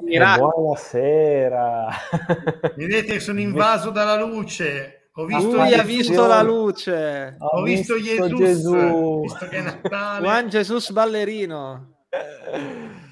buonasera. 0.00 1.88
Vedete, 2.76 3.20
sono 3.20 3.40
invaso 3.40 3.90
dalla 3.90 4.16
luce. 4.16 5.10
Ho 5.14 5.24
visto 5.24 5.50
Lui 5.50 5.72
ha 5.72 5.82
visto 5.82 6.26
la 6.26 6.42
luce. 6.42 7.36
Ho, 7.38 7.46
Ho 7.46 7.62
visto, 7.62 7.94
visto 7.94 8.26
Jesus, 8.28 8.38
Gesù. 8.38 9.20
Visto 9.22 9.46
che 9.48 9.56
è 9.56 9.62
Natale. 9.62 10.26
Juan 10.26 10.48
Jesus 10.48 10.90
ballerino. 10.90 12.04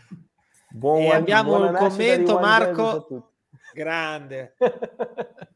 Buon, 0.70 1.02
e 1.02 1.14
abbiamo 1.14 1.64
il 1.70 1.76
commento, 1.76 2.38
Marco. 2.38 3.32
Grande. 3.72 4.54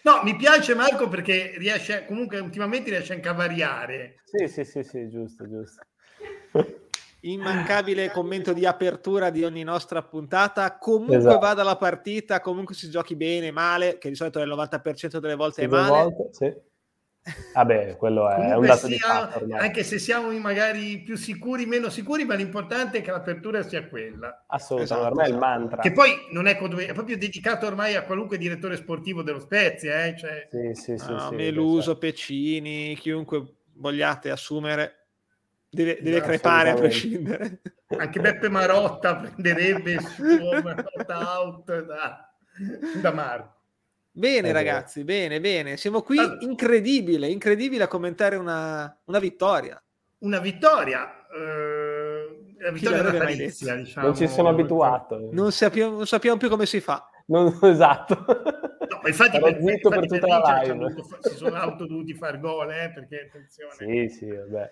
No, 0.00 0.22
mi 0.22 0.36
piace 0.36 0.74
Marco 0.74 1.06
perché 1.08 1.54
riesce, 1.58 2.06
comunque 2.06 2.38
ultimamente 2.38 2.88
riesce 2.88 3.12
anche 3.12 3.28
a 3.28 3.34
variare. 3.34 4.22
Sì, 4.24 4.48
sì, 4.48 4.64
sì, 4.64 4.82
sì, 4.82 5.06
giusto, 5.10 5.46
giusto. 5.46 5.82
Immancabile 7.32 8.10
commento 8.10 8.52
di 8.52 8.66
apertura 8.66 9.30
di 9.30 9.44
ogni 9.44 9.62
nostra 9.62 10.02
puntata. 10.02 10.78
Comunque 10.78 11.16
esatto. 11.16 11.38
vada 11.38 11.62
la 11.62 11.76
partita, 11.76 12.40
comunque 12.40 12.74
si 12.74 12.90
giochi 12.90 13.16
bene, 13.16 13.50
male, 13.50 13.98
che 13.98 14.08
di 14.08 14.14
solito 14.14 14.38
nel 14.38 14.48
90% 14.48 15.18
delle 15.18 15.34
volte 15.34 15.62
sì, 15.62 15.66
è 15.66 15.70
male. 15.70 15.88
Volte, 15.88 16.28
sì. 16.32 16.66
Vabbè, 17.52 17.96
quello 17.96 18.28
è 18.30 18.34
Comunque 18.34 18.56
un 18.56 18.66
dato 18.66 18.86
sia, 18.86 18.88
di 18.88 18.98
fatto. 18.98 19.46
Anche 19.56 19.82
se 19.82 19.98
siamo 19.98 20.30
magari 20.38 21.02
più 21.02 21.16
sicuri, 21.16 21.66
meno 21.66 21.88
sicuri, 21.90 22.24
ma 22.24 22.34
l'importante 22.34 22.98
è 22.98 23.02
che 23.02 23.10
l'apertura 23.10 23.62
sia 23.62 23.86
quella. 23.86 24.44
Assolutamente, 24.46 24.94
esatto, 24.94 25.06
ormai 25.06 25.24
è 25.24 25.28
il 25.28 25.34
esatto. 25.34 25.58
mantra. 25.58 25.82
Che 25.82 25.92
poi 25.92 26.10
non 26.30 26.46
è, 26.46 26.56
è 26.56 26.92
proprio 26.92 27.18
dedicato 27.18 27.66
ormai 27.66 27.94
a 27.96 28.04
qualunque 28.04 28.38
direttore 28.38 28.76
sportivo 28.76 29.22
dello 29.22 29.40
Spezia. 29.40 30.06
Eh? 30.06 30.16
Cioè... 30.16 30.48
Sì, 30.50 30.74
sì, 30.74 30.98
sì. 30.98 31.10
No, 31.10 31.28
sì 31.28 31.34
Meluso, 31.34 31.78
esatto. 31.78 31.98
Pecini, 31.98 32.96
chiunque 32.96 33.42
vogliate 33.74 34.30
assumere. 34.30 34.97
Deve, 35.70 35.98
deve 36.00 36.20
crepare 36.20 36.70
a 36.70 36.74
prescindere. 36.74 37.60
Anche 37.88 38.20
Beppe 38.20 38.48
Marotta 38.48 39.16
prenderebbe 39.16 39.92
il 39.92 40.06
suo 40.06 40.60
Marotta 40.62 41.40
out 41.40 41.84
da, 41.84 42.32
da 43.00 43.12
Marco. 43.12 43.56
Bene, 44.10 44.50
ragazzi, 44.50 45.04
bene, 45.04 45.40
bene. 45.40 45.76
Siamo 45.76 46.02
qui, 46.02 46.18
allora, 46.18 46.38
incredibile, 46.40 47.28
incredibile 47.28 47.84
a 47.84 47.88
commentare 47.88 48.36
una, 48.36 48.98
una 49.04 49.18
vittoria. 49.18 49.80
Una 50.18 50.40
vittoria. 50.40 51.26
Eh, 51.30 52.54
la 52.58 52.70
vittoria 52.72 53.02
natalizia, 53.02 53.76
diciamo. 53.76 54.06
Non 54.06 54.16
ci 54.16 54.26
sono 54.26 54.48
abituato. 54.48 55.28
Non 55.30 55.52
sappiamo, 55.52 55.96
non 55.96 56.06
sappiamo 56.06 56.36
più 56.36 56.48
come 56.48 56.66
si 56.66 56.80
fa. 56.80 57.08
Non, 57.26 57.56
esatto. 57.62 58.24
No, 58.26 59.06
infatti, 59.06 59.38
per, 59.38 59.58
zitto 59.60 59.88
per, 59.88 60.00
per 60.00 60.08
tutta 60.08 60.26
la 60.26 60.62
live. 60.62 60.94
Si 61.20 61.36
sono 61.36 61.54
auto 61.54 61.86
dovuti 61.86 62.14
far 62.14 62.40
gol, 62.40 62.72
eh, 62.72 62.90
perché 62.92 63.28
attenzione. 63.28 63.74
Sì, 63.76 64.08
sì, 64.08 64.30
vabbè. 64.30 64.70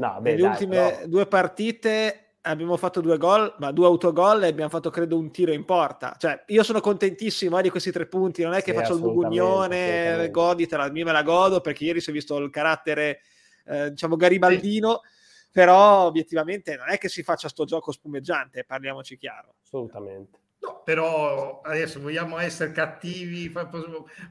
No, 0.00 0.18
beh, 0.18 0.30
Nelle 0.30 0.42
dai, 0.42 0.50
ultime 0.50 0.76
però... 0.76 1.06
due 1.06 1.26
partite 1.26 2.24
abbiamo 2.42 2.78
fatto 2.78 3.02
due 3.02 3.18
gol, 3.18 3.54
ma 3.58 3.70
due 3.70 3.84
autogol 3.84 4.44
e 4.44 4.48
abbiamo 4.48 4.70
fatto 4.70 4.88
credo 4.88 5.18
un 5.18 5.30
tiro 5.30 5.52
in 5.52 5.66
porta. 5.66 6.14
Cioè, 6.16 6.44
io 6.46 6.62
sono 6.62 6.80
contentissimo 6.80 7.58
eh, 7.58 7.62
di 7.62 7.68
questi 7.68 7.92
tre 7.92 8.06
punti, 8.06 8.42
non 8.42 8.54
è 8.54 8.62
che 8.62 8.72
sì, 8.72 8.78
faccio 8.78 8.94
il 8.94 9.00
bugugnone, 9.00 10.30
goditela, 10.30 10.86
io 10.86 11.04
me 11.04 11.12
la 11.12 11.22
godo 11.22 11.60
perché 11.60 11.84
ieri 11.84 12.00
si 12.00 12.08
è 12.08 12.12
visto 12.14 12.38
il 12.38 12.48
carattere 12.48 13.20
eh, 13.66 13.90
diciamo 13.90 14.16
garibaldino, 14.16 15.02
sì. 15.02 15.48
però 15.52 16.06
obiettivamente 16.06 16.76
non 16.76 16.88
è 16.88 16.96
che 16.96 17.10
si 17.10 17.22
faccia 17.22 17.50
sto 17.50 17.66
gioco 17.66 17.92
spumeggiante, 17.92 18.64
parliamoci 18.64 19.18
chiaro. 19.18 19.56
Assolutamente. 19.62 20.38
No, 20.62 20.82
però 20.84 21.62
adesso 21.62 22.00
vogliamo 22.00 22.38
essere 22.38 22.72
cattivi, 22.72 23.50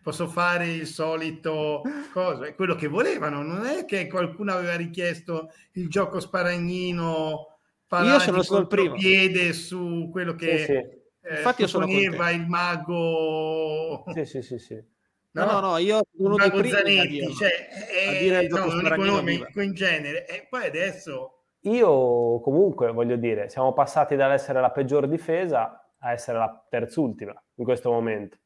posso, 0.04 0.28
fare 0.28 0.68
il 0.68 0.86
solito 0.86 1.82
cosa, 2.14 2.46
è 2.46 2.54
quello 2.54 2.76
che 2.76 2.88
volevano, 2.88 3.42
non 3.42 3.66
è 3.66 3.86
che 3.86 4.08
qualcuno 4.08 4.54
aveva 4.54 4.76
richiesto 4.76 5.52
il 5.74 5.90
gioco 5.90 6.20
sparagnino 6.20 7.58
io 7.98 8.20
sono 8.20 8.44
stato 8.44 8.62
il 8.62 8.68
primo. 8.68 8.94
piede 8.94 9.54
su 9.54 10.10
quello 10.12 10.36
che 10.36 10.58
sì, 10.60 10.66
sì. 10.66 10.74
Eh, 10.74 11.36
Infatti 11.38 11.62
io 11.62 11.68
sono 11.68 11.88
il 11.88 12.46
mago 12.48 14.04
sì 14.14 14.26
sì 14.26 14.42
sì, 14.42 14.60
sì. 14.60 14.84
No, 15.32 15.46
no, 15.46 15.60
no, 15.60 15.78
io 15.78 16.02
uno 16.18 16.36
dei 16.36 16.70
Zanetti, 16.70 17.34
cioè, 17.34 17.68
a 18.08 18.20
dire 18.20 18.48
no, 18.48 18.96
nome 18.98 19.48
in 19.56 19.74
genere. 19.74 20.28
E 20.28 20.48
poi 20.50 20.66
adesso 20.66 21.44
io 21.62 22.40
comunque 22.40 22.92
voglio 22.92 23.16
dire 23.16 23.50
siamo 23.50 23.74
passati 23.74 24.16
dall'essere 24.16 24.62
la 24.62 24.72
peggior 24.72 25.08
difesa 25.08 25.84
a 26.00 26.12
essere 26.12 26.38
la 26.38 26.66
terzultima 26.70 27.42
in 27.56 27.64
questo 27.64 27.92
momento 27.92 28.38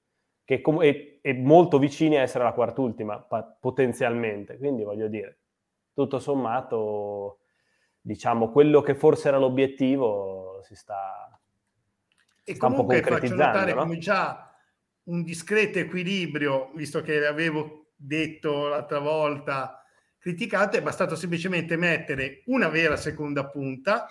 che 0.43 0.61
com- 0.61 0.81
è, 0.81 1.19
è, 1.21 1.33
molto 1.33 1.79
vicini 1.79 2.17
a 2.17 2.21
essere 2.21 2.43
la 2.43 2.53
quartultima 2.53 3.25
potenzialmente 3.59 4.57
quindi 4.57 4.83
voglio 4.83 5.07
dire 5.07 5.39
tutto 5.93 6.19
sommato 6.19 7.39
diciamo, 8.03 8.51
quello 8.51 8.81
che 8.81 8.95
forse 8.95 9.29
era 9.29 9.37
l'obiettivo 9.37 10.59
si 10.63 10.75
sta, 10.75 11.39
e 12.43 12.55
sta 12.55 12.67
comunque 12.67 13.01
faccio 13.01 13.33
notare 13.33 13.73
no? 13.73 13.81
come 13.81 13.97
già 13.97 14.53
un 15.03 15.23
discreto 15.23 15.79
equilibrio, 15.79 16.71
visto 16.75 17.01
che 17.01 17.25
avevo 17.25 17.93
detto 17.95 18.67
l'altra 18.67 18.99
volta, 18.99 19.81
criticato, 20.17 20.77
è 20.77 20.81
bastato 20.81 21.15
semplicemente 21.15 21.77
mettere 21.77 22.43
una 22.45 22.67
vera 22.67 22.97
seconda 22.97 23.47
punta 23.47 24.07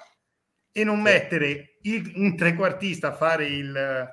e 0.73 0.85
non 0.85 0.97
sì. 0.97 1.03
mettere 1.03 1.79
il, 1.83 2.13
un 2.17 2.37
trequartista 2.37 3.09
a 3.09 3.13
fare 3.13 3.47
il, 3.47 4.09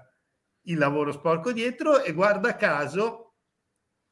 il 0.63 0.77
lavoro 0.77 1.11
sporco 1.11 1.51
dietro 1.51 2.03
e 2.03 2.11
guarda 2.11 2.55
caso 2.55 3.35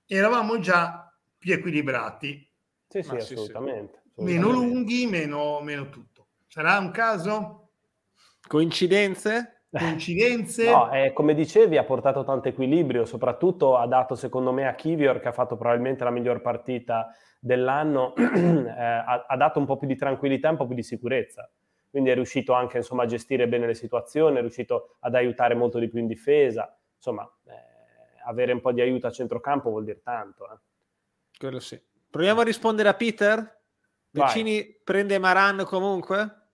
eravamo 0.05 0.59
già 0.59 1.13
più 1.37 1.53
equilibrati. 1.53 2.49
Sì, 2.87 3.03
sì, 3.03 3.15
assolutamente 3.15 4.05
meno 4.17 4.49
lunghi, 4.49 5.05
meno, 5.07 5.59
meno 5.61 5.89
tutto. 5.89 6.27
Sarà 6.47 6.77
un 6.77 6.91
caso? 6.91 7.71
Coincidenze? 8.47 9.65
Coincidenze? 9.69 10.69
No, 10.69 10.91
eh, 10.91 11.13
come 11.13 11.33
dicevi, 11.33 11.77
ha 11.77 11.83
portato 11.83 12.23
tanto 12.23 12.47
equilibrio, 12.47 13.05
soprattutto 13.05 13.77
ha 13.77 13.85
dato 13.85 14.15
secondo 14.15 14.51
me 14.51 14.67
a 14.67 14.75
Kivior, 14.75 15.19
che 15.19 15.27
ha 15.27 15.33
fatto 15.33 15.57
probabilmente 15.57 16.03
la 16.03 16.09
miglior 16.09 16.41
partita 16.41 17.13
dell'anno, 17.39 18.15
eh, 18.17 18.79
ha, 18.79 19.25
ha, 19.27 19.37
dato 19.37 19.59
un 19.59 19.65
po' 19.65 19.77
più 19.77 19.87
di 19.87 19.95
tranquillità 19.95 20.47
e 20.47 20.51
un 20.51 20.57
po' 20.57 20.65
più 20.65 20.75
di 20.75 20.83
sicurezza. 20.83 21.49
Quindi 21.89 22.09
è 22.09 22.13
riuscito 22.13 22.53
anche 22.53 22.77
insomma, 22.77 23.03
a 23.03 23.07
gestire 23.07 23.47
bene 23.47 23.67
le 23.67 23.73
situazioni, 23.73 24.37
è 24.37 24.41
riuscito 24.41 24.97
ad 24.99 25.15
aiutare 25.15 25.55
molto 25.55 25.79
di 25.79 25.87
più 25.87 25.99
in 25.99 26.07
difesa. 26.07 26.77
Insomma, 26.95 27.23
eh, 27.45 27.51
avere 28.25 28.51
un 28.51 28.61
po' 28.61 28.71
di 28.71 28.81
aiuto 28.81 29.07
a 29.07 29.11
centrocampo 29.11 29.69
vuol 29.69 29.85
dire 29.85 30.01
tanto. 30.01 30.45
Eh. 30.45 30.57
Quello 31.37 31.59
sì. 31.59 31.81
Proviamo 32.09 32.41
a 32.41 32.43
rispondere 32.43 32.89
a 32.89 32.93
Peter. 32.93 33.55
Vicini 34.09 34.61
Vai. 34.61 34.81
prende 34.83 35.19
Maran 35.19 35.63
comunque? 35.65 36.45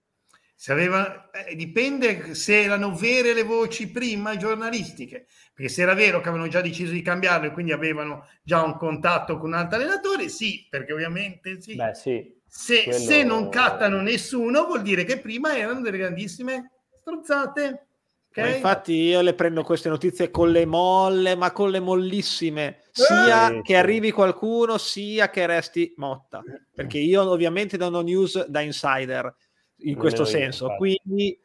Se 0.55 0.71
aveva, 0.71 1.29
eh, 1.31 1.55
dipende 1.55 2.35
se 2.35 2.63
erano 2.63 2.95
vere 2.95 3.33
le 3.33 3.43
voci 3.43 3.89
prima 3.91 4.37
giornalistiche, 4.37 5.27
perché 5.53 5.69
se 5.69 5.81
era 5.81 5.93
vero 5.93 6.21
che 6.21 6.29
avevano 6.29 6.49
già 6.49 6.61
deciso 6.61 6.91
di 6.91 7.01
cambiarlo 7.01 7.47
e 7.47 7.51
quindi 7.51 7.71
avevano 7.71 8.27
già 8.43 8.63
un 8.63 8.77
contatto 8.77 9.37
con 9.37 9.49
un 9.49 9.55
altro 9.55 9.77
allenatore, 9.77 10.29
sì, 10.29 10.67
perché 10.69 10.93
ovviamente 10.93 11.59
sì. 11.59 11.75
Beh, 11.75 11.93
sì 11.95 12.41
se, 12.55 12.83
quello... 12.83 12.99
se 12.99 13.23
non 13.23 13.49
cattano 13.49 13.99
nessuno, 14.01 14.65
vuol 14.65 14.83
dire 14.83 15.05
che 15.05 15.19
prima 15.19 15.57
erano 15.57 15.81
delle 15.81 15.97
grandissime 15.97 16.71
strozzate. 16.99 17.87
Okay? 18.29 18.55
infatti 18.55 18.93
io 18.93 19.21
le 19.21 19.33
prendo 19.33 19.63
queste 19.63 19.89
notizie 19.89 20.29
con 20.29 20.51
le 20.51 20.65
molle, 20.65 21.35
ma 21.35 21.51
con 21.51 21.71
le 21.71 21.79
mollissime, 21.79 22.81
sia 22.91 23.51
eh, 23.51 23.61
che 23.61 23.75
arrivi 23.75 24.11
qualcuno, 24.11 24.77
sia 24.77 25.29
che 25.29 25.45
resti 25.45 25.93
motta, 25.97 26.41
perché 26.73 26.99
io 26.99 27.27
ovviamente 27.29 27.77
non 27.77 27.95
ho 27.95 28.01
news 28.01 28.45
da 28.45 28.61
insider 28.61 29.35
in 29.77 29.95
questo 29.95 30.25
senso, 30.25 30.67
io, 30.67 30.75
quindi 30.77 31.39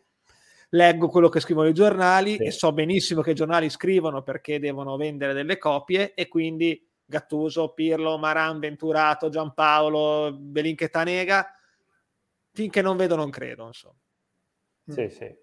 leggo 0.70 1.08
quello 1.08 1.28
che 1.28 1.40
scrivono 1.40 1.68
i 1.68 1.74
giornali 1.74 2.36
sì. 2.36 2.44
e 2.44 2.50
so 2.50 2.72
benissimo 2.72 3.22
che 3.22 3.30
i 3.30 3.34
giornali 3.34 3.70
scrivono 3.70 4.22
perché 4.22 4.58
devono 4.58 4.96
vendere 4.96 5.32
delle 5.32 5.58
copie 5.58 6.12
e 6.14 6.28
quindi 6.28 6.87
Gattuso, 7.08 7.72
Pirlo, 7.72 8.18
Maran, 8.18 8.58
Venturato, 8.58 9.30
Giampaolo, 9.30 10.36
Belinche 10.38 10.90
Tanega, 10.90 11.50
finché 12.52 12.82
non 12.82 12.98
vedo 12.98 13.16
non 13.16 13.30
credo, 13.30 13.66
insomma. 13.66 13.94
Sì, 14.86 15.08
sì. 15.08 15.34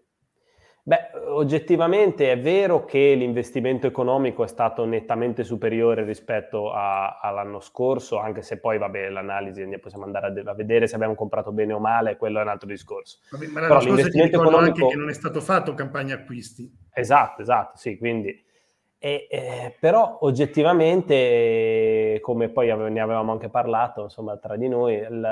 Beh, 0.88 1.10
oggettivamente 1.30 2.32
è 2.32 2.40
vero 2.40 2.86
che 2.86 3.16
l'investimento 3.16 3.88
economico 3.88 4.44
è 4.44 4.48
stato 4.48 4.86
nettamente 4.86 5.44
superiore 5.44 6.04
rispetto 6.04 6.72
a, 6.72 7.18
all'anno 7.20 7.60
scorso, 7.60 8.20
anche 8.20 8.44
se 8.44 8.60
poi, 8.60 8.78
vabbè, 8.78 9.10
l'analisi 9.10 9.68
possiamo 9.80 10.06
andare 10.06 10.28
a, 10.28 10.52
a, 10.52 10.54
vedere 10.54 10.86
se 10.86 10.94
abbiamo 10.94 11.16
comprato 11.16 11.52
bene 11.52 11.74
o 11.74 11.80
male, 11.80 12.18
quello 12.18 12.38
è 12.38 12.44
un 12.44 12.50
altro 12.50 12.68
discorso. 12.68 13.18
Vabbè, 13.32 13.48
ma 13.48 13.62
Però 13.62 13.80
l'investimento 13.80 14.36
economico... 14.36 14.60
anche 14.60 14.88
che 14.90 14.96
non 14.96 15.10
è 15.10 15.14
stato 15.14 15.42
fatto 15.42 15.74
campagna 15.74 16.14
acquisti. 16.14 16.72
Esatto, 16.94 17.42
esatto, 17.42 17.78
sì, 17.78 17.98
quindi... 17.98 18.45
E, 19.06 19.28
eh, 19.30 19.78
però 19.80 20.18
oggettivamente, 20.22 22.18
come 22.22 22.50
poi 22.50 22.76
ne 22.90 23.00
avevamo 23.00 23.34
anche 23.34 23.50
parlato, 23.50 24.02
insomma, 24.02 24.36
tra 24.38 24.56
di 24.56 24.68
noi, 24.68 24.96
il, 24.96 25.24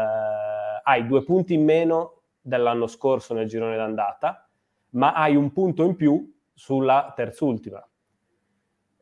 hai 0.84 1.08
due 1.08 1.24
punti 1.24 1.56
in 1.56 1.64
meno 1.64 2.20
dell'anno 2.40 2.86
scorso 2.86 3.34
nel 3.34 3.48
girone 3.48 3.76
d'andata, 3.76 4.48
ma 4.90 5.14
hai 5.14 5.36
un 5.36 5.52
punto 5.54 5.84
in 5.86 5.96
più 5.96 6.36
sulla 6.54 7.14
terzultima. 7.16 7.84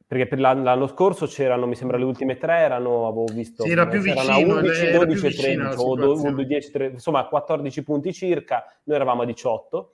Perché 0.08 0.28
per 0.28 0.40
l'anno 0.40 0.88
scorso 0.88 1.26
c'erano, 1.26 1.68
mi 1.68 1.76
sembra, 1.76 1.98
le 1.98 2.06
ultime 2.06 2.38
tre 2.38 2.60
erano, 2.60 3.08
avevo 3.08 3.26
visto, 3.26 3.64
sì, 3.64 3.72
era 3.72 3.88
più 3.88 4.00
vicino, 4.00 4.56
11, 4.56 4.92
12 4.92 5.36
13, 5.36 5.76
o 5.80 5.96
10, 6.32 6.72
13, 6.72 6.94
insomma 6.94 7.28
14 7.28 7.84
punti 7.84 8.14
circa, 8.14 8.64
noi 8.84 8.96
eravamo 8.96 9.24
a 9.24 9.26
18, 9.26 9.94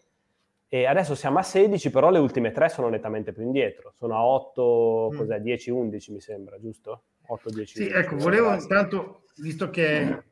E 0.69 0.85
adesso 0.85 1.15
siamo 1.15 1.39
a 1.39 1.43
16, 1.43 1.89
però 1.91 2.09
le 2.09 2.19
ultime 2.19 2.51
tre 2.51 2.67
sono 2.67 2.89
nettamente 2.89 3.31
più 3.31 3.43
indietro. 3.43 3.93
Sono 3.95 4.15
a 4.15 4.23
8, 4.25 5.11
mm. 5.13 5.17
cos'è, 5.17 5.39
10, 5.39 5.69
11 5.69 6.11
mi 6.11 6.19
sembra, 6.19 6.59
giusto? 6.59 7.03
8, 7.27 7.49
10, 7.49 7.75
sì, 7.75 7.83
11. 7.83 7.97
ecco, 7.97 8.15
volevo 8.17 8.53
intanto, 8.53 9.23
visto 9.37 9.69
che 9.69 10.23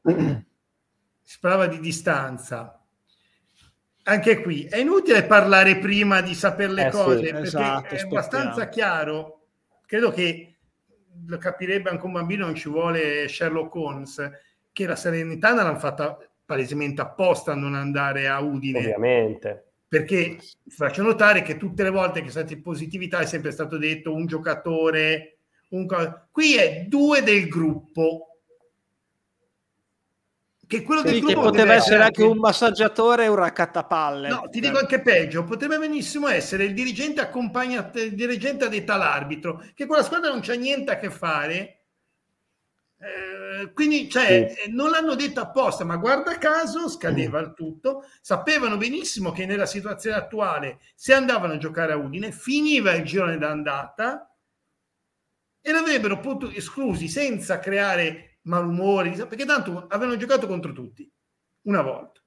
si 1.21 1.39
parlava 1.39 1.67
di 1.67 1.79
distanza, 1.79 2.83
anche 4.03 4.41
qui 4.41 4.65
è 4.65 4.77
inutile 4.77 5.23
parlare 5.23 5.77
prima 5.77 6.19
di 6.21 6.33
sapere 6.33 6.73
le 6.73 6.87
eh 6.87 6.91
cose, 6.91 7.17
sì, 7.17 7.31
perché 7.31 7.47
esatto, 7.47 7.95
è 7.95 7.99
abbastanza 8.01 8.67
chiaro, 8.67 9.47
credo 9.85 10.11
che 10.11 10.57
lo 11.27 11.37
capirebbe 11.37 11.89
anche 11.89 12.05
un 12.05 12.11
bambino, 12.11 12.45
non 12.45 12.55
ci 12.55 12.67
vuole 12.67 13.29
Sherlock 13.29 13.73
Holmes, 13.73 14.31
che 14.73 14.85
la 14.85 14.97
serenità 14.97 15.53
l'hanno 15.53 15.79
fatta 15.79 16.17
palesemente 16.43 16.99
apposta 16.99 17.53
a 17.53 17.55
non 17.55 17.73
andare 17.73 18.27
a 18.27 18.41
Udine. 18.41 18.79
Ovviamente 18.79 19.64
perché 19.87 20.37
faccio 20.67 21.03
notare 21.03 21.41
che 21.41 21.57
tutte 21.57 21.83
le 21.83 21.89
volte 21.89 22.21
che 22.21 22.29
stati 22.29 22.59
positività 22.59 23.19
è 23.19 23.25
sempre 23.25 23.51
stato 23.51 23.77
detto 23.77 24.13
un 24.13 24.25
giocatore, 24.25 25.37
un 25.69 25.87
qui 26.31 26.55
è 26.55 26.85
due 26.87 27.21
del 27.21 27.47
gruppo. 27.47 28.29
Che 30.67 30.81
quello 30.81 31.03
del 31.03 31.19
gruppo 31.19 31.41
che 31.41 31.49
poteva 31.49 31.73
essere 31.75 32.03
anche 32.03 32.23
un 32.23 32.39
massaggiatore 32.39 33.25
e 33.25 33.27
un 33.27 33.35
raccattapalle. 33.35 34.29
No, 34.29 34.47
ti 34.49 34.59
dico 34.59 34.79
anche 34.79 34.99
peggio, 34.99 35.43
potrebbe 35.43 35.77
benissimo 35.77 36.27
essere 36.27 36.63
il 36.63 36.73
dirigente 36.73 37.21
accompagnante, 37.21 38.01
il 38.01 38.15
dirigente 38.15 38.65
addetto 38.65 38.91
all'arbitro, 38.91 39.63
che 39.75 39.85
quella 39.85 40.01
squadra 40.01 40.29
non 40.29 40.39
c'ha 40.41 40.55
niente 40.55 40.91
a 40.91 40.97
che 40.97 41.11
fare. 41.11 41.84
Eh, 42.97 43.73
quindi 43.73 44.09
cioè, 44.09 44.47
sì. 44.49 44.61
Eh, 44.61 44.71
non 44.71 44.89
l'hanno 44.89 45.15
detto 45.15 45.41
apposta, 45.41 45.83
ma 45.83 45.97
guarda 45.97 46.37
caso 46.37 46.87
scadeva 46.87 47.39
il 47.39 47.53
tutto. 47.53 48.05
Sapevano 48.21 48.77
benissimo 48.77 49.31
che 49.31 49.45
nella 49.45 49.65
situazione 49.65 50.15
attuale, 50.15 50.79
se 50.95 51.13
andavano 51.13 51.53
a 51.53 51.57
giocare 51.57 51.93
a 51.93 51.97
Udine, 51.97 52.31
finiva 52.31 52.93
il 52.93 53.03
girone 53.03 53.37
d'andata 53.37 54.33
e 55.61 55.71
l'avrebbero 55.71 56.19
potuto 56.19 56.55
esclusi 56.55 57.07
senza 57.07 57.59
creare 57.59 58.39
malumori, 58.43 59.11
perché 59.11 59.45
tanto 59.45 59.87
avevano 59.89 60.17
giocato 60.17 60.47
contro 60.47 60.71
tutti 60.71 61.11
una 61.63 61.81
volta. 61.81 62.21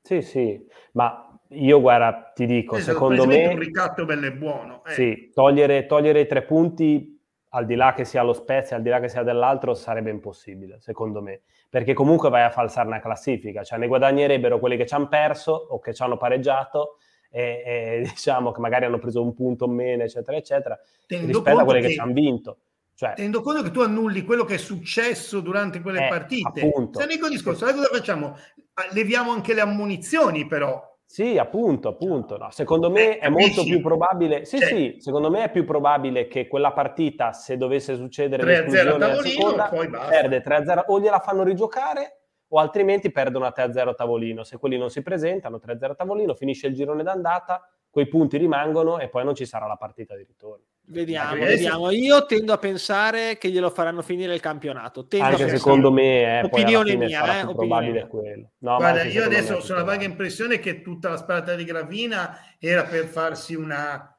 Sì, 0.00 0.22
sì, 0.22 0.64
ma 0.92 1.40
io 1.50 1.80
guarda, 1.80 2.30
ti 2.32 2.46
dico, 2.46 2.76
esatto, 2.76 2.92
secondo 2.92 3.26
me... 3.26 3.48
Un 3.48 3.58
ricatto 3.58 4.04
bello 4.04 4.26
e 4.26 4.32
buono. 4.32 4.84
Eh. 4.84 4.92
Sì, 4.92 5.30
togliere, 5.34 5.86
togliere 5.86 6.20
i 6.20 6.26
tre 6.28 6.44
punti 6.44 7.15
al 7.50 7.66
di 7.66 7.74
là 7.74 7.92
che 7.94 8.04
sia 8.04 8.22
lo 8.22 8.32
Spezia, 8.32 8.76
al 8.76 8.82
di 8.82 8.88
là 8.88 9.00
che 9.00 9.08
sia 9.08 9.22
dell'altro, 9.22 9.74
sarebbe 9.74 10.10
impossibile, 10.10 10.78
secondo 10.80 11.22
me. 11.22 11.42
Perché 11.68 11.94
comunque 11.94 12.28
vai 12.28 12.42
a 12.42 12.50
falsare 12.50 12.86
una 12.86 13.00
classifica, 13.00 13.62
cioè 13.62 13.78
ne 13.78 13.86
guadagnerebbero 13.86 14.58
quelli 14.58 14.76
che 14.76 14.86
ci 14.86 14.94
hanno 14.94 15.08
perso 15.08 15.52
o 15.52 15.78
che 15.78 15.94
ci 15.94 16.02
hanno 16.02 16.16
pareggiato 16.16 16.98
e, 17.30 17.62
e, 17.64 18.00
diciamo 18.08 18.52
che 18.52 18.60
magari 18.60 18.84
hanno 18.86 18.98
preso 18.98 19.22
un 19.22 19.34
punto 19.34 19.64
o 19.64 19.68
meno, 19.68 20.02
eccetera, 20.02 20.36
eccetera, 20.36 20.78
Tenendo 21.06 21.32
rispetto 21.32 21.58
a 21.58 21.64
quelli 21.64 21.80
che, 21.80 21.86
che 21.88 21.92
ci 21.94 22.00
hanno 22.00 22.12
vinto. 22.12 22.58
Cioè, 22.94 23.12
tenendo 23.14 23.42
conto 23.42 23.62
che 23.62 23.70
tu 23.70 23.80
annulli 23.80 24.24
quello 24.24 24.44
che 24.44 24.54
è 24.54 24.58
successo 24.58 25.40
durante 25.40 25.82
quelle 25.82 26.06
eh, 26.06 26.08
partite, 26.08 26.60
appunto. 26.62 26.98
se 26.98 27.06
ne 27.06 27.28
discorso, 27.28 27.66
cosa 27.66 27.88
facciamo? 27.92 28.38
Ah, 28.72 28.86
leviamo 28.92 29.32
anche 29.32 29.52
le 29.52 29.60
ammonizioni, 29.60 30.46
però 30.46 30.95
sì, 31.08 31.38
appunto, 31.38 31.88
appunto. 31.88 32.36
No, 32.36 32.50
secondo 32.50 32.90
me 32.90 33.18
è 33.18 33.28
molto 33.28 33.62
più 33.62 33.80
probabile. 33.80 34.44
Sì, 34.44 34.58
cioè, 34.58 34.68
sì, 34.68 34.96
secondo 34.98 35.30
me 35.30 35.44
è 35.44 35.50
più 35.50 35.64
probabile 35.64 36.26
che 36.26 36.48
quella 36.48 36.72
partita, 36.72 37.32
se 37.32 37.56
dovesse 37.56 37.94
succedere 37.94 38.66
3-0 38.66 39.00
a 39.02 39.22
seconda, 39.22 39.68
perde 40.08 40.42
3-0 40.42 40.84
o 40.88 41.00
gliela 41.00 41.20
fanno 41.20 41.44
rigiocare 41.44 42.22
o 42.48 42.58
altrimenti 42.58 43.10
perdono 43.10 43.46
a 43.46 43.54
3-0 43.56 43.88
a 43.88 43.94
tavolino. 43.94 44.42
Se 44.42 44.58
quelli 44.58 44.76
non 44.76 44.90
si 44.90 45.02
presentano, 45.02 45.60
3-0 45.64 45.90
a 45.90 45.94
tavolino, 45.94 46.34
finisce 46.34 46.66
il 46.66 46.74
girone 46.74 47.02
d'andata, 47.02 47.66
quei 47.96 48.08
punti 48.08 48.36
rimangono 48.36 48.98
e 48.98 49.08
poi 49.08 49.24
non 49.24 49.34
ci 49.34 49.46
sarà 49.46 49.66
la 49.66 49.76
partita 49.76 50.14
di 50.14 50.24
ritorno. 50.28 50.64
Vediamo, 50.88 51.42
vediamo. 51.42 51.90
Io 51.90 52.26
tendo 52.26 52.52
a 52.52 52.58
pensare 52.58 53.38
che 53.38 53.48
glielo 53.48 53.70
faranno 53.70 54.02
finire 54.02 54.34
il 54.34 54.40
campionato. 54.40 55.06
Tendo 55.06 55.24
anche 55.24 55.48
secondo 55.48 55.90
me, 55.90 56.40
eh, 56.40 56.44
opinione 56.44 56.94
mia, 56.94 57.40
eh, 57.40 57.54
probabile 57.54 58.06
quello. 58.06 58.50
No, 58.58 58.76
Guarda, 58.76 59.04
io 59.04 59.24
adesso 59.24 59.54
ho 59.54 59.74
la 59.74 59.82
vaga 59.82 60.04
impressione 60.04 60.58
che 60.58 60.82
tutta 60.82 61.08
la 61.08 61.16
sparata 61.16 61.54
di 61.54 61.64
Gravina 61.64 62.38
era 62.58 62.84
per 62.84 63.06
farsi 63.06 63.54
una 63.54 64.14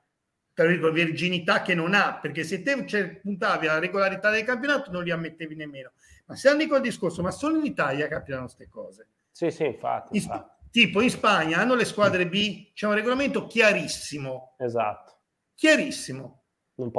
virginità 0.55 1.61
che 1.61 1.75
non 1.75 1.93
ha, 1.93 2.17
perché 2.19 2.43
se 2.43 2.63
te 2.63 2.83
cioè, 2.87 3.17
puntavi 3.17 3.67
alla 3.67 3.77
regolarità 3.77 4.31
del 4.31 4.43
campionato 4.43 4.89
non 4.89 5.03
li 5.03 5.11
ammettevi 5.11 5.53
nemmeno. 5.53 5.91
Ma 6.25 6.35
se 6.35 6.49
andiamo 6.49 6.71
col 6.73 6.81
discorso, 6.81 7.21
ma 7.21 7.29
solo 7.29 7.59
in 7.59 7.65
Italia 7.65 8.07
capitano 8.07 8.45
queste 8.45 8.69
cose. 8.69 9.07
Sì, 9.29 9.51
sì, 9.51 9.65
infatti. 9.65 10.17
infatti. 10.17 10.56
Tipo 10.71 11.01
in 11.01 11.09
Spagna 11.09 11.59
hanno 11.59 11.75
le 11.75 11.85
squadre 11.85 12.27
B, 12.27 12.73
c'è 12.73 12.87
un 12.87 12.93
regolamento 12.93 13.47
chiarissimo. 13.47 14.55
Esatto. 14.57 15.21
Chiarissimo 15.55 16.43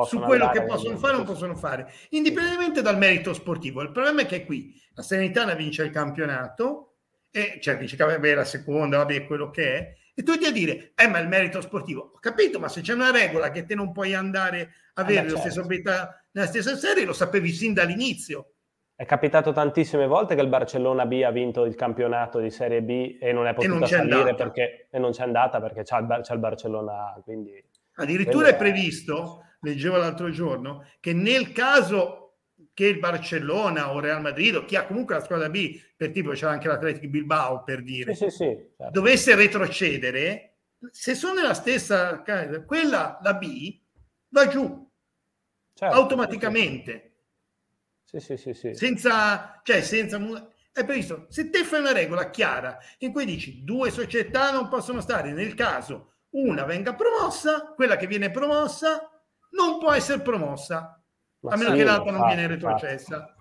su 0.04 0.18
quello 0.18 0.50
che 0.50 0.64
possono 0.64 0.96
fare 0.98 1.14
o 1.14 1.16
non 1.18 1.26
possono 1.26 1.54
fare, 1.54 1.92
indipendentemente 2.10 2.82
dal 2.82 2.98
merito 2.98 3.32
sportivo. 3.32 3.80
Il 3.82 3.92
problema 3.92 4.22
è 4.22 4.26
che 4.26 4.44
qui 4.44 4.74
la 4.94 5.02
Serenitana 5.02 5.54
vince 5.54 5.84
il 5.84 5.90
campionato, 5.90 6.96
e 7.30 7.58
cioè 7.60 7.78
dice 7.78 7.96
che 7.96 8.04
vabbè, 8.04 8.34
la 8.34 8.44
seconda, 8.44 8.96
vabbè, 8.98 9.26
quello 9.26 9.50
che 9.50 9.74
è, 9.74 9.96
e 10.14 10.22
tu 10.24 10.36
ti 10.36 10.46
a 10.46 10.50
dire, 10.50 10.92
eh, 10.96 11.06
ma 11.06 11.20
il 11.20 11.28
merito 11.28 11.60
sportivo. 11.60 12.10
Ho 12.12 12.18
capito, 12.18 12.58
ma 12.58 12.68
se 12.68 12.80
c'è 12.80 12.92
una 12.92 13.12
regola 13.12 13.52
che 13.52 13.64
te 13.64 13.76
non 13.76 13.92
puoi 13.92 14.14
andare 14.14 14.72
a 14.94 15.02
avere 15.02 15.20
eh, 15.20 15.22
lo 15.22 15.28
certo. 15.28 15.42
stesso 15.42 15.60
abilità 15.60 16.24
nella 16.32 16.48
stessa 16.48 16.76
serie, 16.76 17.04
lo 17.04 17.12
sapevi 17.12 17.52
sin 17.52 17.72
dall'inizio. 17.72 18.54
È 18.98 19.04
capitato 19.04 19.52
tantissime 19.52 20.08
volte 20.08 20.34
che 20.34 20.40
il 20.40 20.48
Barcellona 20.48 21.06
B 21.06 21.22
ha 21.24 21.30
vinto 21.30 21.64
il 21.64 21.76
campionato 21.76 22.40
di 22.40 22.50
Serie 22.50 22.82
B 22.82 23.18
e 23.20 23.32
non 23.32 23.46
è 23.46 23.54
potuto 23.54 23.86
salire 23.86 24.34
perché 24.34 24.88
e 24.90 24.98
non 24.98 25.12
c'è 25.12 25.22
andata 25.22 25.60
perché 25.60 25.84
c'è 25.84 25.98
il, 25.98 26.18
c'è 26.22 26.32
il 26.32 26.40
Barcellona 26.40 27.14
A. 27.14 27.20
Quindi 27.22 27.62
Addirittura 27.94 28.48
è 28.48 28.56
previsto 28.56 29.44
leggevo 29.60 29.96
l'altro 29.96 30.30
giorno, 30.30 30.84
che 31.00 31.12
nel 31.12 31.52
caso 31.52 32.38
che 32.74 32.86
il 32.86 32.98
Barcellona 32.98 33.92
o 33.92 34.00
Real 34.00 34.20
Madrid 34.20 34.56
o 34.56 34.64
chi 34.64 34.76
ha 34.76 34.84
comunque 34.84 35.14
la 35.14 35.22
squadra 35.22 35.48
B, 35.48 35.80
per 35.96 36.10
tipo 36.10 36.30
c'è 36.30 36.46
anche 36.46 36.68
l'Atletico 36.68 37.08
Bilbao 37.08 37.62
per 37.62 37.82
dire, 37.82 38.14
sì, 38.14 38.30
sì, 38.30 38.36
sì, 38.36 38.44
certo. 38.76 38.90
dovesse 38.92 39.34
retrocedere, 39.34 40.58
se 40.90 41.14
sono 41.14 41.34
nella 41.34 41.54
stessa, 41.54 42.22
quella, 42.66 43.18
la 43.22 43.34
B, 43.34 43.80
va 44.28 44.46
giù 44.46 44.90
certo, 45.74 45.94
automaticamente. 45.94 47.02
Sì, 48.10 48.20
sì, 48.20 48.38
sì, 48.38 48.54
sì. 48.54 48.72
Senza, 48.72 49.60
cioè, 49.62 49.82
senza, 49.82 50.18
è 50.72 50.82
previsto. 50.82 51.26
Se 51.28 51.50
te 51.50 51.62
fai 51.62 51.80
una 51.80 51.92
regola 51.92 52.30
chiara 52.30 52.78
in 53.00 53.12
cui 53.12 53.26
dici 53.26 53.64
due 53.64 53.90
società 53.90 54.50
non 54.50 54.68
possono 54.68 55.02
stare 55.02 55.32
nel 55.32 55.52
caso 55.52 56.14
una 56.30 56.64
venga 56.64 56.94
promossa, 56.94 57.74
quella 57.76 57.96
che 57.96 58.06
viene 58.06 58.30
promossa 58.30 59.10
non 59.50 59.78
può 59.78 59.92
essere 59.92 60.22
promossa, 60.22 60.98
Ma 61.40 61.52
a 61.52 61.56
meno 61.58 61.72
sì, 61.72 61.76
che 61.76 61.84
l'altra 61.84 62.12
non 62.12 62.26
viene 62.26 62.46
retrocessa. 62.46 63.34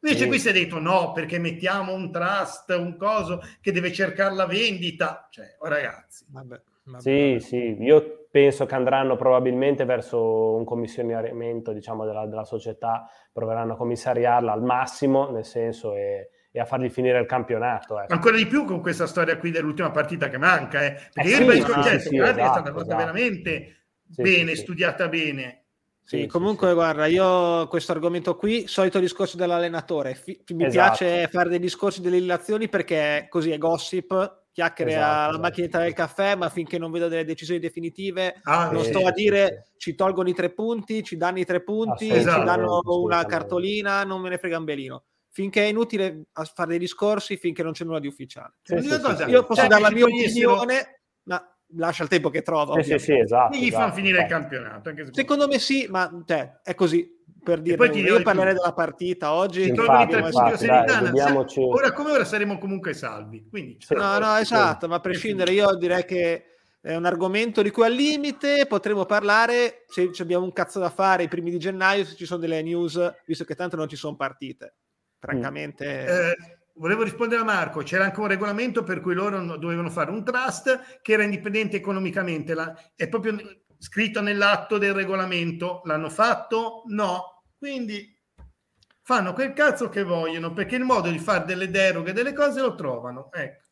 Invece 0.00 0.22
sì. 0.22 0.28
qui 0.28 0.38
si 0.40 0.48
è 0.48 0.52
detto 0.52 0.80
no, 0.80 1.12
perché 1.12 1.38
mettiamo 1.38 1.92
un 1.92 2.10
trust, 2.10 2.70
un 2.70 2.96
coso 2.96 3.40
che 3.60 3.70
deve 3.70 3.92
cercare 3.92 4.34
la 4.34 4.46
vendita. 4.46 5.28
Cioè, 5.30 5.58
oh 5.60 5.68
ragazzi. 5.68 6.24
Vabbè, 6.28 6.60
vabbè, 6.82 7.00
sì, 7.00 7.38
sì, 7.40 7.76
io 7.78 8.17
penso 8.30 8.66
che 8.66 8.74
andranno 8.74 9.16
probabilmente 9.16 9.84
verso 9.84 10.54
un 10.54 10.64
commissionamento 10.64 11.72
diciamo, 11.72 12.04
della, 12.04 12.26
della, 12.26 12.44
società, 12.44 13.08
proveranno 13.32 13.72
a 13.72 13.76
commissariarla 13.76 14.52
al 14.52 14.62
massimo, 14.62 15.30
nel 15.30 15.44
senso 15.44 15.94
e, 15.94 16.30
e 16.50 16.60
a 16.60 16.64
fargli 16.64 16.90
finire 16.90 17.18
il 17.18 17.26
campionato. 17.26 18.00
Ecco. 18.00 18.12
Ancora 18.12 18.36
di 18.36 18.46
più 18.46 18.64
con 18.64 18.80
questa 18.80 19.06
storia 19.06 19.38
qui 19.38 19.50
dell'ultima 19.50 19.90
partita 19.90 20.28
che 20.28 20.38
manca, 20.38 20.84
eh? 20.84 20.92
perché 21.12 21.30
eh, 21.30 21.34
sì, 21.34 21.38
ribadisco, 21.38 21.82
sì, 21.82 22.00
sì, 22.00 22.16
esatto, 22.18 22.38
è 22.38 22.44
stata 22.44 22.62
fatta 22.62 22.80
esatto. 22.80 22.96
veramente 22.96 23.76
sì, 24.10 24.22
bene, 24.22 24.54
sì, 24.54 24.62
studiata 24.62 25.08
bene. 25.08 25.62
Sì, 26.08 26.26
comunque 26.26 26.72
guarda, 26.72 27.04
io 27.04 27.68
questo 27.68 27.92
argomento 27.92 28.34
qui, 28.34 28.66
solito 28.66 28.98
discorso 28.98 29.36
dell'allenatore, 29.36 30.14
F- 30.14 30.52
mi 30.54 30.64
esatto. 30.64 30.96
piace 30.96 31.28
fare 31.28 31.50
dei 31.50 31.58
discorsi 31.58 32.00
delle 32.00 32.16
illazioni 32.16 32.70
perché 32.70 33.26
così 33.28 33.50
è 33.50 33.58
gossip, 33.58 34.37
chiacchiere 34.58 34.90
esatto, 34.90 35.06
alla 35.06 35.28
esatto. 35.28 35.40
macchinetta 35.40 35.78
del 35.78 35.92
caffè, 35.92 36.34
ma 36.34 36.48
finché 36.48 36.78
non 36.78 36.90
vedo 36.90 37.06
delle 37.06 37.24
decisioni 37.24 37.60
definitive 37.60 38.40
ah, 38.42 38.70
non 38.72 38.82
eh, 38.82 38.86
sto 38.86 39.06
a 39.06 39.12
dire 39.12 39.68
ci 39.76 39.94
tolgono 39.94 40.28
i 40.28 40.34
tre 40.34 40.50
punti, 40.50 41.04
ci 41.04 41.16
danno 41.16 41.38
i 41.38 41.44
tre 41.44 41.62
punti, 41.62 42.10
ci 42.10 42.24
danno 42.24 42.80
una 42.84 43.24
cartolina, 43.24 44.02
non 44.02 44.20
me 44.20 44.30
ne 44.30 44.38
frega 44.38 44.58
un 44.58 44.64
belino 44.64 45.04
finché 45.30 45.62
è 45.62 45.68
inutile 45.68 46.24
fare 46.32 46.70
dei 46.70 46.78
discorsi 46.80 47.36
finché 47.36 47.62
non 47.62 47.70
c'è 47.70 47.84
nulla 47.84 48.00
di 48.00 48.08
ufficiale. 48.08 48.54
Sì, 48.62 48.76
sì, 48.80 48.88
sì, 48.88 49.30
io 49.30 49.44
posso 49.44 49.60
cioè, 49.60 49.68
dare 49.68 49.82
la 49.82 49.90
mia 49.92 50.04
opinione, 50.04 51.02
ma 51.24 51.56
lascia 51.76 52.02
il 52.02 52.08
tempo 52.08 52.28
che 52.30 52.42
trova. 52.42 52.82
Sì, 52.82 52.90
sì, 52.90 52.98
sì, 52.98 53.18
esatto. 53.18 53.54
E 53.54 53.60
gli 53.60 53.66
esatto, 53.68 53.82
fanno 53.82 53.94
finire 53.94 54.24
esatto. 54.24 54.34
il 54.34 54.40
campionato. 54.40 54.92
Se 54.96 55.08
Secondo 55.12 55.46
me 55.46 55.58
sì, 55.60 55.86
ma 55.88 56.10
cioè, 56.26 56.60
è 56.64 56.74
così. 56.74 57.16
Per 57.42 57.60
dire, 57.60 57.86
io 58.00 58.22
parlerei 58.22 58.54
della 58.54 58.72
partita 58.72 59.32
oggi. 59.32 59.68
Infatti, 59.68 60.16
infatti, 60.16 60.66
dai, 60.66 61.12
ora 61.56 61.92
come 61.92 62.10
ora 62.10 62.24
saremo 62.24 62.58
comunque 62.58 62.92
salvi. 62.92 63.46
Quindi, 63.48 63.78
no, 63.90 64.18
no, 64.18 64.36
esatto, 64.36 64.88
ma 64.88 64.96
a 64.96 65.00
prescindere 65.00 65.52
io 65.52 65.74
direi 65.76 66.04
che 66.04 66.44
è 66.80 66.94
un 66.94 67.04
argomento 67.04 67.62
di 67.62 67.70
cui 67.70 67.84
al 67.84 67.92
limite 67.92 68.66
potremo 68.66 69.04
parlare 69.04 69.84
se 69.88 70.10
abbiamo 70.18 70.44
un 70.44 70.52
cazzo 70.52 70.78
da 70.78 70.90
fare 70.90 71.24
i 71.24 71.28
primi 71.28 71.50
di 71.50 71.58
gennaio, 71.58 72.04
se 72.04 72.14
ci 72.14 72.26
sono 72.26 72.40
delle 72.40 72.62
news, 72.62 72.98
visto 73.26 73.44
che 73.44 73.54
tanto 73.54 73.76
non 73.76 73.88
ci 73.88 73.96
sono 73.96 74.16
partite. 74.16 74.74
Francamente... 75.18 76.06
Eh, 76.06 76.58
volevo 76.74 77.02
rispondere 77.02 77.40
a 77.40 77.44
Marco, 77.44 77.82
c'era 77.82 78.04
anche 78.04 78.20
un 78.20 78.28
regolamento 78.28 78.84
per 78.84 79.00
cui 79.00 79.14
loro 79.14 79.56
dovevano 79.56 79.90
fare 79.90 80.10
un 80.10 80.24
trust 80.24 81.00
che 81.02 81.12
era 81.12 81.24
indipendente 81.24 81.76
economicamente, 81.76 82.54
la, 82.54 82.72
è 82.94 83.08
proprio 83.08 83.36
scritto 83.78 84.20
nell'atto 84.20 84.78
del 84.78 84.92
regolamento, 84.92 85.80
l'hanno 85.84 86.10
fatto? 86.10 86.82
No, 86.86 87.44
quindi 87.56 88.16
fanno 89.02 89.32
quel 89.32 89.52
cazzo 89.52 89.88
che 89.88 90.02
vogliono 90.02 90.52
perché 90.52 90.76
il 90.76 90.84
modo 90.84 91.10
di 91.10 91.18
fare 91.18 91.44
delle 91.44 91.70
deroghe, 91.70 92.12
delle 92.12 92.32
cose 92.32 92.60
lo 92.60 92.74
trovano, 92.74 93.30
ecco. 93.32 93.66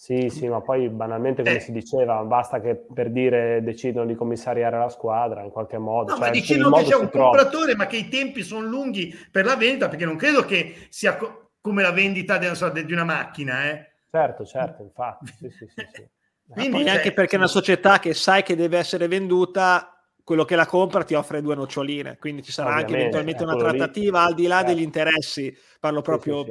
Sì, 0.00 0.30
sì, 0.30 0.48
ma 0.48 0.62
poi 0.62 0.88
banalmente, 0.88 1.42
come 1.42 1.56
eh. 1.56 1.60
si 1.60 1.72
diceva, 1.72 2.22
basta 2.22 2.58
che 2.58 2.74
per 2.74 3.10
dire 3.10 3.62
decidono 3.62 4.06
di 4.06 4.14
commissariare 4.14 4.78
la 4.78 4.88
squadra 4.88 5.42
in 5.42 5.50
qualche 5.50 5.76
modo. 5.76 6.12
No, 6.12 6.16
cioè, 6.16 6.26
ma 6.28 6.32
decidono 6.32 6.74
che 6.74 6.84
c'è 6.84 6.96
un 6.96 7.10
compratore, 7.10 7.76
ma 7.76 7.86
che 7.86 7.98
i 7.98 8.08
tempi 8.08 8.42
sono 8.42 8.66
lunghi 8.66 9.14
per 9.30 9.44
la 9.44 9.56
vendita, 9.56 9.90
perché 9.90 10.06
non 10.06 10.16
credo 10.16 10.46
che 10.46 10.86
sia 10.88 11.16
co- 11.16 11.50
come 11.60 11.82
la 11.82 11.92
vendita 11.92 12.38
di, 12.38 12.46
so, 12.54 12.70
di 12.70 12.92
una 12.92 13.04
macchina. 13.04 13.70
Eh. 13.70 13.90
Certo, 14.10 14.46
certo, 14.46 14.82
infatti. 14.82 15.26
Sì, 15.36 15.50
sì, 15.50 15.66
sì, 15.68 16.08
sì. 16.54 16.68
Quindi, 16.68 16.84
cioè, 16.84 16.96
anche 16.96 17.12
perché 17.12 17.36
una 17.36 17.46
società 17.46 17.98
che 17.98 18.14
sai 18.14 18.42
che 18.42 18.56
deve 18.56 18.78
essere 18.78 19.06
venduta, 19.06 19.94
quello 20.24 20.44
che 20.44 20.56
la 20.56 20.66
compra 20.66 21.04
ti 21.04 21.14
offre 21.14 21.42
due 21.42 21.54
noccioline, 21.54 22.16
quindi 22.18 22.42
ci 22.42 22.52
sarà 22.52 22.74
anche 22.74 22.94
eventualmente 22.94 23.42
una 23.42 23.56
trattativa 23.56 24.20
lì. 24.20 24.26
al 24.26 24.34
di 24.34 24.46
là 24.46 24.58
certo. 24.58 24.72
degli 24.72 24.82
interessi, 24.82 25.56
parlo 25.78 26.02
proprio 26.02 26.44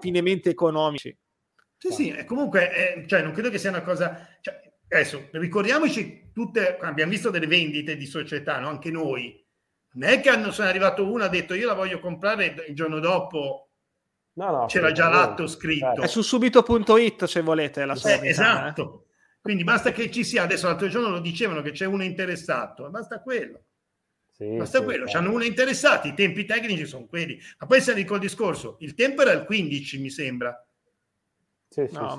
finemente 0.00 0.50
economici. 0.50 1.16
Sì, 1.78 1.92
sì, 1.92 2.24
comunque, 2.24 2.72
eh, 2.72 3.06
cioè, 3.06 3.22
non 3.22 3.32
credo 3.32 3.50
che 3.50 3.58
sia 3.58 3.70
una 3.70 3.82
cosa... 3.82 4.26
Cioè, 4.40 4.58
adesso, 4.88 5.28
ricordiamoci 5.32 6.30
tutte, 6.32 6.78
abbiamo 6.80 7.10
visto 7.10 7.30
delle 7.30 7.46
vendite 7.46 7.96
di 7.96 8.06
società, 8.06 8.58
no? 8.58 8.68
anche 8.68 8.90
noi. 8.90 9.44
Non 9.92 10.08
è 10.08 10.20
che 10.20 10.28
hanno, 10.28 10.50
sono 10.50 10.68
arrivato 10.68 11.10
uno 11.10 11.24
ha 11.24 11.28
detto 11.28 11.54
io 11.54 11.66
la 11.66 11.74
voglio 11.74 12.00
comprare 12.00 12.54
il 12.68 12.74
giorno 12.74 12.98
dopo 12.98 13.70
no, 14.34 14.50
no, 14.50 14.66
c'era 14.66 14.92
già 14.92 15.08
l'atto 15.08 15.46
scritto. 15.46 16.02
È 16.02 16.06
su 16.06 16.22
subito.it 16.22 17.24
se 17.24 17.40
volete 17.40 17.84
la 17.84 17.94
sua 17.94 18.20
eh, 18.20 18.28
Esatto. 18.28 19.00
Eh. 19.02 19.05
Quindi 19.46 19.62
basta 19.62 19.92
che 19.92 20.10
ci 20.10 20.24
sia, 20.24 20.42
adesso 20.42 20.66
l'altro 20.66 20.88
giorno 20.88 21.08
lo 21.08 21.20
dicevano 21.20 21.62
che 21.62 21.70
c'è 21.70 21.84
uno 21.84 22.02
interessato, 22.02 22.90
basta 22.90 23.20
quello. 23.20 23.60
Sì, 24.32 24.56
basta 24.56 24.78
sì, 24.78 24.84
quello, 24.84 25.06
sì. 25.06 25.16
hanno 25.16 25.32
uno 25.32 25.44
interessato, 25.44 26.08
i 26.08 26.14
tempi 26.14 26.44
tecnici 26.44 26.84
sono 26.84 27.06
quelli. 27.06 27.38
Ma 27.60 27.66
poi 27.68 27.80
se 27.80 28.04
col 28.04 28.18
discorso, 28.18 28.76
il 28.80 28.94
tempo 28.94 29.22
era 29.22 29.30
il 29.30 29.44
15 29.44 30.00
mi 30.00 30.10
sembra 30.10 30.66
sì, 31.68 31.86
no, 31.92 32.10
sì, 32.10 32.18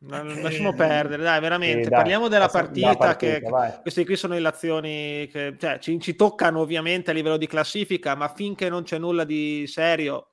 ma 0.00 0.28
sì. 0.28 0.42
lasciamo 0.42 0.72
perdere, 0.72 1.22
dai, 1.22 1.40
veramente. 1.40 1.88
Dai, 1.88 1.98
Parliamo 1.98 2.26
della 2.26 2.48
partita, 2.48 2.96
partita 2.96 3.16
che 3.16 3.48
vai. 3.48 3.80
queste 3.80 4.04
qui 4.04 4.16
sono 4.16 4.36
le 4.36 4.48
azioni 4.48 5.28
che 5.30 5.54
cioè, 5.56 5.78
ci, 5.78 6.00
ci, 6.00 6.16
toccano 6.16 6.58
ovviamente 6.58 7.12
a 7.12 7.14
livello 7.14 7.36
di 7.36 7.46
classifica, 7.46 8.16
ma 8.16 8.26
finché 8.26 8.68
non 8.68 8.82
c'è 8.82 8.98
nulla 8.98 9.22
di 9.22 9.68
serio, 9.68 10.30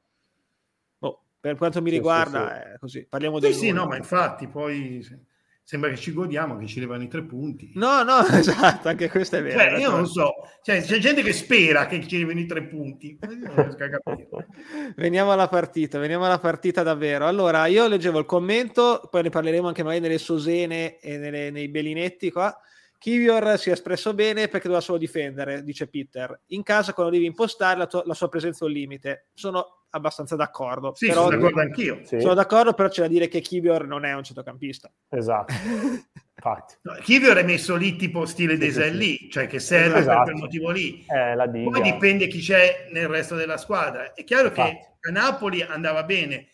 oh, 0.98 1.22
per 1.40 1.58
quanto 1.58 1.80
mi 1.80 1.92
riguarda, 1.92 2.74
è 2.74 2.80
così. 2.80 3.06
Parliamo 3.06 3.38
di. 3.38 3.54
Sì, 3.54 3.60
sì, 3.60 3.72
no, 3.72 3.86
ma 3.86 3.98
infatti 3.98 4.48
poi 4.48 5.26
sembra 5.68 5.90
che 5.90 5.98
ci 5.98 6.14
godiamo, 6.14 6.56
che 6.56 6.66
ci 6.66 6.80
levano 6.80 7.04
i 7.04 7.10
tre 7.10 7.24
punti. 7.24 7.72
No, 7.74 8.02
no, 8.02 8.20
esatto, 8.32 8.88
anche 8.88 9.10
questo 9.10 9.36
è 9.36 9.44
vero. 9.44 9.60
Cioè, 9.60 9.78
io 9.78 9.92
non 9.92 10.08
so, 10.08 10.36
cioè, 10.62 10.82
c'è 10.82 10.98
gente 10.98 11.22
che 11.22 11.34
spera 11.34 11.88
che 11.88 12.08
ci 12.08 12.20
levino 12.20 12.40
i 12.40 12.46
tre 12.46 12.64
punti. 12.64 13.20
veniamo 14.96 15.34
alla 15.34 15.50
partita, 15.50 16.00
veniamo 16.00 16.24
alla 16.24 16.40
partita 16.40 16.84
davvero. 16.84 17.28
Allora, 17.28 17.66
io 17.66 17.86
leggevo 17.90 18.20
il 18.20 18.26
commento, 18.26 19.10
poi 19.12 19.24
ne 19.24 19.30
parleremo 19.30 19.68
anche 19.68 19.84
magari 19.84 20.00
nelle 20.00 20.20
sosene 20.20 21.00
e 21.00 21.18
nelle, 21.18 21.52
nei 21.52 21.68
belinetti 21.68 22.32
qua. 22.32 22.58
Kivior 22.98 23.58
si 23.60 23.70
è 23.70 23.74
espresso 23.74 24.14
bene 24.14 24.48
perché 24.48 24.68
doveva 24.68 24.82
solo 24.82 24.98
difendere, 24.98 25.64
dice 25.64 25.88
Peter. 25.88 26.42
In 26.48 26.64
casa, 26.64 26.94
quando 26.94 27.14
devi 27.14 27.26
impostare, 27.26 27.78
la, 27.78 27.88
tua, 27.88 28.04
la 28.06 28.14
sua 28.14 28.30
presenza 28.30 28.66
è 28.66 28.68
un 28.68 28.74
limite. 28.74 29.28
Sono 29.34 29.86
abbastanza 29.92 30.36
d'accordo. 30.36 30.94
Sì, 30.96 31.08
però, 31.08 31.26
sono 31.26 31.38
d'accordo 31.38 31.62
anch'io. 31.62 32.00
Sì. 32.04 32.20
Sono 32.20 32.34
d'accordo, 32.34 32.74
però 32.74 32.90
c'è 32.90 33.02
da 33.02 33.08
dire 33.08 33.28
che 33.28 33.40
Kivior 33.40 33.86
non 33.86 34.06
è 34.06 34.14
un 34.14 34.24
centrocampista. 34.24 34.92
Esatto. 35.10 35.54
Infatti. 36.38 36.76
No, 36.82 36.94
Kivior 37.02 37.38
è 37.38 37.44
messo 37.44 37.76
lì 37.76 37.96
tipo 37.96 38.26
stile 38.26 38.54
sì, 38.54 38.60
Desel 38.60 38.92
sì, 38.92 38.98
lì, 38.98 39.30
cioè 39.30 39.48
che 39.48 39.60
serve 39.60 40.00
esatto. 40.00 40.18
per 40.18 40.24
quel 40.24 40.36
motivo 40.36 40.72
lì. 40.72 41.06
Eh, 41.08 41.36
Poi 41.36 41.82
dipende 41.82 42.28
chi 42.28 42.40
c'è 42.40 42.88
nel 42.92 43.08
resto 43.08 43.36
della 43.36 43.58
squadra. 43.58 44.14
È 44.14 44.24
chiaro 44.24 44.48
Infatti. 44.48 44.72
che 44.72 45.10
a 45.10 45.12
Napoli 45.12 45.62
andava 45.62 46.04
bene 46.04 46.50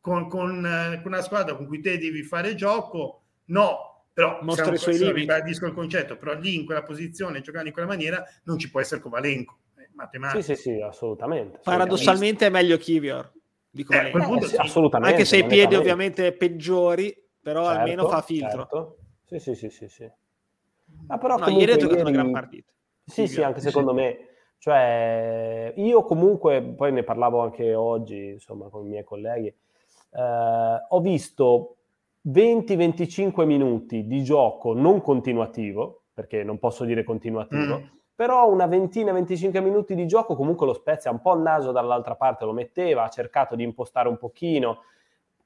con, 0.00 0.28
con, 0.28 0.64
eh, 0.64 1.00
con, 1.02 1.12
una 1.12 1.22
squadra 1.22 1.54
con 1.54 1.66
cui 1.66 1.80
te 1.80 1.98
devi 1.98 2.22
fare 2.22 2.54
gioco, 2.54 3.22
no, 3.46 3.89
però 4.12 4.38
mostra 4.42 4.72
i 4.72 4.78
suoi 4.78 4.98
limiti. 4.98 5.20
Ribadisco 5.20 5.66
il 5.66 5.72
concetto, 5.72 6.16
però 6.16 6.34
lì 6.38 6.54
in 6.54 6.64
quella 6.64 6.82
posizione, 6.82 7.40
giocando 7.40 7.68
in 7.68 7.72
quella 7.72 7.88
maniera, 7.88 8.24
non 8.44 8.58
ci 8.58 8.70
può 8.70 8.80
essere 8.80 9.00
Kovalenko. 9.00 9.58
Sì, 10.32 10.42
sì, 10.42 10.54
sì, 10.54 10.80
assolutamente. 10.80 11.60
Paradossalmente 11.62 12.46
è 12.46 12.48
meglio 12.48 12.78
Kivior. 12.78 13.30
Dico 13.70 13.92
eh, 13.92 14.10
punto, 14.10 14.46
sì. 14.46 14.56
assolutamente. 14.56 15.14
Anche 15.14 15.26
se 15.26 15.36
i 15.36 15.44
piedi 15.44 15.74
ovviamente 15.74 16.32
peggiori, 16.32 17.14
però 17.40 17.66
certo, 17.66 17.80
almeno 17.80 18.08
fa 18.08 18.22
filtro. 18.22 18.58
Certo. 18.58 18.96
Sì, 19.24 19.38
sì, 19.38 19.54
sì, 19.54 19.68
sì, 19.68 19.88
sì. 19.88 20.10
Ma 21.06 21.18
però 21.18 21.36
no, 21.36 21.48
ieri 21.48 21.72
ha 21.72 21.76
giocato 21.76 21.98
ieri... 21.98 22.10
una 22.10 22.10
gran 22.10 22.32
partita. 22.32 22.70
Sì, 23.04 23.22
Kivior. 23.22 23.28
sì, 23.28 23.42
anche 23.42 23.60
secondo 23.60 23.92
me. 23.92 24.26
Cioè, 24.58 25.72
io 25.76 26.04
comunque, 26.04 26.62
poi 26.62 26.92
ne 26.92 27.02
parlavo 27.02 27.40
anche 27.40 27.74
oggi, 27.74 28.30
insomma, 28.32 28.68
con 28.68 28.84
i 28.84 28.88
miei 28.88 29.04
colleghi, 29.04 29.46
eh, 29.46 30.86
ho 30.88 31.00
visto 31.00 31.76
20-25 32.28 33.44
minuti 33.44 34.06
di 34.06 34.22
gioco 34.22 34.74
non 34.74 35.00
continuativo, 35.00 36.02
perché 36.12 36.44
non 36.44 36.58
posso 36.58 36.84
dire 36.84 37.02
continuativo, 37.02 37.78
mm. 37.78 37.84
però 38.14 38.50
una 38.50 38.66
ventina, 38.66 39.12
25 39.12 39.60
minuti 39.60 39.94
di 39.94 40.06
gioco 40.06 40.36
comunque 40.36 40.66
lo 40.66 40.74
Spezia 40.74 41.10
un 41.10 41.20
po' 41.20 41.34
il 41.34 41.40
naso 41.40 41.72
dall'altra 41.72 42.16
parte 42.16 42.44
lo 42.44 42.52
metteva, 42.52 43.04
ha 43.04 43.08
cercato 43.08 43.56
di 43.56 43.62
impostare 43.62 44.08
un 44.08 44.18
pochino, 44.18 44.82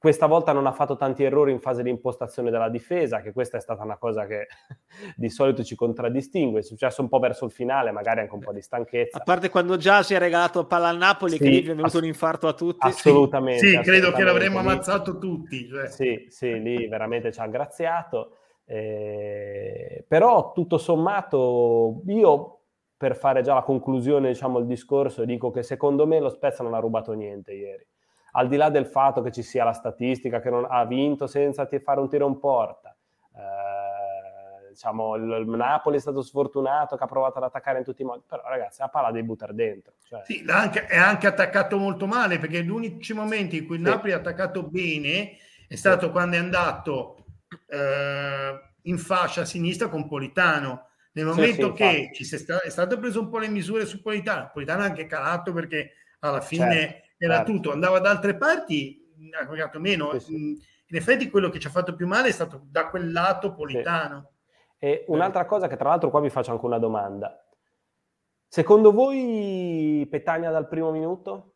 questa 0.04 0.26
volta 0.26 0.52
non 0.52 0.66
ha 0.66 0.72
fatto 0.72 0.96
tanti 0.96 1.24
errori 1.24 1.50
in 1.50 1.60
fase 1.60 1.82
di 1.82 1.88
impostazione 1.88 2.50
della 2.50 2.68
difesa, 2.68 3.22
che 3.22 3.32
questa 3.32 3.56
è 3.56 3.60
stata 3.60 3.84
una 3.84 3.96
cosa 3.96 4.26
che 4.26 4.48
di 5.16 5.30
solito 5.30 5.64
ci 5.64 5.74
contraddistingue. 5.74 6.60
È 6.60 6.62
successo 6.62 7.00
un 7.00 7.08
po' 7.08 7.18
verso 7.18 7.46
il 7.46 7.50
finale, 7.50 7.90
magari 7.90 8.20
anche 8.20 8.34
un 8.34 8.40
po' 8.40 8.52
di 8.52 8.60
stanchezza. 8.60 9.16
A 9.16 9.22
parte 9.22 9.48
quando 9.48 9.78
già 9.78 10.02
si 10.02 10.12
è 10.12 10.18
regalato 10.18 10.66
palla 10.66 10.88
al 10.88 10.98
Napoli, 10.98 11.36
sì, 11.36 11.38
che 11.38 11.48
lì 11.48 11.62
è 11.62 11.64
venuto 11.68 11.86
ass- 11.86 11.94
un 11.94 12.04
infarto 12.04 12.48
a 12.48 12.52
tutti. 12.52 12.86
Assolutamente. 12.86 13.60
Sì, 13.60 13.74
assolutamente. 13.76 14.02
credo 14.02 14.14
che 14.14 14.24
l'avremmo 14.24 14.58
ammazzato 14.58 15.16
tutti. 15.16 15.66
Cioè. 15.66 15.88
Sì, 15.88 16.26
sì, 16.28 16.60
lì 16.60 16.86
veramente 16.86 17.32
ci 17.32 17.40
ha 17.40 17.46
graziato. 17.46 18.36
Eh, 18.66 20.04
però 20.06 20.52
tutto 20.52 20.76
sommato 20.76 22.02
io 22.08 22.58
per 22.94 23.16
fare 23.16 23.40
già 23.40 23.54
la 23.54 23.62
conclusione, 23.62 24.28
diciamo, 24.28 24.58
il 24.58 24.66
discorso, 24.66 25.24
dico 25.24 25.50
che 25.50 25.62
secondo 25.62 26.06
me 26.06 26.20
lo 26.20 26.28
Spezia 26.28 26.62
non 26.62 26.74
ha 26.74 26.78
rubato 26.78 27.14
niente 27.14 27.54
ieri 27.54 27.86
al 28.36 28.48
di 28.48 28.56
là 28.56 28.68
del 28.68 28.86
fatto 28.86 29.22
che 29.22 29.30
ci 29.30 29.42
sia 29.42 29.64
la 29.64 29.72
statistica 29.72 30.40
che 30.40 30.50
non 30.50 30.66
ha 30.68 30.84
vinto 30.84 31.26
senza 31.26 31.68
fare 31.82 32.00
un 32.00 32.08
tiro 32.08 32.26
in 32.26 32.38
porta, 32.38 32.96
eh, 33.36 34.68
diciamo 34.70 35.14
il, 35.16 35.46
il, 35.46 35.48
Napoli 35.48 35.96
è 35.96 36.00
stato 36.00 36.20
sfortunato 36.20 36.96
che 36.96 37.04
ha 37.04 37.06
provato 37.06 37.38
ad 37.38 37.44
attaccare 37.44 37.78
in 37.78 37.84
tutti 37.84 38.02
i 38.02 38.04
modi, 38.04 38.22
però 38.26 38.42
ragazzi 38.46 38.80
la 38.80 38.88
palla 38.88 39.12
devi 39.12 39.26
buttare 39.26 39.54
dentro. 39.54 39.94
Cioè. 40.02 40.22
Sì, 40.24 40.44
anche, 40.48 40.86
è 40.86 40.96
anche 40.96 41.28
attaccato 41.28 41.78
molto 41.78 42.06
male 42.06 42.38
perché 42.38 42.62
gli 42.64 42.70
unici 42.70 43.12
momenti 43.12 43.58
in 43.58 43.66
cui 43.66 43.76
il. 43.76 43.82
Napoli 43.82 44.12
ha 44.12 44.16
attaccato 44.16 44.64
bene 44.64 45.36
è 45.68 45.76
stato 45.76 46.06
sì. 46.06 46.12
quando 46.12 46.36
è 46.36 46.40
andato 46.40 47.24
eh, 47.68 48.60
in 48.82 48.98
fascia 48.98 49.42
a 49.42 49.46
sinistra 49.46 49.88
con 49.88 50.08
Politano. 50.08 50.88
Nel 51.12 51.26
momento 51.26 51.68
sì, 51.68 51.74
che 51.74 52.10
ci 52.12 52.24
sta, 52.24 52.60
è 52.60 52.68
stato 52.68 52.98
preso 52.98 53.20
un 53.20 53.28
po' 53.28 53.38
le 53.38 53.46
misure 53.46 53.86
su 53.86 54.02
Politano, 54.02 54.50
Politano 54.52 54.82
ha 54.82 54.86
anche 54.86 55.06
calato 55.06 55.52
perché 55.52 55.92
alla 56.18 56.40
fine 56.40 56.64
certo 56.66 57.03
era 57.16 57.36
certo. 57.36 57.52
tutto, 57.52 57.72
andava 57.72 57.98
da 57.98 58.10
altre 58.10 58.36
parti, 58.36 59.12
ha 59.40 59.46
giocato 59.46 59.80
meno. 59.80 60.18
Sì, 60.18 60.20
sì. 60.20 60.72
In 60.88 60.96
effetti 60.96 61.30
quello 61.30 61.48
che 61.48 61.58
ci 61.58 61.66
ha 61.66 61.70
fatto 61.70 61.94
più 61.94 62.06
male 62.06 62.28
è 62.28 62.32
stato 62.32 62.62
da 62.66 62.88
quel 62.88 63.10
lato 63.10 63.54
politano. 63.54 64.32
Sì. 64.78 64.86
E 64.86 65.04
un'altra 65.08 65.46
cosa 65.46 65.66
che 65.66 65.76
tra 65.76 65.88
l'altro 65.88 66.10
qua 66.10 66.20
vi 66.20 66.30
faccio 66.30 66.50
anche 66.50 66.66
una 66.66 66.78
domanda. 66.78 67.38
Secondo 68.46 68.92
voi 68.92 70.06
Petagna 70.10 70.50
dal 70.50 70.68
primo 70.68 70.90
minuto? 70.90 71.54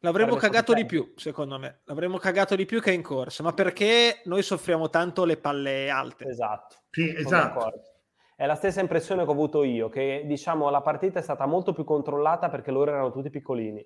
L'avremmo 0.00 0.36
cagato 0.36 0.72
di 0.74 0.86
più, 0.86 1.12
secondo 1.16 1.58
me. 1.58 1.80
L'avremmo 1.84 2.18
cagato 2.18 2.56
di 2.56 2.64
più 2.64 2.80
che 2.80 2.92
in 2.92 3.02
corsa, 3.02 3.42
ma 3.42 3.52
perché 3.52 4.22
noi 4.24 4.42
soffriamo 4.42 4.88
tanto 4.90 5.24
le 5.24 5.36
palle 5.36 5.90
alte. 5.90 6.24
Esatto. 6.26 6.76
Sì, 6.90 7.14
esatto. 7.14 7.72
È 8.38 8.46
la 8.46 8.54
stessa 8.54 8.80
impressione 8.80 9.24
che 9.24 9.30
ho 9.30 9.32
avuto 9.32 9.64
io, 9.64 9.88
che 9.88 10.22
diciamo 10.24 10.70
la 10.70 10.80
partita 10.80 11.18
è 11.18 11.22
stata 11.22 11.44
molto 11.44 11.72
più 11.72 11.82
controllata 11.82 12.48
perché 12.48 12.70
loro 12.70 12.92
erano 12.92 13.10
tutti 13.10 13.30
piccolini. 13.30 13.84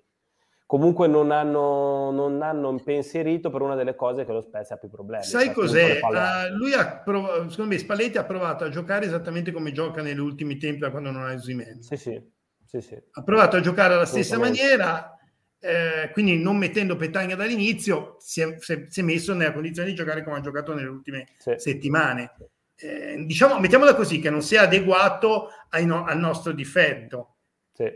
Comunque 0.67 1.07
non 1.07 1.31
hanno, 1.31 2.11
non 2.11 2.39
hanno 2.43 2.69
impensierito 2.69 3.49
per 3.49 3.61
una 3.61 3.73
delle 3.73 3.95
cose 3.95 4.25
che 4.25 4.31
lo 4.31 4.41
Spezia 4.41 4.75
ha 4.75 4.77
più 4.77 4.91
problemi. 4.91 5.23
Sai 5.23 5.45
cioè, 5.45 5.53
cos'è? 5.55 5.99
Uh, 5.99 6.55
lui 6.55 6.71
ha 6.73 6.99
provato, 6.99 7.49
secondo 7.49 7.73
me 7.73 7.79
Spalletti 7.79 8.19
ha 8.19 8.25
provato 8.25 8.65
a 8.65 8.69
giocare 8.69 9.07
esattamente 9.07 9.51
come 9.51 9.71
gioca 9.71 10.03
negli 10.03 10.19
ultimi 10.19 10.57
tempi 10.57 10.81
da 10.81 10.91
quando 10.91 11.09
non 11.09 11.23
ha 11.23 11.33
Osimen. 11.33 11.81
Sì, 11.81 11.97
sì, 11.97 12.23
sì, 12.63 12.79
sì. 12.79 12.95
Ha 13.09 13.23
provato 13.23 13.55
a 13.55 13.59
giocare 13.59 13.95
alla 13.95 14.05
stessa 14.05 14.37
maniera, 14.37 15.17
eh, 15.57 16.11
quindi 16.11 16.37
non 16.37 16.57
mettendo 16.57 16.95
Petagna 16.95 17.33
dall'inizio, 17.33 18.17
si 18.19 18.41
è, 18.41 18.55
si 18.59 18.99
è, 18.99 19.01
messo 19.01 19.33
nella 19.33 19.51
condizione 19.51 19.89
di 19.89 19.95
giocare 19.95 20.23
come 20.23 20.37
ha 20.37 20.41
giocato 20.41 20.75
nelle 20.75 20.89
ultime 20.89 21.29
sì. 21.39 21.55
settimane 21.57 22.35
eh, 22.75 23.23
diciamo, 23.25 23.59
mettiamola 23.59 23.95
così, 23.95 24.19
che 24.19 24.29
non 24.29 24.41
sia 24.41 24.63
adeguato 24.63 25.49
no, 25.83 26.03
al 26.05 26.17
nostro 26.17 26.51
difetto. 26.51 27.35
Sì. 27.73 27.91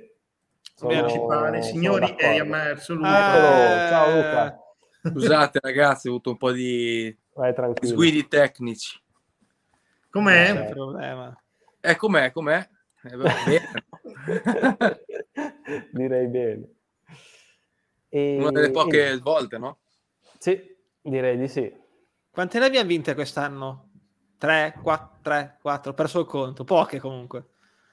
Sono, 0.76 1.62
Signori, 1.62 2.14
è 2.16 2.44
ma 2.44 2.70
assoluto. 2.70 3.08
Eh... 3.08 3.12
Ciao 3.12 4.16
Luca. 4.16 4.62
Scusate 5.02 5.60
ragazzi, 5.62 6.08
ho 6.08 6.12
avuto 6.12 6.32
un 6.32 6.38
po' 6.38 6.52
di 6.52 7.16
sguidi 7.82 8.28
tecnici. 8.28 9.00
Com'è? 10.10 10.54
Non 10.54 10.66
c'è 10.66 10.72
problema. 10.72 11.42
Eh, 11.82 11.96
com'è, 11.96 12.32
com'è? 12.32 12.70
Eh, 13.04 13.16
bene. 13.16 13.86
direi 15.92 16.28
bene. 16.28 16.70
E... 18.10 18.38
Una 18.40 18.52
delle 18.52 18.72
poche 18.72 19.10
e... 19.10 19.18
volte, 19.18 19.58
no? 19.58 19.80
Sì, 20.38 20.60
direi 21.02 21.38
di 21.38 21.48
sì. 21.48 21.74
Quante 22.30 22.60
ne 22.60 22.66
abbiamo 22.66 22.88
vinte 22.88 23.16
quest'anno? 23.16 23.87
3, 24.38 24.80
4, 24.82 25.18
3, 25.22 25.58
4, 25.62 25.92
ho 25.92 25.94
perso 25.94 26.20
il 26.20 26.26
conto, 26.26 26.64
poche 26.64 27.00
comunque. 27.00 27.50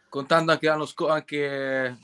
Contando 0.08 0.52
anche 0.52 0.66
l'anno 0.66 0.86
scorso, 0.86 1.12
anche 1.12 1.96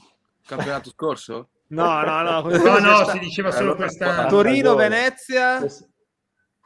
campionato 0.47 0.91
scorso? 0.91 1.49
No, 1.71 2.03
no, 2.03 2.21
no. 2.23 2.41
no, 2.41 2.79
no, 2.81 3.05
si 3.05 3.21
diceva 3.21 3.53
solo 3.53 3.77
quest'anno. 3.77 4.29
Torino, 4.29 4.75
Venezia, 4.75 5.65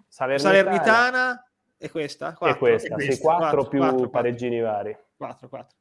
Salernitana, 0.09 0.39
Salernitana 0.39 1.45
e 1.77 1.91
questa? 1.91 2.33
4. 2.33 2.49
E 2.49 2.59
questa, 2.59 2.95
questa. 2.95 3.13
sì, 3.13 3.21
4, 3.21 3.45
4 3.45 3.69
più 3.69 3.79
4, 3.81 4.09
pareggini 4.09 4.61
vari. 4.61 4.97
4, 5.15 5.49
4. 5.51 5.77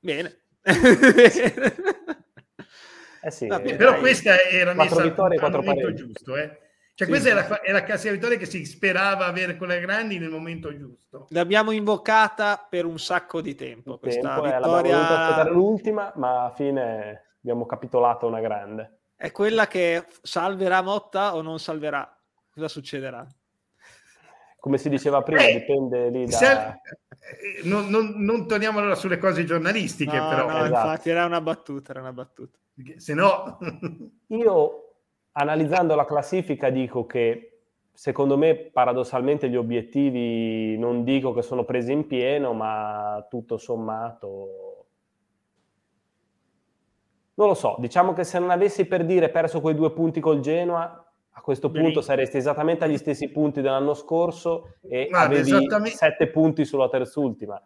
Bene. 0.00 0.42
eh 3.22 3.30
sì, 3.30 3.46
Vabbè, 3.46 3.76
però 3.76 4.00
questa 4.00 4.40
era 4.50 4.74
messa 4.74 5.00
vittorie, 5.00 5.38
al 5.38 5.52
momento 5.52 5.94
giusto, 5.94 6.36
eh. 6.36 6.61
Cioè, 7.02 7.04
sì, 7.04 7.10
questa 7.10 7.28
sì. 7.28 7.36
Era, 7.36 7.62
era 7.62 7.72
la 7.78 7.84
classica 7.84 8.12
vittoria 8.12 8.38
che 8.38 8.46
si 8.46 8.64
sperava 8.64 9.26
avere 9.26 9.56
con 9.56 9.68
le 9.68 9.80
grandi 9.80 10.18
nel 10.18 10.30
momento 10.30 10.76
giusto. 10.76 11.26
L'abbiamo 11.30 11.70
invocata 11.70 12.64
per 12.68 12.84
un 12.84 12.98
sacco 12.98 13.40
di 13.40 13.54
tempo. 13.54 13.98
Questa 13.98 14.34
tempo, 14.34 14.42
vittoria... 14.42 15.46
Eh, 15.46 15.50
l'ultima, 15.50 16.12
ma 16.16 16.40
alla 16.42 16.54
fine 16.54 17.34
abbiamo 17.40 17.66
capitolato 17.66 18.26
una 18.26 18.40
grande. 18.40 19.00
È 19.16 19.30
quella 19.30 19.66
che 19.66 20.06
salverà 20.22 20.82
Motta 20.82 21.34
o 21.34 21.42
non 21.42 21.58
salverà? 21.58 22.16
Cosa 22.52 22.68
succederà? 22.68 23.26
come 24.62 24.78
si 24.78 24.88
diceva 24.88 25.22
prima, 25.22 25.42
eh, 25.42 25.54
dipende 25.54 26.08
lì 26.08 26.24
da... 26.24 26.36
Se, 26.36 26.52
eh, 26.52 26.78
non, 27.64 27.88
non, 27.88 28.14
non, 28.18 28.46
torniamo 28.46 28.78
allora 28.78 28.94
sulle 28.94 29.18
cose 29.18 29.44
giornalistiche, 29.44 30.16
no, 30.16 30.28
però. 30.28 30.48
No, 30.48 30.64
esatto. 30.64 30.86
infatti 30.86 31.10
era 31.10 31.24
una 31.24 31.40
battuta, 31.40 31.90
era 31.90 32.00
una 32.00 32.12
battuta. 32.12 32.56
se 32.96 33.12
no... 33.12 33.58
Io, 34.28 34.91
analizzando 35.32 35.94
la 35.94 36.04
classifica, 36.04 36.70
dico 36.70 37.06
che 37.06 37.60
secondo 37.92 38.36
me, 38.38 38.54
paradossalmente, 38.54 39.48
gli 39.48 39.56
obiettivi 39.56 40.76
non 40.78 41.04
dico 41.04 41.32
che 41.32 41.42
sono 41.42 41.64
presi 41.64 41.92
in 41.92 42.06
pieno, 42.06 42.52
ma 42.52 43.26
tutto 43.28 43.58
sommato... 43.58 44.86
Non 47.34 47.48
lo 47.48 47.54
so, 47.54 47.76
diciamo 47.78 48.12
che 48.12 48.24
se 48.24 48.38
non 48.38 48.50
avessi 48.50 48.84
per 48.84 49.04
dire 49.06 49.30
perso 49.30 49.60
quei 49.60 49.74
due 49.74 49.90
punti 49.92 50.20
col 50.20 50.40
Genoa, 50.40 51.02
a 51.34 51.40
questo 51.40 51.68
punto 51.68 51.80
Benissimo. 51.80 52.04
saresti 52.04 52.36
esattamente 52.36 52.84
agli 52.84 52.98
stessi 52.98 53.30
punti 53.30 53.62
dell'anno 53.62 53.94
scorso 53.94 54.74
e 54.82 55.06
Guarda, 55.08 55.38
avevi 55.38 55.88
sette 55.88 56.28
punti 56.28 56.66
sulla 56.66 56.90
terzultima. 56.90 57.60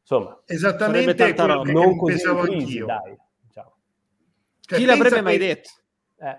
Insomma, 0.00 0.42
esattamente 0.44 1.34
quello 1.34 1.62
che 1.62 1.72
non 1.72 1.96
così 1.96 2.22
crisi, 2.22 2.78
dai. 2.80 3.16
Diciamo. 3.40 3.72
Cioè, 4.60 4.78
Chi 4.78 4.84
l'avrebbe 4.84 5.20
mai 5.22 5.38
detto? 5.38 5.70
Eh. 6.18 6.38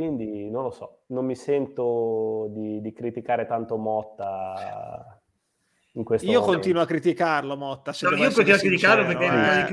Quindi 0.00 0.48
non 0.48 0.62
lo 0.62 0.70
so, 0.70 1.00
non 1.08 1.26
mi 1.26 1.34
sento 1.36 2.46
di, 2.54 2.80
di 2.80 2.90
criticare 2.94 3.44
tanto 3.44 3.76
Motta 3.76 5.20
io 5.92 6.04
momento. 6.04 6.40
continuo 6.42 6.82
a 6.82 6.86
criticarlo, 6.86 7.56
Motta. 7.56 7.92
No, 8.02 8.16
io 8.16 8.30
continuo 8.30 8.54
a 8.54 8.58
criticarlo 8.58 9.04
perché 9.04 9.24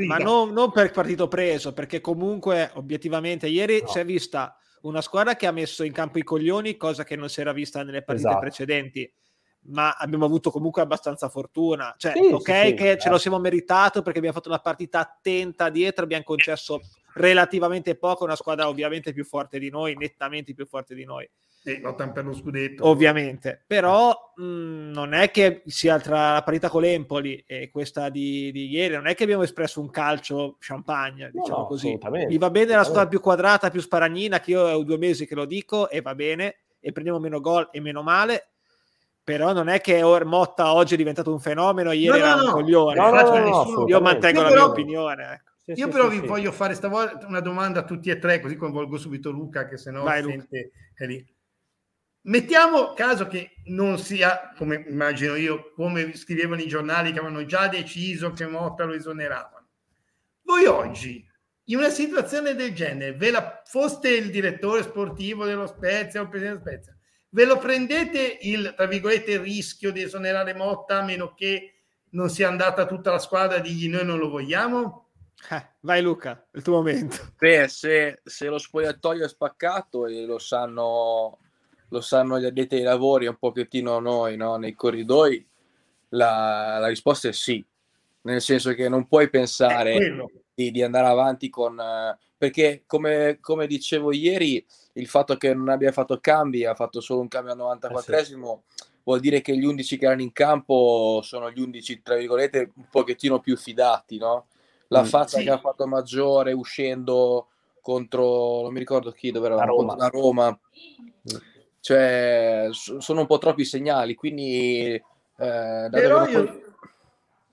eh, 0.01 0.05
ma 0.05 0.17
non, 0.17 0.51
non, 0.51 0.71
per 0.71 0.91
partito 0.91 1.27
preso, 1.27 1.73
perché 1.73 2.01
comunque 2.01 2.71
obiettivamente 2.73 3.47
ieri 3.47 3.81
no. 3.81 3.87
si 3.87 3.99
è 3.99 4.03
vista 4.03 4.57
una 4.81 4.99
squadra 5.01 5.35
che 5.35 5.45
ha 5.45 5.51
messo 5.51 5.83
in 5.83 5.93
campo 5.93 6.17
i 6.17 6.23
coglioni, 6.23 6.75
cosa 6.75 7.05
che 7.05 7.15
non 7.15 7.29
si 7.29 7.39
era 7.39 7.53
vista 7.53 7.83
nelle 7.83 8.03
partite 8.03 8.27
esatto. 8.27 8.41
precedenti. 8.41 9.13
Ma 9.69 9.91
abbiamo 9.91 10.25
avuto 10.25 10.49
comunque 10.49 10.81
abbastanza 10.81 11.29
fortuna. 11.29 11.93
Cioè, 11.97 12.13
sì, 12.13 12.33
ok, 12.33 12.41
sì, 12.41 12.73
che 12.73 12.73
sì, 12.73 12.73
ce 12.73 12.91
lo 12.91 12.97
certo. 12.97 13.17
siamo 13.19 13.39
meritato 13.39 14.01
perché 14.01 14.17
abbiamo 14.17 14.35
fatto 14.35 14.49
una 14.49 14.59
partita 14.59 14.99
attenta 14.99 15.69
dietro, 15.69 16.03
abbiamo 16.03 16.23
concesso 16.23 16.81
relativamente 17.17 17.95
poco 17.95 18.23
una 18.23 18.35
squadra 18.35 18.69
ovviamente 18.69 19.13
più 19.13 19.25
forte 19.25 19.59
di 19.59 19.69
noi, 19.69 19.95
nettamente 19.95 20.53
più 20.53 20.65
forte 20.65 20.95
di 20.95 21.03
noi 21.03 21.29
e 21.67 21.81
lottano 21.81 22.13
per 22.13 22.25
lo 22.25 22.33
scudetto. 22.33 22.87
Ovviamente, 22.87 23.61
però 23.67 24.33
mh, 24.35 24.91
non 24.91 25.13
è 25.13 25.31
che 25.31 25.63
sia 25.65 25.99
tra 25.99 26.33
la 26.33 26.43
parità 26.43 26.69
con 26.69 26.81
l'Empoli 26.81 27.43
e 27.45 27.69
questa 27.69 28.09
di, 28.09 28.51
di, 28.51 28.69
ieri, 28.69 28.95
non 28.95 29.07
è 29.07 29.15
che 29.15 29.23
abbiamo 29.23 29.43
espresso 29.43 29.81
un 29.81 29.89
calcio 29.89 30.55
champagne, 30.59 31.29
diciamo 31.31 31.59
no, 31.59 31.65
così. 31.65 31.97
Gli 32.29 32.37
va 32.37 32.49
bene 32.49 32.73
la 32.73 32.83
squadra 32.83 33.07
più 33.07 33.19
quadrata, 33.19 33.69
più 33.69 33.81
sparagnina, 33.81 34.39
che 34.39 34.51
io 34.51 34.61
ho 34.61 34.83
due 34.83 34.97
mesi 34.97 35.27
che 35.27 35.35
lo 35.35 35.45
dico 35.45 35.89
e 35.89 35.99
va 36.01 36.15
bene, 36.15 36.55
e 36.79 36.91
prendiamo 36.93 37.19
meno 37.19 37.41
gol 37.41 37.67
e 37.71 37.81
meno 37.81 38.01
male, 38.01 38.47
però 39.21 39.51
non 39.51 39.67
è 39.67 39.81
che 39.81 40.01
Motta 40.23 40.73
oggi 40.73 40.93
è 40.93 40.97
diventato 40.97 41.33
un 41.33 41.39
fenomeno, 41.39 41.91
ieri 41.91 42.19
no, 42.19 42.25
era 42.25 42.35
no, 42.35 42.43
un 42.45 42.51
coglione. 42.51 42.95
No, 42.95 43.85
io 43.87 43.99
mantengo 43.99 44.39
io 44.39 44.43
la 44.43 44.49
però, 44.49 44.63
mia 44.63 44.71
opinione. 44.71 45.23
Ecco. 45.33 45.51
Sì, 45.73 45.81
io 45.81 45.87
sì, 45.87 45.91
però 45.91 46.07
vi 46.07 46.19
voglio 46.19 46.53
fare 46.53 46.73
stavolta 46.75 47.27
una 47.27 47.41
domanda 47.41 47.81
a 47.81 47.83
tutti 47.83 48.09
e 48.09 48.19
tre, 48.19 48.39
così 48.39 48.55
coinvolgo 48.55 48.97
subito 48.97 49.31
Luca, 49.31 49.67
che 49.67 49.77
se 49.77 49.91
no 49.91 50.07
sente 50.07 50.71
è 50.93 51.05
lì. 51.05 51.25
Mettiamo 52.21 52.93
caso 52.93 53.27
che 53.27 53.55
non 53.65 53.97
sia, 53.97 54.53
come 54.55 54.85
immagino 54.87 55.35
io, 55.35 55.73
come 55.73 56.15
scrivevano 56.15 56.61
i 56.61 56.67
giornali 56.67 57.11
che 57.11 57.19
avevano 57.19 57.45
già 57.45 57.67
deciso 57.67 58.31
che 58.31 58.47
Motta 58.47 58.85
lo 58.85 58.93
esoneravano. 58.93 59.67
Voi 60.43 60.65
oggi, 60.65 61.25
in 61.65 61.77
una 61.77 61.89
situazione 61.89 62.55
del 62.55 62.73
genere, 62.73 63.13
ve 63.13 63.31
la, 63.31 63.61
foste 63.65 64.09
il 64.09 64.31
direttore 64.31 64.83
sportivo 64.83 65.43
dello 65.43 65.67
Spezia 65.67 66.21
o 66.21 66.23
il 66.23 66.29
presidente 66.29 66.63
dello 66.63 66.75
Spezia, 66.75 66.97
ve 67.29 67.45
lo 67.45 67.57
prendete 67.57 68.37
il, 68.41 68.73
tra 68.73 68.85
virgolette, 68.85 69.37
rischio 69.41 69.91
di 69.91 70.01
esonerare 70.01 70.53
Motta 70.53 70.99
a 70.99 71.03
meno 71.03 71.33
che 71.33 71.73
non 72.11 72.29
sia 72.29 72.47
andata 72.47 72.85
tutta 72.85 73.11
la 73.11 73.19
squadra 73.19 73.57
a 73.57 73.61
dirgli 73.61 73.89
noi 73.89 74.05
non 74.05 74.17
lo 74.17 74.29
vogliamo? 74.29 75.06
Eh, 75.49 75.65
vai 75.81 76.01
Luca, 76.01 76.45
il 76.53 76.61
tuo 76.61 76.75
momento. 76.75 77.33
Beh, 77.37 77.67
se, 77.67 78.21
se 78.23 78.47
lo 78.47 78.57
spogliatoio 78.57 79.25
è 79.25 79.29
spaccato 79.29 80.07
e 80.07 80.25
lo 80.25 80.39
sanno 80.39 81.39
lo 81.89 82.01
sanno 82.01 82.39
gli 82.39 82.45
addetti 82.45 82.75
ai 82.75 82.83
lavori, 82.83 83.27
un 83.27 83.37
pochettino 83.37 83.99
noi, 83.99 84.35
no? 84.35 84.57
nei 84.57 84.73
corridoi, 84.73 85.45
la, 86.09 86.77
la, 86.79 86.87
risposta 86.87 87.29
è 87.29 87.33
sì, 87.33 87.63
nel 88.21 88.41
senso 88.41 88.73
che 88.73 88.89
non 88.89 89.07
puoi 89.07 89.29
pensare 89.29 90.25
di, 90.53 90.71
di, 90.71 90.83
andare 90.83 91.07
avanti 91.07 91.49
con... 91.49 91.77
Uh, 91.77 92.17
perché 92.37 92.83
come, 92.85 93.39
come, 93.41 93.65
dicevo 93.67 94.11
ieri, 94.11 94.63
il 94.93 95.07
fatto 95.07 95.37
che 95.37 95.53
non 95.53 95.69
abbia 95.69 95.91
fatto 95.91 96.19
cambi, 96.19 96.65
ha 96.65 96.75
fatto 96.75 97.01
solo 97.01 97.21
un 97.21 97.27
cambio 97.27 97.53
al 97.53 97.79
94esimo, 97.79 98.57
eh 98.57 98.61
sì. 98.75 98.85
vuol 99.03 99.19
dire 99.19 99.41
che 99.41 99.57
gli 99.57 99.65
11 99.65 99.97
che 99.97 100.05
erano 100.05 100.21
in 100.21 100.31
campo 100.33 101.21
sono 101.23 101.49
gli 101.49 101.59
11, 101.59 102.01
tra 102.03 102.15
virgolette, 102.15 102.71
un 102.75 102.87
pochettino 102.91 103.39
più 103.39 103.57
fidati, 103.57 104.17
no? 104.17 104.47
La 104.89 105.03
mm, 105.03 105.05
faccia 105.05 105.37
sì. 105.37 105.43
che 105.43 105.49
ha 105.49 105.59
fatto 105.59 105.87
Maggiore 105.87 106.53
uscendo 106.53 107.47
contro, 107.81 108.61
non 108.63 108.73
mi 108.73 108.79
ricordo 108.79 109.11
chi, 109.11 109.31
dove 109.31 109.47
era, 109.47 109.55
la 109.55 109.63
Roma. 109.63 109.95
La 109.95 110.07
Roma. 110.07 110.59
Cioè, 111.79 112.67
sono 112.71 113.21
un 113.21 113.27
po' 113.27 113.37
troppi 113.37 113.63
segnali, 113.63 114.15
quindi... 114.15 114.93
Eh, 114.93 115.87
però, 115.89 116.27
io, 116.27 116.43
poi... 116.43 116.63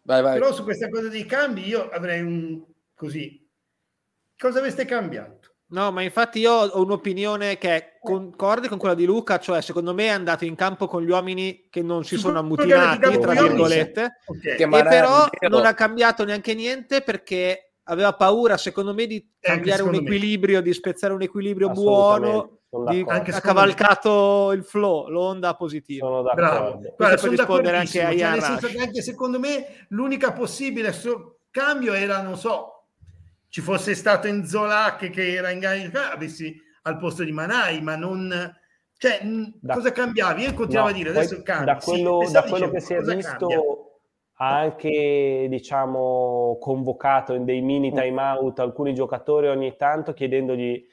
vai, 0.03 0.23
vai. 0.23 0.38
però 0.38 0.53
su 0.53 0.64
questa 0.64 0.88
cosa 0.88 1.09
dei 1.09 1.25
cambi 1.25 1.66
io 1.66 1.88
avrei 1.88 2.20
un... 2.20 2.62
così. 2.94 3.47
Cosa 4.37 4.59
aveste 4.59 4.85
cambiato? 4.85 5.54
No, 5.74 5.90
ma 5.90 6.02
infatti 6.02 6.38
io 6.38 6.52
ho 6.52 6.82
un'opinione 6.82 7.58
che 7.58 7.98
concorde 8.00 8.68
con 8.68 8.78
quella 8.78 8.94
di 8.94 9.04
Luca, 9.04 9.40
cioè 9.40 9.60
secondo 9.60 9.92
me 9.92 10.04
è 10.04 10.10
andato 10.10 10.44
in 10.44 10.54
campo 10.54 10.87
con 10.87 11.02
gli 11.02 11.10
uomini 11.10 11.66
che 11.68 11.82
non 11.82 12.04
si 12.04 12.16
sono 12.16 12.38
ammutinati, 12.38 13.18
tra 13.18 13.32
virgolette, 13.32 14.18
okay. 14.24 14.56
e 14.56 14.68
però 14.68 15.28
non 15.48 15.66
ha 15.66 15.74
cambiato 15.74 16.24
neanche 16.24 16.54
niente 16.54 17.00
perché 17.00 17.72
aveva 17.84 18.14
paura, 18.14 18.56
secondo 18.56 18.94
me, 18.94 19.06
di 19.06 19.28
cambiare 19.40 19.82
un 19.82 19.94
equilibrio, 19.94 20.58
me. 20.58 20.62
di 20.62 20.72
spezzare 20.72 21.12
un 21.12 21.22
equilibrio 21.22 21.70
buono 21.70 22.60
di, 22.88 23.04
ha 23.06 23.20
cavalcato 23.40 24.46
me. 24.50 24.54
il 24.54 24.62
flow, 24.62 25.08
l'onda 25.08 25.56
positiva. 25.56 26.06
Sono 26.06 26.22
d'accordo. 26.22 26.94
Guarda, 26.96 27.16
sono 27.16 27.32
rispondere 27.32 27.76
anche 27.78 28.00
a 28.00 28.16
cioè, 28.16 28.30
nel 28.30 28.42
senso 28.42 28.68
che 28.68 28.78
anche 28.78 29.02
secondo 29.02 29.40
me 29.40 29.87
l'unica 29.88 30.32
possibile 30.32 30.94
cambio 31.50 31.92
era, 31.92 32.22
non 32.22 32.37
so, 32.37 32.73
ci 33.55 33.61
fosse 33.61 33.95
stato 33.95 34.27
Enzola 34.27 34.97
che, 34.99 35.11
che 35.11 35.35
era 35.35 35.51
in 35.51 35.61
gara, 35.61 36.11
avessi 36.11 36.61
al 36.83 36.97
posto 36.97 37.23
di 37.23 37.31
Manai, 37.31 37.81
ma 37.83 37.95
non... 37.95 38.53
Cioè, 38.97 39.21
da, 39.23 39.75
cosa 39.75 39.93
cambiavi? 39.93 40.43
Io 40.43 40.55
continuavo 40.55 40.88
no, 40.88 40.95
a 40.95 40.99
dire, 40.99 41.11
adesso 41.11 41.40
cambia. 41.40 41.75
Da 41.75 41.81
quello, 41.81 42.23
sì, 42.25 42.33
da 42.33 42.43
quello 42.43 42.69
che 42.69 42.81
si 42.81 42.95
è 42.95 43.01
visto... 43.01 43.47
Cambia? 43.47 43.61
ha 44.38 44.59
anche 44.59 45.47
diciamo 45.49 46.59
convocato 46.61 47.35
in 47.35 47.45
dei 47.45 47.61
mini 47.61 47.93
mm. 47.93 47.95
time 47.95 48.21
out 48.21 48.59
alcuni 48.59 48.93
giocatori 48.93 49.47
ogni 49.47 49.77
tanto 49.77 50.12
chiedendogli 50.12 50.85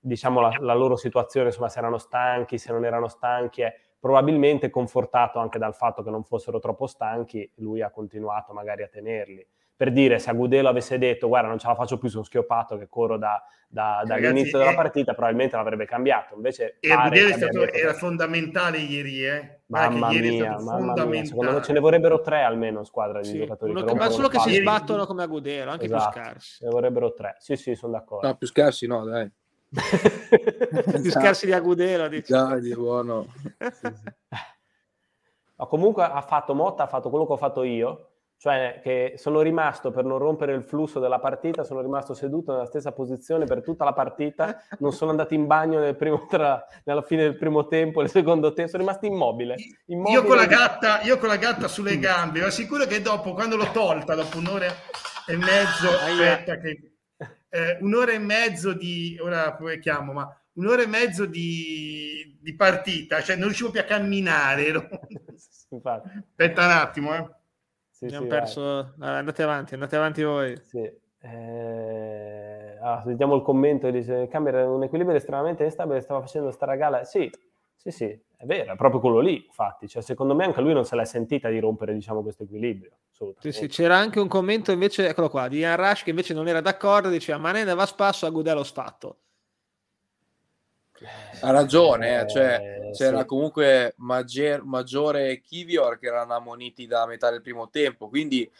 diciamo, 0.00 0.40
la, 0.40 0.56
la, 0.60 0.72
loro 0.72 0.96
situazione, 0.96 1.48
insomma, 1.48 1.68
se 1.68 1.78
erano 1.78 1.98
stanchi, 1.98 2.56
se 2.56 2.72
non 2.72 2.86
erano 2.86 3.08
stanchi, 3.08 3.60
è 3.60 3.74
probabilmente 4.00 4.70
confortato 4.70 5.40
anche 5.40 5.58
dal 5.58 5.74
fatto 5.74 6.02
che 6.02 6.08
non 6.08 6.24
fossero 6.24 6.58
troppo 6.58 6.86
stanchi, 6.86 7.52
lui 7.56 7.82
ha 7.82 7.90
continuato 7.90 8.54
magari 8.54 8.82
a 8.82 8.88
tenerli. 8.88 9.46
Per 9.78 9.92
dire 9.92 10.18
se 10.18 10.30
Agudelo 10.30 10.68
avesse 10.68 10.98
detto 10.98 11.28
guarda 11.28 11.46
non 11.46 11.60
ce 11.60 11.68
la 11.68 11.76
faccio 11.76 11.98
più, 11.98 12.08
sono 12.08 12.24
schioppato 12.24 12.76
che 12.76 12.88
corro 12.88 13.16
da, 13.16 13.40
da, 13.68 14.02
dall'inizio 14.04 14.58
della 14.58 14.74
partita, 14.74 15.12
probabilmente 15.12 15.54
l'avrebbe 15.54 15.86
cambiato. 15.86 16.34
Invece 16.34 16.78
e 16.80 16.90
Agudelo 16.90 17.32
stato, 17.32 17.70
era 17.70 17.94
fondamentale 17.94 18.78
ieri, 18.78 19.24
eh? 19.24 19.60
Mamma 19.66 20.10
ieri 20.10 20.30
mia, 20.30 20.58
mamma 20.58 21.04
mia, 21.04 21.24
secondo 21.24 21.52
me 21.52 21.62
ce 21.62 21.72
ne 21.72 21.78
vorrebbero 21.78 22.20
tre 22.20 22.42
almeno 22.42 22.82
squadra 22.82 23.20
di 23.20 23.28
sì. 23.28 23.38
giocatori. 23.38 23.70
Uno, 23.70 23.94
ma 23.94 24.08
solo 24.08 24.26
che 24.26 24.40
si 24.40 24.54
sbattono 24.54 25.06
come 25.06 25.22
Agudelo, 25.22 25.70
anche 25.70 25.84
esatto. 25.84 26.10
più 26.10 26.22
scarsi. 26.22 26.64
Ne 26.64 26.70
vorrebbero 26.70 27.12
tre, 27.12 27.36
sì 27.38 27.54
sì, 27.54 27.76
sono 27.76 27.92
d'accordo. 27.92 28.26
No, 28.26 28.34
più 28.34 28.48
scarsi 28.48 28.88
no, 28.88 29.04
dai. 29.04 29.30
più 29.70 31.10
scarsi 31.12 31.46
di 31.46 31.52
Agudelo, 31.52 32.08
dici. 32.08 32.32
Dai, 32.32 32.74
buono. 32.74 33.26
sì, 33.58 33.70
sì. 33.70 34.02
Ma 35.54 35.66
comunque 35.66 36.02
ha 36.02 36.20
fatto 36.20 36.52
Motta, 36.52 36.82
ha 36.82 36.88
fatto 36.88 37.10
quello 37.10 37.26
che 37.26 37.32
ho 37.32 37.36
fatto 37.36 37.62
io, 37.62 38.08
cioè 38.38 38.78
che 38.84 39.14
sono 39.16 39.40
rimasto 39.40 39.90
per 39.90 40.04
non 40.04 40.18
rompere 40.18 40.54
il 40.54 40.62
flusso 40.62 41.00
della 41.00 41.18
partita, 41.18 41.64
sono 41.64 41.80
rimasto 41.80 42.14
seduto 42.14 42.52
nella 42.52 42.66
stessa 42.66 42.92
posizione 42.92 43.46
per 43.46 43.62
tutta 43.62 43.84
la 43.84 43.92
partita, 43.92 44.62
non 44.78 44.92
sono 44.92 45.10
andato 45.10 45.34
in 45.34 45.46
bagno 45.46 45.80
nel 45.80 45.96
primo 45.96 46.24
tra, 46.26 46.64
nella 46.84 47.02
fine 47.02 47.24
del 47.24 47.36
primo 47.36 47.66
tempo, 47.66 48.00
nel 48.00 48.10
secondo 48.10 48.52
tempo, 48.52 48.70
sono 48.70 48.84
rimasto 48.84 49.06
immobile. 49.06 49.56
immobile. 49.86 50.14
Io, 50.14 50.22
con 50.22 50.36
la 50.36 50.46
gatta, 50.46 51.00
io 51.02 51.18
con 51.18 51.28
la 51.28 51.36
gatta 51.36 51.66
sulle 51.66 51.98
gambe, 51.98 52.40
ma 52.40 52.50
sicuro 52.50 52.86
che 52.86 53.02
dopo, 53.02 53.34
quando 53.34 53.56
l'ho 53.56 53.72
tolta, 53.72 54.14
dopo 54.14 54.38
un'ora 54.38 54.66
e 55.26 55.36
mezzo, 55.36 55.88
aspetta 55.88 56.58
che, 56.58 56.92
eh, 57.48 57.78
un'ora 57.80 58.12
e 58.12 58.18
mezzo 58.18 58.72
di, 58.72 59.18
ora 59.20 59.56
come 59.56 59.80
chiamo, 59.80 60.12
ma 60.12 60.40
un'ora 60.52 60.82
e 60.82 60.86
mezzo 60.86 61.26
di, 61.26 62.38
di 62.40 62.54
partita, 62.54 63.20
cioè 63.20 63.34
non 63.34 63.46
riuscivo 63.46 63.72
più 63.72 63.80
a 63.80 63.84
camminare. 63.84 64.70
Aspetta 65.70 66.64
un 66.64 66.70
attimo, 66.70 67.14
eh. 67.14 67.36
Sì, 67.98 68.04
Abbiamo 68.04 68.26
sì, 68.26 68.30
perso. 68.30 68.92
Vai. 68.96 69.16
andate 69.16 69.42
avanti, 69.42 69.74
andate 69.74 69.96
avanti 69.96 70.22
voi. 70.22 70.56
Sì. 70.62 70.78
Eh... 71.20 72.78
Ah, 72.80 73.02
sentiamo 73.02 73.34
il 73.34 73.42
commento. 73.42 73.90
Dice: 73.90 74.28
Camera 74.28 74.70
un 74.70 74.84
equilibrio 74.84 75.16
estremamente 75.16 75.64
instabile. 75.64 76.00
Stava 76.00 76.20
facendo 76.20 76.52
sta 76.52 76.64
ragala. 76.64 77.02
Sì, 77.02 77.28
sì, 77.74 77.90
sì, 77.90 78.04
è 78.04 78.44
vero, 78.44 78.72
è 78.72 78.76
proprio 78.76 79.00
quello 79.00 79.18
lì. 79.18 79.44
Infatti, 79.44 79.88
cioè, 79.88 80.00
secondo 80.00 80.36
me 80.36 80.44
anche 80.44 80.60
lui 80.60 80.74
non 80.74 80.84
se 80.84 80.94
l'è 80.94 81.04
sentita 81.04 81.48
di 81.48 81.58
rompere, 81.58 81.92
diciamo, 81.92 82.22
questo 82.22 82.44
equilibrio. 82.44 82.98
Sì, 83.40 83.50
sì, 83.50 83.66
c'era 83.66 83.96
anche 83.96 84.20
un 84.20 84.28
commento 84.28 84.70
invece, 84.70 85.08
eccolo 85.08 85.28
qua, 85.28 85.48
di 85.48 85.58
Ian 85.58 85.74
Rush 85.74 86.04
che 86.04 86.10
invece 86.10 86.34
non 86.34 86.46
era 86.46 86.60
d'accordo. 86.60 87.08
Diceva: 87.08 87.38
Ma 87.38 87.50
ne 87.50 87.74
va 87.74 87.84
spasso 87.84 88.26
a 88.26 88.30
Gudello 88.30 88.62
sfatto. 88.62 89.22
Ha 91.40 91.50
ragione, 91.50 92.22
eh, 92.22 92.28
cioè, 92.28 92.88
eh, 92.88 92.90
c'era 92.92 93.20
sì. 93.20 93.26
comunque 93.26 93.94
maggior, 93.98 94.64
maggiore 94.64 95.40
Kivior 95.40 95.98
che 95.98 96.06
erano 96.06 96.34
ammoniti 96.34 96.86
da 96.86 97.06
metà 97.06 97.30
del 97.30 97.42
primo 97.42 97.68
tempo, 97.70 98.08
quindi 98.08 98.50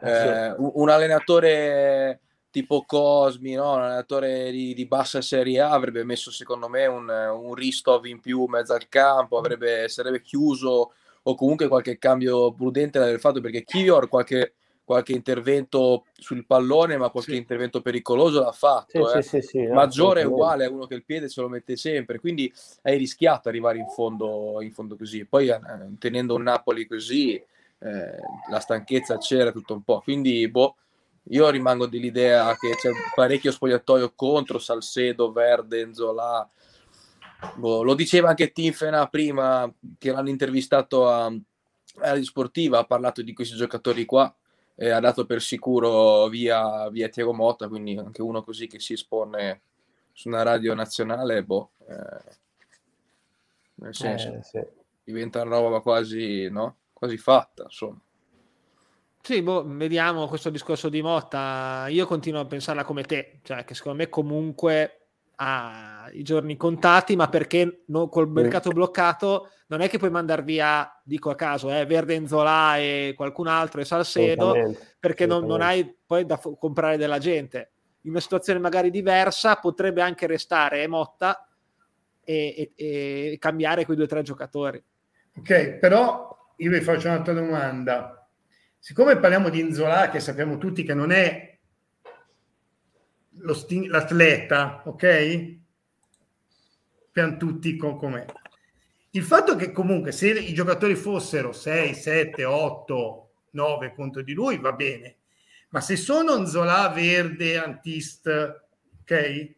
eh, 0.00 0.10
eh 0.10 0.50
un, 0.52 0.70
un, 0.74 0.88
allenatore 0.88 2.20
tipo 2.50 2.84
Cosmi, 2.84 3.54
no? 3.54 3.74
un 3.74 3.82
allenatore 3.82 4.50
di, 4.50 4.74
di, 4.74 4.86
bassa 4.86 5.20
Serie 5.20 5.60
A 5.60 5.70
avrebbe 5.70 6.04
messo 6.04 6.30
secondo 6.30 6.68
me 6.68 6.86
un, 6.86 7.08
un 7.08 7.54
Ristov 7.54 8.04
in 8.06 8.20
più 8.20 8.44
in 8.44 8.50
mezzo 8.50 8.74
al 8.74 8.88
campo, 8.88 9.38
avrebbe, 9.38 9.88
sarebbe 9.88 10.22
chiuso 10.22 10.92
o 11.22 11.34
comunque 11.34 11.68
qualche 11.68 11.98
cambio 11.98 12.52
prudente 12.52 12.98
l'avrebbe 12.98 13.20
fatto 13.20 13.40
perché 13.40 13.64
Kivior 13.64 14.08
qualche 14.08 14.54
qualche 14.88 15.12
intervento 15.12 16.06
sul 16.14 16.46
pallone, 16.46 16.96
ma 16.96 17.10
qualche 17.10 17.32
sì. 17.32 17.36
intervento 17.36 17.82
pericoloso 17.82 18.40
l'ha 18.40 18.52
fatto. 18.52 19.20
Sì, 19.20 19.36
eh. 19.36 19.42
sì, 19.42 19.66
Maggiore 19.66 20.22
è 20.22 20.24
uguale 20.24 20.64
a 20.64 20.70
uno 20.70 20.86
che 20.86 20.94
il 20.94 21.04
piede 21.04 21.28
se 21.28 21.42
lo 21.42 21.50
mette 21.50 21.76
sempre, 21.76 22.18
quindi 22.18 22.50
hai 22.84 22.96
rischiato 22.96 23.50
arrivare 23.50 23.76
in 23.76 23.86
fondo, 23.88 24.62
in 24.62 24.72
fondo 24.72 24.96
così. 24.96 25.26
Poi 25.26 25.48
eh, 25.48 25.60
tenendo 25.98 26.36
un 26.36 26.42
Napoli 26.44 26.86
così, 26.86 27.34
eh, 27.34 28.18
la 28.48 28.60
stanchezza 28.60 29.18
c'era 29.18 29.52
tutto 29.52 29.74
un 29.74 29.82
po'. 29.82 30.00
Quindi, 30.00 30.48
boh, 30.48 30.76
io 31.24 31.50
rimango 31.50 31.86
dell'idea 31.86 32.56
che 32.56 32.70
c'è 32.70 32.88
parecchio 33.14 33.52
spogliatoio 33.52 34.14
contro 34.16 34.58
Salcedo, 34.58 35.32
Verde, 35.32 35.80
Enzola. 35.80 36.48
Boh, 37.56 37.82
lo 37.82 37.92
diceva 37.92 38.30
anche 38.30 38.52
Tinfena 38.52 39.06
prima 39.08 39.70
che 39.98 40.12
l'hanno 40.12 40.30
intervistato 40.30 41.10
a, 41.10 41.26
a 41.26 42.22
Sportiva, 42.22 42.78
ha 42.78 42.84
parlato 42.84 43.20
di 43.20 43.34
questi 43.34 43.54
giocatori 43.54 44.06
qua 44.06 44.34
eh, 44.80 44.90
ha 44.90 45.00
dato 45.00 45.26
per 45.26 45.42
sicuro 45.42 46.28
via, 46.28 46.88
via 46.88 47.08
Tiago 47.08 47.34
Motta, 47.34 47.68
quindi 47.68 47.96
anche 47.96 48.22
uno 48.22 48.44
così 48.44 48.68
che 48.68 48.78
si 48.78 48.92
espone 48.92 49.62
su 50.12 50.28
una 50.28 50.42
radio 50.42 50.72
nazionale, 50.72 51.42
boh, 51.42 51.72
eh, 51.80 52.36
nel 53.74 53.94
senso, 53.94 54.34
eh, 54.34 54.42
sì. 54.42 54.60
diventa 55.02 55.42
una 55.42 55.58
roba 55.58 55.80
quasi, 55.80 56.48
no? 56.48 56.76
quasi 56.92 57.16
fatta, 57.16 57.64
insomma. 57.64 58.00
Sì, 59.20 59.42
boh, 59.42 59.64
vediamo 59.66 60.28
questo 60.28 60.48
discorso 60.48 60.88
di 60.88 61.02
Motta. 61.02 61.86
Io 61.88 62.06
continuo 62.06 62.40
a 62.40 62.46
pensarla 62.46 62.84
come 62.84 63.02
te, 63.02 63.40
cioè 63.42 63.64
che 63.64 63.74
secondo 63.74 63.98
me 63.98 64.08
comunque 64.08 64.97
ha 65.40 66.08
i 66.12 66.22
giorni 66.22 66.56
contati, 66.56 67.14
ma 67.14 67.28
perché 67.28 67.82
no, 67.86 68.08
col 68.08 68.28
mercato 68.28 68.70
bloccato 68.70 69.50
non 69.68 69.80
è 69.80 69.88
che 69.88 69.98
puoi 69.98 70.10
mandare 70.10 70.42
via, 70.42 71.00
dico 71.04 71.30
a 71.30 71.34
caso, 71.34 71.72
eh, 71.72 71.84
Verde 71.86 72.14
Enzola 72.14 72.76
e 72.78 73.12
qualcun 73.16 73.46
altro 73.46 73.80
e 73.80 73.84
Salcedo, 73.84 74.54
perché 74.98 75.26
non, 75.26 75.44
non, 75.44 75.60
hai 75.60 75.94
poi 76.06 76.26
da 76.26 76.36
f- 76.36 76.56
comprare 76.58 76.96
della 76.96 77.18
gente. 77.18 77.70
In 78.02 78.10
una 78.10 78.20
situazione 78.20 78.58
magari 78.58 78.90
diversa 78.90 79.56
potrebbe 79.56 80.02
anche 80.02 80.26
restare 80.26 80.86
Motta 80.88 81.46
e, 82.24 82.72
e, 82.74 83.32
e 83.32 83.36
cambiare 83.38 83.84
quei 83.84 83.96
due 83.96 84.06
o 84.06 84.08
tre 84.08 84.22
giocatori. 84.22 84.82
Ok, 85.36 85.74
però 85.74 86.36
io 86.56 86.70
vi 86.70 86.80
faccio 86.80 87.08
un'altra 87.08 87.32
domanda. 87.32 88.28
Siccome 88.78 89.18
parliamo 89.18 89.50
di 89.50 89.60
Enzola, 89.60 90.08
che 90.08 90.18
sappiamo 90.18 90.58
tutti 90.58 90.82
che 90.82 90.94
non 90.94 91.12
è 91.12 91.57
sti- 93.52 93.86
l'atleta, 93.86 94.82
ok? 94.84 95.56
Per 97.12 97.36
tutti 97.36 97.76
con 97.76 97.96
com'è. 97.96 98.24
Il 99.10 99.22
fatto 99.22 99.56
che 99.56 99.72
comunque 99.72 100.12
se 100.12 100.30
i 100.30 100.52
giocatori 100.52 100.94
fossero 100.94 101.52
6, 101.52 101.94
7, 101.94 102.44
8, 102.44 103.30
9 103.50 103.94
contro 103.94 104.22
di 104.22 104.32
lui 104.32 104.58
va 104.58 104.72
bene, 104.72 105.16
ma 105.70 105.80
se 105.80 105.96
sono 105.96 106.38
Nzola, 106.38 106.88
Verde, 106.88 107.58
Antist, 107.58 108.28
ok? 109.00 109.54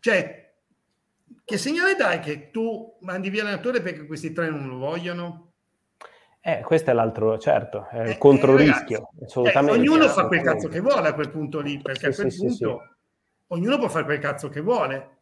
Cioè, 0.00 0.54
che 1.44 1.58
segnale 1.58 1.94
dai 1.94 2.20
che 2.20 2.50
tu 2.50 2.96
mandi 3.00 3.30
via 3.30 3.42
l'allenatore 3.42 3.80
perché 3.80 4.06
questi 4.06 4.32
tre 4.32 4.50
non 4.50 4.68
lo 4.68 4.78
vogliono? 4.78 5.52
Eh, 6.46 6.60
questo 6.62 6.90
è 6.90 6.94
l'altro, 6.94 7.38
certo, 7.38 7.88
è 7.90 8.02
il 8.02 8.10
eh, 8.10 8.18
controrischio, 8.18 9.10
eh, 9.18 9.24
assolutamente. 9.24 9.76
Eh, 9.76 9.80
ognuno 9.80 10.08
fa 10.08 10.28
quel 10.28 10.42
cazzo 10.42 10.68
che 10.68 10.78
vuole 10.78 11.08
a 11.08 11.12
quel 11.12 11.28
punto 11.28 11.58
lì, 11.58 11.80
perché 11.82 12.12
sì, 12.12 12.20
a 12.20 12.22
quel 12.22 12.32
sì, 12.32 12.38
punto 12.38 12.54
sì, 12.54 12.66
ognuno 13.48 13.78
può 13.78 13.88
fare 13.88 14.04
quel 14.04 14.20
cazzo 14.20 14.48
che 14.48 14.60
vuole. 14.60 15.16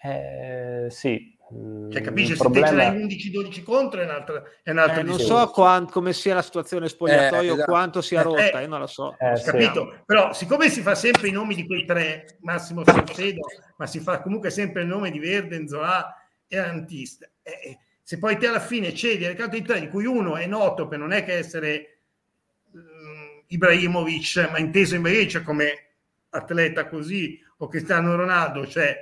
Eh, 0.00 0.86
sì, 0.88 1.36
cioè, 1.90 2.00
capisci? 2.00 2.34
Se 2.34 2.38
problema... 2.38 2.68
te 2.68 2.72
ce 2.72 2.76
l'hai 2.78 3.04
11-12 3.04 3.62
contro 3.64 4.00
è 4.00 4.04
un'altra, 4.04 4.44
è 4.62 4.70
un'altra 4.70 5.00
eh, 5.00 5.02
Non 5.02 5.18
so 5.18 5.50
quant- 5.50 5.90
come 5.90 6.12
sia 6.12 6.34
la 6.34 6.42
situazione 6.42 6.88
spogliatoio, 6.88 7.50
eh, 7.50 7.54
esatto. 7.54 7.70
quanto 7.72 8.00
sia 8.00 8.22
rotta, 8.22 8.60
eh, 8.60 8.62
io 8.62 8.68
non 8.68 8.78
lo 8.78 8.86
so. 8.86 9.16
Eh, 9.18 9.42
capito? 9.42 10.02
Però, 10.06 10.32
siccome 10.32 10.68
si 10.68 10.82
fa 10.82 10.94
sempre 10.94 11.26
i 11.26 11.32
nomi 11.32 11.56
di 11.56 11.66
quei 11.66 11.84
tre, 11.84 12.38
Massimo 12.42 12.84
Salcedo, 12.84 13.40
ma 13.76 13.86
si 13.86 13.98
fa 13.98 14.20
comunque 14.20 14.50
sempre 14.50 14.82
il 14.82 14.86
nome 14.86 15.10
di 15.10 15.18
Verde, 15.18 15.58
Nzola 15.58 16.14
e 16.46 16.58
Antista, 16.58 17.28
eh, 17.42 17.76
se 18.10 18.18
poi 18.18 18.36
te 18.38 18.48
alla 18.48 18.58
fine 18.58 18.92
cedi 18.92 19.24
al 19.24 19.36
canto 19.36 19.54
di 19.54 19.62
tre, 19.62 19.78
di 19.78 19.88
cui 19.88 20.04
uno 20.04 20.36
è 20.36 20.44
noto 20.44 20.88
per 20.88 20.98
non 20.98 21.12
è 21.12 21.24
che 21.24 21.34
essere 21.34 22.00
um, 22.72 23.44
Ibrahimovic, 23.46 24.48
ma 24.50 24.58
inteso 24.58 24.96
Ibrahimovic 24.96 25.44
come 25.44 25.90
atleta 26.30 26.88
così, 26.88 27.40
o 27.58 27.68
Cristiano 27.68 28.16
Ronaldo, 28.16 28.66
cioè 28.66 28.98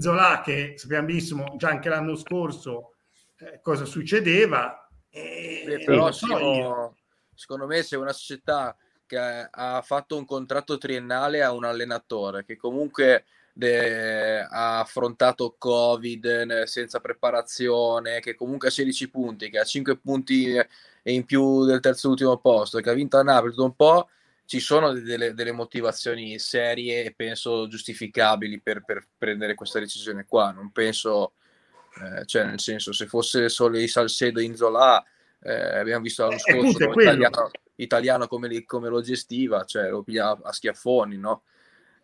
Zola 0.00 0.42
che 0.44 0.74
sappiamo 0.76 1.06
benissimo 1.06 1.54
già 1.56 1.70
anche 1.70 1.88
l'anno 1.88 2.14
scorso 2.14 2.96
eh, 3.38 3.60
cosa 3.62 3.86
succedeva. 3.86 4.86
E, 5.08 5.62
Beh, 5.64 5.84
però 5.84 6.12
so 6.12 6.96
secondo 7.34 7.66
me 7.66 7.82
se 7.82 7.96
una 7.96 8.12
società 8.12 8.76
che 9.06 9.48
ha 9.50 9.80
fatto 9.80 10.18
un 10.18 10.26
contratto 10.26 10.76
triennale 10.76 11.42
a 11.42 11.52
un 11.52 11.64
allenatore 11.64 12.44
che 12.44 12.58
comunque 12.58 13.24
de, 13.56 14.40
ha 14.40 14.80
affrontato 14.80 15.54
Covid 15.56 16.64
senza 16.64 17.00
preparazione, 17.00 18.20
che 18.20 18.34
comunque 18.34 18.68
ha 18.68 18.70
16 18.70 19.08
punti, 19.10 19.48
che 19.48 19.58
ha 19.58 19.64
5 19.64 19.96
punti 19.98 20.54
in 21.04 21.24
più 21.24 21.64
del 21.64 21.80
terzo 21.80 22.10
ultimo 22.10 22.36
posto, 22.38 22.80
che 22.80 22.90
ha 22.90 22.94
vinto 22.94 23.16
a 23.16 23.22
Napoli 23.22 23.52
tutto 23.52 23.64
un 23.64 23.76
po', 23.76 24.08
ci 24.46 24.60
sono 24.60 24.92
delle, 24.92 25.32
delle, 25.34 25.52
motivazioni 25.52 26.38
serie 26.38 27.04
e 27.04 27.14
penso 27.14 27.66
giustificabili 27.66 28.60
per, 28.60 28.84
per, 28.84 29.06
prendere 29.16 29.54
questa 29.54 29.78
decisione 29.78 30.26
qua. 30.26 30.50
Non 30.50 30.70
penso, 30.70 31.34
eh, 32.02 32.26
cioè 32.26 32.44
nel 32.44 32.60
senso, 32.60 32.92
se 32.92 33.06
fosse 33.06 33.48
solo 33.48 33.78
i 33.78 33.88
Salcedo 33.88 34.40
in 34.40 34.54
Zola, 34.54 35.02
eh, 35.40 35.78
abbiamo 35.78 36.02
visto 36.02 36.24
l'anno 36.24 36.36
eh, 36.36 36.38
scorso 36.40 36.90
italiano, 36.90 37.50
italiano 37.76 38.26
come, 38.26 38.48
li, 38.48 38.64
come, 38.64 38.88
lo 38.88 39.00
gestiva, 39.00 39.64
cioè 39.64 39.88
lo 39.88 40.02
piglia 40.02 40.38
a 40.42 40.52
schiaffoni, 40.52 41.16
no? 41.16 41.44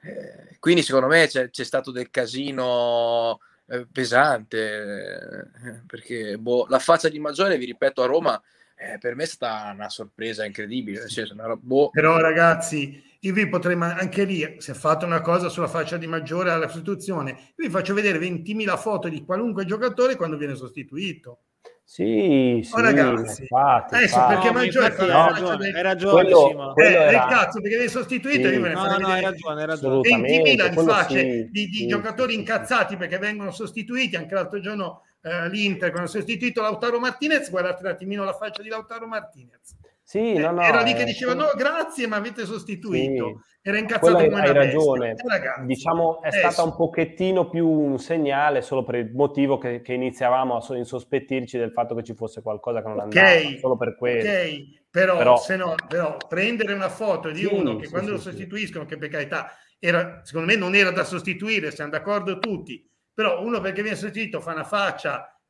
Eh, 0.03 0.57
quindi 0.59 0.83
secondo 0.83 1.07
me 1.07 1.27
c'è, 1.27 1.51
c'è, 1.51 1.65
stato 1.65 1.91
del 1.91 2.11
casino 2.11 3.41
eh, 3.67 3.87
pesante, 3.91 5.49
eh, 5.65 5.83
perché 5.87 6.39
boh, 6.39 6.67
la 6.69 6.79
faccia 6.79 7.09
di 7.09 7.19
Maggiore, 7.19 7.59
vi 7.59 7.67
ripeto, 7.67 8.03
a 8.03 8.07
Roma 8.07 8.43
eh, 8.81 8.97
per 8.99 9.15
me 9.15 9.25
è 9.25 9.27
stata 9.27 9.73
una 9.73 9.91
sorpresa 9.91 10.45
incredibile. 10.47 11.07
Senso, 11.09 11.35
una... 11.35 11.55
boh. 11.55 11.91
Però 11.91 12.19
ragazzi, 12.19 13.03
io 13.21 13.33
vi 13.35 13.47
potrei 13.49 13.77
anche 13.79 14.25
lì, 14.25 14.57
se 14.59 14.73
fatto 14.73 15.05
una 15.05 15.21
cosa 15.21 15.51
sulla 15.51 15.69
faccia 15.69 15.99
di 15.99 16.07
Maggiore 16.07 16.51
alla 16.51 16.67
sostituzione, 16.67 17.31
io 17.31 17.67
vi 17.67 17.71
faccio 17.71 17.93
vedere 17.93 18.19
20.000 18.19 18.79
foto 18.79 19.09
di 19.09 19.23
qualunque 19.23 19.67
giocatore 19.67 20.17
quando 20.17 20.39
viene 20.39 20.55
sostituito. 20.55 21.41
Sì, 21.91 22.61
sì, 22.63 22.73
oh, 22.73 22.81
ragazzi, 22.83 23.41
infatti, 23.41 23.95
adesso 23.97 24.15
infatti. 24.15 24.35
perché 24.35 24.47
no, 24.47 24.53
Maggiore 24.53 24.91
fa 24.93 25.07
no, 25.07 25.29
ragione, 25.29 25.57
dei... 25.57 25.73
hai 25.73 25.83
ragione, 25.83 26.13
quello, 26.13 26.73
quello 26.73 26.97
eh, 26.97 27.03
era... 27.03 27.27
cazzo, 27.27 27.61
perché 27.61 27.77
viene 27.77 27.91
sostituito 27.91 28.47
sì. 28.47 28.55
io 28.55 28.61
me 28.61 28.69
ne 28.69 28.75
no, 28.75 28.97
no, 28.97 29.07
hai 29.09 29.21
ragione, 29.21 29.61
hai 29.61 29.67
ragione. 29.67 30.09
20.000 30.09 30.69
di 30.69 30.77
facce 30.87 31.19
sì, 31.19 31.49
di, 31.51 31.67
di 31.67 31.77
sì, 31.79 31.87
giocatori 31.89 32.35
incazzati 32.35 32.97
perché 32.97 33.19
vengono 33.19 33.51
sostituiti, 33.51 34.15
anche 34.15 34.35
l'altro 34.35 34.61
giorno 34.61 35.03
eh, 35.23 35.49
l'Inter 35.49 35.91
quando 35.91 36.09
ha 36.09 36.13
sostituito 36.13 36.63
Lautaro 36.63 37.01
Martinez, 37.01 37.51
guardate 37.51 37.83
un 37.83 37.91
attimino 37.91 38.23
la 38.23 38.35
faccia 38.35 38.63
di 38.63 38.69
Lautaro 38.69 39.09
Martinez. 39.09 39.75
Sì, 40.11 40.33
no, 40.33 40.51
no, 40.51 40.61
era 40.63 40.81
lì 40.83 40.93
che 40.93 41.05
diceva 41.05 41.35
no 41.35 41.53
grazie 41.57 42.09
ma 42.09 42.17
avete 42.17 42.45
sostituito 42.45 43.27
sì, 43.27 43.69
era 43.69 43.79
incazzato 43.79 44.17
hai, 44.17 44.29
come 44.29 44.41
hai 44.41 44.53
ragione. 44.53 45.15
Bestia. 45.15 45.63
diciamo 45.65 46.21
è 46.21 46.27
adesso. 46.27 46.51
stata 46.51 46.69
un 46.69 46.75
pochettino 46.75 47.49
più 47.49 47.69
un 47.69 47.97
segnale 47.97 48.61
solo 48.61 48.83
per 48.83 48.97
il 48.97 49.13
motivo 49.15 49.57
che, 49.57 49.83
che 49.83 49.93
iniziavamo 49.93 50.57
a 50.57 50.77
insospettirci 50.77 51.57
del 51.57 51.71
fatto 51.71 51.95
che 51.95 52.03
ci 52.03 52.15
fosse 52.15 52.43
qualcosa 52.43 52.83
che 52.83 52.89
non 52.89 52.99
okay, 52.99 53.37
andava 53.37 53.59
solo 53.61 53.77
per 53.77 53.97
quello. 53.97 54.29
ok 54.29 54.89
però, 54.91 55.17
però, 55.17 55.37
se 55.37 55.55
no, 55.55 55.77
però 55.87 56.17
prendere 56.27 56.73
una 56.73 56.89
foto 56.89 57.31
di 57.31 57.45
sì, 57.45 57.55
uno 57.55 57.77
che 57.77 57.85
sì, 57.85 57.93
quando 57.93 58.11
lo 58.11 58.19
sostituiscono 58.19 58.87
che 58.87 58.97
per 58.97 59.11
carità 59.11 59.53
era, 59.79 60.23
secondo 60.25 60.49
me 60.49 60.57
non 60.57 60.75
era 60.75 60.91
da 60.91 61.05
sostituire 61.05 61.71
siamo 61.71 61.93
d'accordo 61.93 62.41
tutti 62.41 62.85
però 63.15 63.45
uno 63.45 63.61
perché 63.61 63.83
viene 63.83 63.97
sostituito 63.97 64.41
fa 64.41 64.55
una 64.55 64.65
faccia 64.65 65.41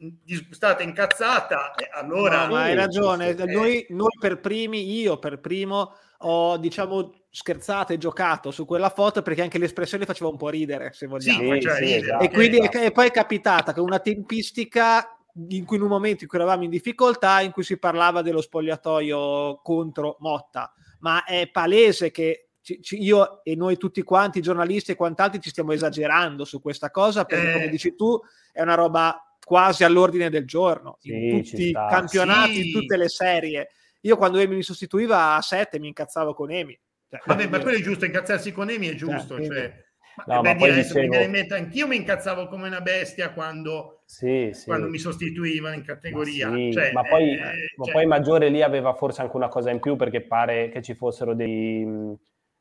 disgustata, 0.00 0.82
incazzata, 0.82 1.74
allora... 1.92 2.46
No, 2.46 2.54
ma 2.54 2.62
hai 2.62 2.74
ragione, 2.74 3.28
eh, 3.28 3.44
noi, 3.44 3.86
noi, 3.90 4.16
per 4.18 4.40
primi, 4.40 4.98
io 4.98 5.18
per 5.18 5.40
primo, 5.40 5.94
ho 6.18 6.56
diciamo 6.56 7.12
scherzato 7.30 7.92
e 7.92 7.98
giocato 7.98 8.50
su 8.50 8.64
quella 8.64 8.88
foto 8.90 9.22
perché 9.22 9.42
anche 9.42 9.58
l'espressione 9.58 10.06
faceva 10.06 10.30
un 10.30 10.36
po' 10.36 10.48
ridere, 10.48 10.92
se 10.92 11.06
vogliamo. 11.06 11.54
Sì, 11.54 11.60
sì, 11.60 11.94
esatto. 11.94 12.24
E 12.24 12.30
quindi 12.30 12.58
e 12.58 12.90
poi 12.92 13.08
è 13.08 13.10
capitata 13.10 13.74
con 13.74 13.84
una 13.84 13.98
tempistica 13.98 15.16
in 15.48 15.64
cui 15.64 15.76
in 15.76 15.82
un 15.82 15.88
momento 15.88 16.24
in 16.24 16.28
cui 16.28 16.38
eravamo 16.38 16.64
in 16.64 16.70
difficoltà, 16.70 17.40
in 17.40 17.52
cui 17.52 17.62
si 17.62 17.78
parlava 17.78 18.22
dello 18.22 18.40
spogliatoio 18.40 19.60
contro 19.62 20.16
Motta, 20.20 20.72
ma 21.00 21.24
è 21.24 21.48
palese 21.48 22.10
che 22.10 22.46
io 22.90 23.42
e 23.42 23.54
noi 23.54 23.76
tutti 23.76 24.02
quanti, 24.02 24.40
giornalisti 24.40 24.92
e 24.92 24.96
quant'altri, 24.96 25.40
ci 25.40 25.50
stiamo 25.50 25.72
esagerando 25.72 26.44
su 26.44 26.60
questa 26.60 26.90
cosa 26.90 27.24
perché, 27.24 27.50
eh. 27.50 27.52
come 27.52 27.68
dici 27.68 27.94
tu, 27.94 28.18
è 28.52 28.62
una 28.62 28.74
roba 28.74 29.29
quasi 29.50 29.82
all'ordine 29.82 30.30
del 30.30 30.46
giorno 30.46 30.96
sì, 31.00 31.10
in 31.10 31.42
tutti 31.42 31.68
i 31.70 31.72
campionati, 31.72 32.54
sì. 32.54 32.66
in 32.68 32.72
tutte 32.72 32.96
le 32.96 33.08
serie. 33.08 33.70
Io 34.02 34.16
quando 34.16 34.38
Emi 34.38 34.54
mi 34.54 34.62
sostituiva 34.62 35.34
a 35.34 35.42
7 35.42 35.80
mi 35.80 35.88
incazzavo 35.88 36.34
con 36.34 36.52
Emi. 36.52 36.78
Cioè, 37.08 37.20
Vabbè, 37.26 37.48
ma 37.48 37.58
quello 37.58 37.76
è 37.76 37.80
giusto, 37.80 38.04
incazzarsi 38.04 38.52
con 38.52 38.70
Emi 38.70 38.86
è 38.86 38.94
giusto. 38.94 39.38
Cioè, 39.38 39.46
cioè 39.46 39.84
no, 40.26 40.42
ma 40.42 40.54
poi 40.54 40.72
dicevo... 40.72 41.56
anch'io 41.56 41.88
mi 41.88 41.96
incazzavo 41.96 42.46
come 42.46 42.68
una 42.68 42.80
bestia 42.80 43.32
quando, 43.32 44.02
sì, 44.04 44.50
sì. 44.52 44.66
quando 44.66 44.88
mi 44.88 44.98
sostituivano 44.98 45.74
in 45.74 45.82
categoria. 45.82 46.48
Ma, 46.48 46.54
sì, 46.54 46.72
cioè, 46.72 46.92
ma 46.92 47.02
poi, 47.02 47.32
eh, 47.32 47.72
ma 47.74 47.84
cioè... 47.86 47.92
poi 47.92 48.06
Maggiore 48.06 48.50
lì 48.50 48.62
aveva 48.62 48.94
forse 48.94 49.22
anche 49.22 49.34
una 49.34 49.48
cosa 49.48 49.72
in 49.72 49.80
più 49.80 49.96
perché 49.96 50.20
pare 50.20 50.68
che 50.68 50.80
ci 50.80 50.94
fossero 50.94 51.34
dei 51.34 51.84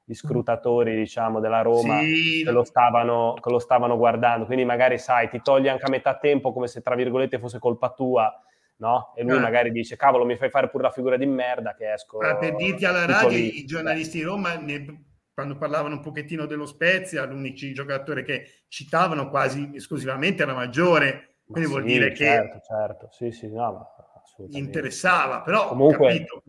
gli 0.10 0.16
scrutatori, 0.16 0.96
diciamo, 0.96 1.40
della 1.40 1.62
Roma 1.62 2.00
sì, 2.00 2.42
che, 2.44 2.50
lo 2.50 2.64
stavano, 2.64 3.36
che, 3.40 3.48
lo 3.52 3.60
stavano, 3.60 3.96
guardando. 3.96 4.48
Quindi 4.48 4.66
magari, 4.66 4.98
sai, 4.98 5.30
ti 5.30 5.40
togli 5.40 5.68
anche 5.68 5.86
a 5.86 5.90
metà 5.90 6.18
tempo 6.18 6.52
come 6.52 6.66
se, 6.66 6.82
tra 6.82 6.96
virgolette, 6.96 7.38
fosse 7.38 7.60
colpa 7.60 7.92
tua, 7.92 8.34
no? 8.78 9.14
E 9.16 9.22
lui 9.22 9.38
ah. 9.38 9.42
magari 9.42 9.70
dice, 9.72 9.98
cavolo, 9.98 10.26
mi 10.26 10.36
fai 10.36 10.50
fare 10.50 10.68
pure 10.68 10.82
la 10.86 10.90
figura 10.90 11.16
di 11.16 11.28
merda 11.28 11.76
che 11.76 11.94
esco... 11.94 12.18
Ma 12.18 12.38
per 12.38 12.56
dirti 12.56 12.86
alla 12.86 13.06
radio, 13.06 13.38
lì. 13.38 13.60
i 13.60 13.66
giornalisti 13.66 14.18
di 14.18 14.24
Roma, 14.24 14.56
ne, 14.56 15.04
quando 15.32 15.58
parlavano 15.58 15.94
un 15.94 16.02
pochettino 16.02 16.48
dello 16.48 16.66
Spezia, 16.66 17.24
l'unico 17.26 17.72
giocatore 17.72 18.24
che 18.24 18.64
citavano 18.68 19.30
quasi 19.30 19.70
esclusivamente 19.76 20.42
era 20.42 20.56
Maggiore. 20.56 21.36
Quindi 21.46 21.70
vuol 21.70 21.84
dire 21.84 22.16
certo, 22.16 22.58
che... 22.58 22.62
Certo, 22.66 23.10
sì, 23.12 23.32
sì, 23.32 23.48
no, 23.52 23.72
ma 23.72 24.48
interessava, 24.58 25.42
però 25.42 25.68
Comunque, 25.68 26.08
capito, 26.08 26.42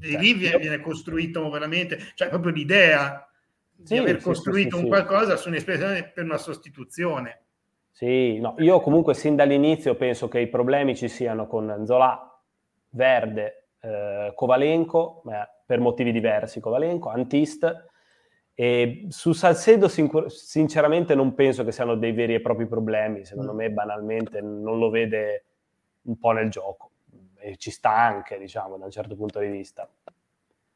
cioè, 0.00 0.18
lì 0.18 0.34
viene, 0.34 0.58
viene, 0.58 0.80
costruito 0.80 1.48
veramente, 1.50 1.98
cioè 2.14 2.28
proprio 2.28 2.52
l'idea 2.52 3.28
sì, 3.82 3.94
di 3.94 3.98
aver 3.98 4.18
sì, 4.18 4.24
costruito 4.24 4.76
sì, 4.76 4.82
un 4.82 4.88
qualcosa 4.88 5.36
su 5.36 5.48
un'espressione 5.48 6.10
per 6.14 6.24
una 6.24 6.38
sostituzione. 6.38 7.42
Sì, 7.90 8.38
no, 8.38 8.54
io 8.58 8.80
comunque 8.80 9.14
sin 9.14 9.36
dall'inizio 9.36 9.94
penso 9.94 10.28
che 10.28 10.40
i 10.40 10.48
problemi 10.48 10.94
ci 10.94 11.08
siano 11.08 11.46
con 11.46 11.84
Zola, 11.86 12.40
Verde, 12.90 13.68
eh, 13.80 14.32
Kovalenko, 14.34 15.22
eh, 15.30 15.48
per 15.64 15.80
motivi 15.80 16.12
diversi, 16.12 16.60
Kovalenko, 16.60 17.08
Antist, 17.08 17.86
e 18.54 19.06
su 19.08 19.32
Salcedo 19.32 19.88
sinceramente 20.28 21.14
non 21.14 21.34
penso 21.34 21.64
che 21.64 21.72
siano 21.72 21.94
dei 21.94 22.12
veri 22.12 22.34
e 22.34 22.40
propri 22.40 22.66
problemi, 22.66 23.24
secondo 23.24 23.52
mm. 23.52 23.56
me 23.56 23.70
banalmente 23.70 24.40
non 24.40 24.78
lo 24.78 24.90
vede 24.90 25.44
un 26.02 26.18
po' 26.18 26.32
nel 26.32 26.50
gioco 26.50 26.90
e 27.46 27.56
ci 27.58 27.70
sta 27.70 27.96
anche, 27.96 28.38
diciamo, 28.38 28.76
da 28.76 28.86
un 28.86 28.90
certo 28.90 29.14
punto 29.14 29.38
di 29.38 29.46
vista. 29.46 29.88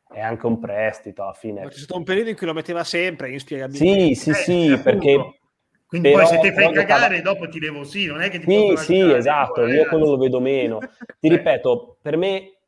È 0.08 0.20
anche 0.20 0.46
un 0.46 0.60
prestito 0.60 1.24
alla 1.24 1.32
fine. 1.32 1.64
Ma 1.64 1.68
c'è 1.68 1.78
stato 1.78 1.96
un 1.96 2.04
periodo 2.04 2.30
in 2.30 2.36
cui 2.36 2.46
lo 2.46 2.52
metteva 2.54 2.84
sempre, 2.84 3.32
inspiegabilmente. 3.32 4.14
Sì, 4.14 4.14
sì, 4.14 4.30
eh, 4.30 4.34
sì, 4.34 4.66
appunto. 4.70 4.82
perché... 4.82 5.34
Quindi 5.86 6.12
però, 6.12 6.22
poi 6.22 6.36
se 6.36 6.38
ti 6.38 6.52
fai 6.52 6.72
cagare 6.72 7.16
giocava... 7.16 7.34
dopo 7.34 7.48
ti 7.50 7.58
devo 7.58 7.82
sì, 7.82 8.06
non 8.06 8.22
è 8.22 8.30
che 8.30 8.38
ti 8.38 8.46
Sì, 8.48 8.76
sì, 8.76 9.12
esatto, 9.12 9.66
io 9.66 9.88
quello 9.88 10.10
lo 10.10 10.16
vedo 10.16 10.38
meno. 10.38 10.78
Ti 11.18 11.26
ripeto, 11.28 11.98
per 12.00 12.16
me 12.16 12.58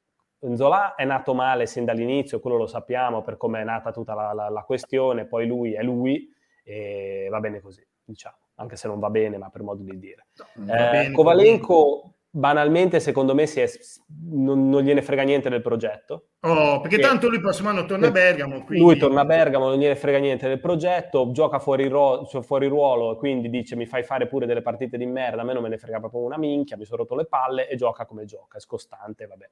Zola 0.55 0.97
è 0.97 1.05
nato 1.05 1.33
male 1.33 1.67
sin 1.67 1.85
dall'inizio, 1.85 2.41
quello 2.41 2.57
lo 2.57 2.67
sappiamo 2.67 3.23
per 3.23 3.37
come 3.37 3.61
è 3.61 3.65
nata 3.65 3.93
tutta 3.93 4.15
la, 4.15 4.33
la, 4.33 4.49
la, 4.49 4.63
questione, 4.63 5.27
poi 5.27 5.47
lui 5.47 5.75
è 5.75 5.83
lui 5.85 6.29
e 6.65 7.29
va 7.31 7.39
bene 7.39 7.61
così, 7.61 7.87
diciamo, 8.03 8.39
anche 8.57 8.75
se 8.75 8.89
non 8.89 8.99
va 8.99 9.11
bene, 9.11 9.39
ma 9.39 9.51
per 9.51 9.63
modo 9.63 9.85
di 9.85 9.97
dire. 10.01 10.27
No, 10.55 10.75
eh, 10.75 11.13
Kovalenko 11.13 12.15
banalmente 12.35 12.99
secondo 12.99 13.35
me 13.35 13.45
è, 13.45 13.71
non, 14.31 14.71
non, 14.71 14.83
gliene 14.83 15.03
frega 15.03 15.23
niente 15.23 15.51
del 15.51 15.61
progetto. 15.61 16.29
Oh, 16.41 16.81
perché 16.81 16.99
tanto 16.99 17.27
lui 17.27 17.37
il 17.37 17.43
prossimo 17.43 17.69
anno 17.69 17.85
torna 17.85 18.09
a 18.09 18.11
Bergamo. 18.11 18.65
Quindi... 18.65 18.83
Lui 18.83 18.97
torna 18.97 19.21
a 19.21 19.25
Bergamo, 19.27 19.69
non 19.69 19.79
gliene 19.79 19.95
frega 19.95 20.19
niente 20.19 20.49
del 20.49 20.59
progetto, 20.59 21.31
gioca 21.31 21.59
fuori, 21.59 21.87
ro- 21.89 22.25
fuori 22.25 22.67
ruolo 22.69 23.13
e 23.13 23.17
quindi 23.19 23.51
dice 23.51 23.77
mi 23.77 23.85
fai 23.85 24.03
fare 24.03 24.27
pure 24.27 24.47
delle 24.47 24.63
partite 24.63 24.97
di 24.97 25.05
merda, 25.05 25.43
a 25.43 25.45
me 25.45 25.53
non 25.53 25.63
me 25.63 25.69
ne 25.69 25.77
frega 25.77 26.01
proprio 26.01 26.23
una 26.23 26.39
minchia, 26.39 26.79
mi 26.79 26.87
sono 26.87 27.03
rotto 27.03 27.15
le 27.15 27.27
palle 27.27 27.69
e 27.69 27.77
gioca 27.77 28.07
come 28.07 28.25
gioca, 28.25 28.57
è 28.57 28.61
scostante, 28.61 29.27
vabbè. 29.27 29.49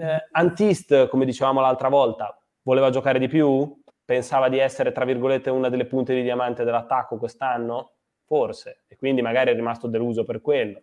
Eh, 0.00 0.28
Antist, 0.32 1.08
come 1.08 1.24
dicevamo 1.24 1.62
l'altra 1.62 1.88
volta, 1.88 2.38
voleva 2.62 2.90
giocare 2.90 3.18
di 3.18 3.28
più? 3.28 3.80
Pensava 4.04 4.50
di 4.50 4.58
essere, 4.58 4.92
tra 4.92 5.06
virgolette, 5.06 5.48
una 5.48 5.70
delle 5.70 5.86
punte 5.86 6.14
di 6.14 6.22
diamante 6.22 6.64
dell'attacco 6.64 7.16
quest'anno? 7.16 7.92
Forse, 8.24 8.84
e 8.88 8.96
quindi 8.96 9.22
magari 9.22 9.50
è 9.50 9.54
rimasto 9.54 9.86
deluso 9.86 10.24
per 10.24 10.42
quello 10.42 10.82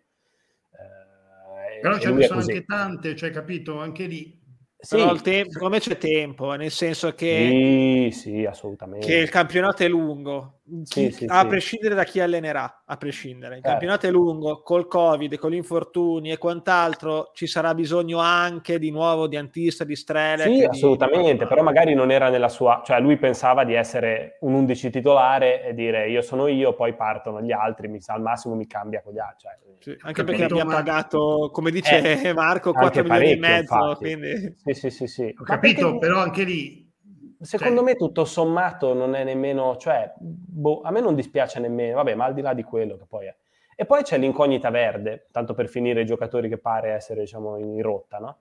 però 1.82 1.98
ce 2.00 2.12
ne 2.12 2.24
sono 2.24 2.40
anche 2.40 2.66
tante, 2.66 3.16
cioè 3.16 3.30
capito, 3.32 3.80
anche 3.80 4.06
lì 4.06 4.44
sì. 4.86 4.98
Però 4.98 5.12
il 5.12 5.22
tempo, 5.22 5.52
secondo 5.52 5.74
me 5.74 5.80
c'è 5.80 5.98
tempo, 5.98 6.54
nel 6.54 6.70
senso 6.70 7.16
che, 7.16 8.12
sì, 8.12 8.20
sì, 8.20 8.46
assolutamente. 8.46 9.08
che 9.08 9.16
il 9.16 9.30
campionato 9.30 9.84
è 9.84 9.88
lungo, 9.88 10.55
sì, 10.84 11.12
sì, 11.12 11.26
a 11.28 11.46
prescindere 11.46 11.94
da 11.94 12.04
chi 12.04 12.20
allenerà, 12.20 12.82
a 12.86 12.98
prescindere. 12.98 13.58
Il 13.58 13.62
certo. 13.62 13.70
campionato 13.70 14.08
è 14.08 14.12
lungo, 14.12 14.62
col 14.64 14.88
Covid, 14.88 15.38
con 15.38 15.52
gli 15.52 15.56
infortuni 15.56 16.32
e 16.32 16.38
quant'altro, 16.38 17.32
ci 17.36 17.46
sarà 17.46 17.76
bisogno 17.76 18.18
anche 18.18 18.80
di 18.80 18.90
nuovo 18.90 19.28
di 19.28 19.38
Antista, 19.38 19.84
di 19.84 19.96
Strele. 19.96 20.44
Sì, 20.44 20.64
assolutamente, 20.64 21.44
di... 21.44 21.50
però 21.50 21.62
magari 21.62 21.94
non 21.94 22.10
era 22.10 22.30
nella 22.30 22.50
sua... 22.50 22.82
Cioè 22.84 23.00
lui 23.00 23.18
pensava 23.18 23.64
di 23.64 23.76
essere 23.76 24.38
un 24.42 24.54
11 24.54 24.90
titolare 24.90 25.64
e 25.64 25.74
dire 25.76 26.10
io 26.10 26.22
sono 26.22 26.48
io, 26.48 26.74
poi 26.74 26.96
partono 26.96 27.42
gli 27.42 27.52
altri, 27.52 27.88
mi, 27.88 28.00
al 28.08 28.22
massimo 28.22 28.56
mi 28.56 28.66
cambia 28.66 29.04
con 29.04 29.14
gli 29.14 29.20
altri. 29.20 29.48
Cioè, 29.78 29.94
sì, 29.94 29.98
anche 30.02 30.24
perché 30.24 30.46
abbiamo 30.46 30.72
ma... 30.72 30.78
pagato, 30.78 31.52
come 31.54 31.70
dice 31.70 32.22
eh, 32.24 32.34
Marco, 32.34 32.72
4 32.72 33.04
milioni 33.04 33.32
e 33.32 33.38
mezzo, 33.38 33.96
quindi... 33.98 34.56
Sì, 34.58 34.74
sì, 34.74 34.90
sì, 34.90 35.06
sì. 35.06 35.36
Ho 35.38 35.44
capito, 35.44 35.92
perché... 35.92 36.00
però 36.00 36.20
anche 36.22 36.44
lì... 36.44 36.84
Secondo 37.46 37.82
cioè... 37.82 37.84
me 37.84 37.96
tutto 37.96 38.26
sommato 38.26 38.94
non 38.94 39.16
è 39.16 39.24
nemmeno... 39.24 39.78
Cioè, 39.78 40.14
boh, 40.18 40.82
a 40.82 40.92
me 40.92 41.00
non 41.00 41.16
dispiace 41.16 41.60
nemmeno, 41.60 41.96
vabbè, 41.96 42.16
ma 42.16 42.26
al 42.26 42.34
di 42.34 42.42
là 42.42 42.54
di 42.54 42.64
quello 42.64 42.98
che 42.98 43.06
poi 43.08 43.28
è. 43.28 43.36
E 43.76 43.86
poi 43.86 44.04
c'è 44.04 44.18
l'incognita 44.18 44.70
verde, 44.70 45.28
tanto 45.32 45.54
per 45.54 45.68
finire 45.68 46.02
i 46.02 46.06
giocatori 46.06 46.50
che 46.50 46.58
pare 46.58 46.92
essere, 46.92 47.22
diciamo, 47.22 47.58
in 47.58 47.82
rotta, 47.82 48.18
no? 48.20 48.38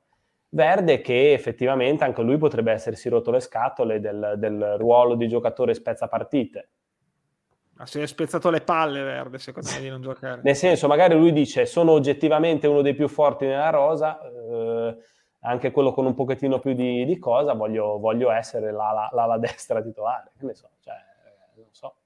Verde 0.51 1.01
che 1.01 1.33
effettivamente 1.33 2.05
anche 2.05 2.23
lui 2.23 2.39
potrebbe 2.39 2.71
essersi 2.71 3.09
rotto 3.09 3.33
le 3.33 3.41
scatole 3.41 3.99
del, 3.99 4.35
del 4.37 4.77
ruolo 4.79 5.17
di 5.17 5.27
giocatore 5.27 5.75
spezza 5.75 6.07
partite. 6.07 6.69
Ma 7.77 7.87
si 7.87 8.01
è 8.01 8.07
spezzato 8.07 8.51
le 8.51 8.61
palle 8.61 9.03
Verde, 9.03 9.41
secondo 9.41 9.69
me, 9.75 9.81
di 9.81 9.89
non 9.89 10.01
giocare. 10.01 10.43
Nel 10.45 10.55
senso, 10.55 10.87
magari 10.87 11.17
lui 11.17 11.33
dice, 11.33 11.67
sono 11.67 11.91
oggettivamente 11.91 12.69
uno 12.69 12.83
dei 12.83 12.95
più 12.95 13.09
forti 13.09 13.47
nella 13.47 13.71
rosa, 13.71 14.21
eh, 14.21 14.97
anche 15.45 15.71
quello 15.71 15.93
con 15.93 16.07
un 16.07 16.15
pochettino 16.15 16.59
più 16.59 16.73
di, 16.73 17.05
di 17.05 17.19
cosa, 17.19 17.55
voglio, 17.55 17.99
voglio 17.99 18.31
essere 18.31 18.73
l'ala, 18.73 19.09
l'ala, 19.13 19.39
destra 19.39 19.83
titolare, 19.83 20.33
che 20.39 20.47
ne 20.47 20.55
so, 20.55 20.71
cioè, 20.81 20.95
non 21.57 21.67
so. 21.71 21.97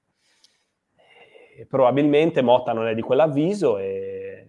E 1.55 1.65
probabilmente 1.65 2.41
Motta 2.41 2.73
non 2.73 2.87
è 2.87 2.95
di 2.95 3.01
quell'avviso 3.01 3.77
e 3.77 4.47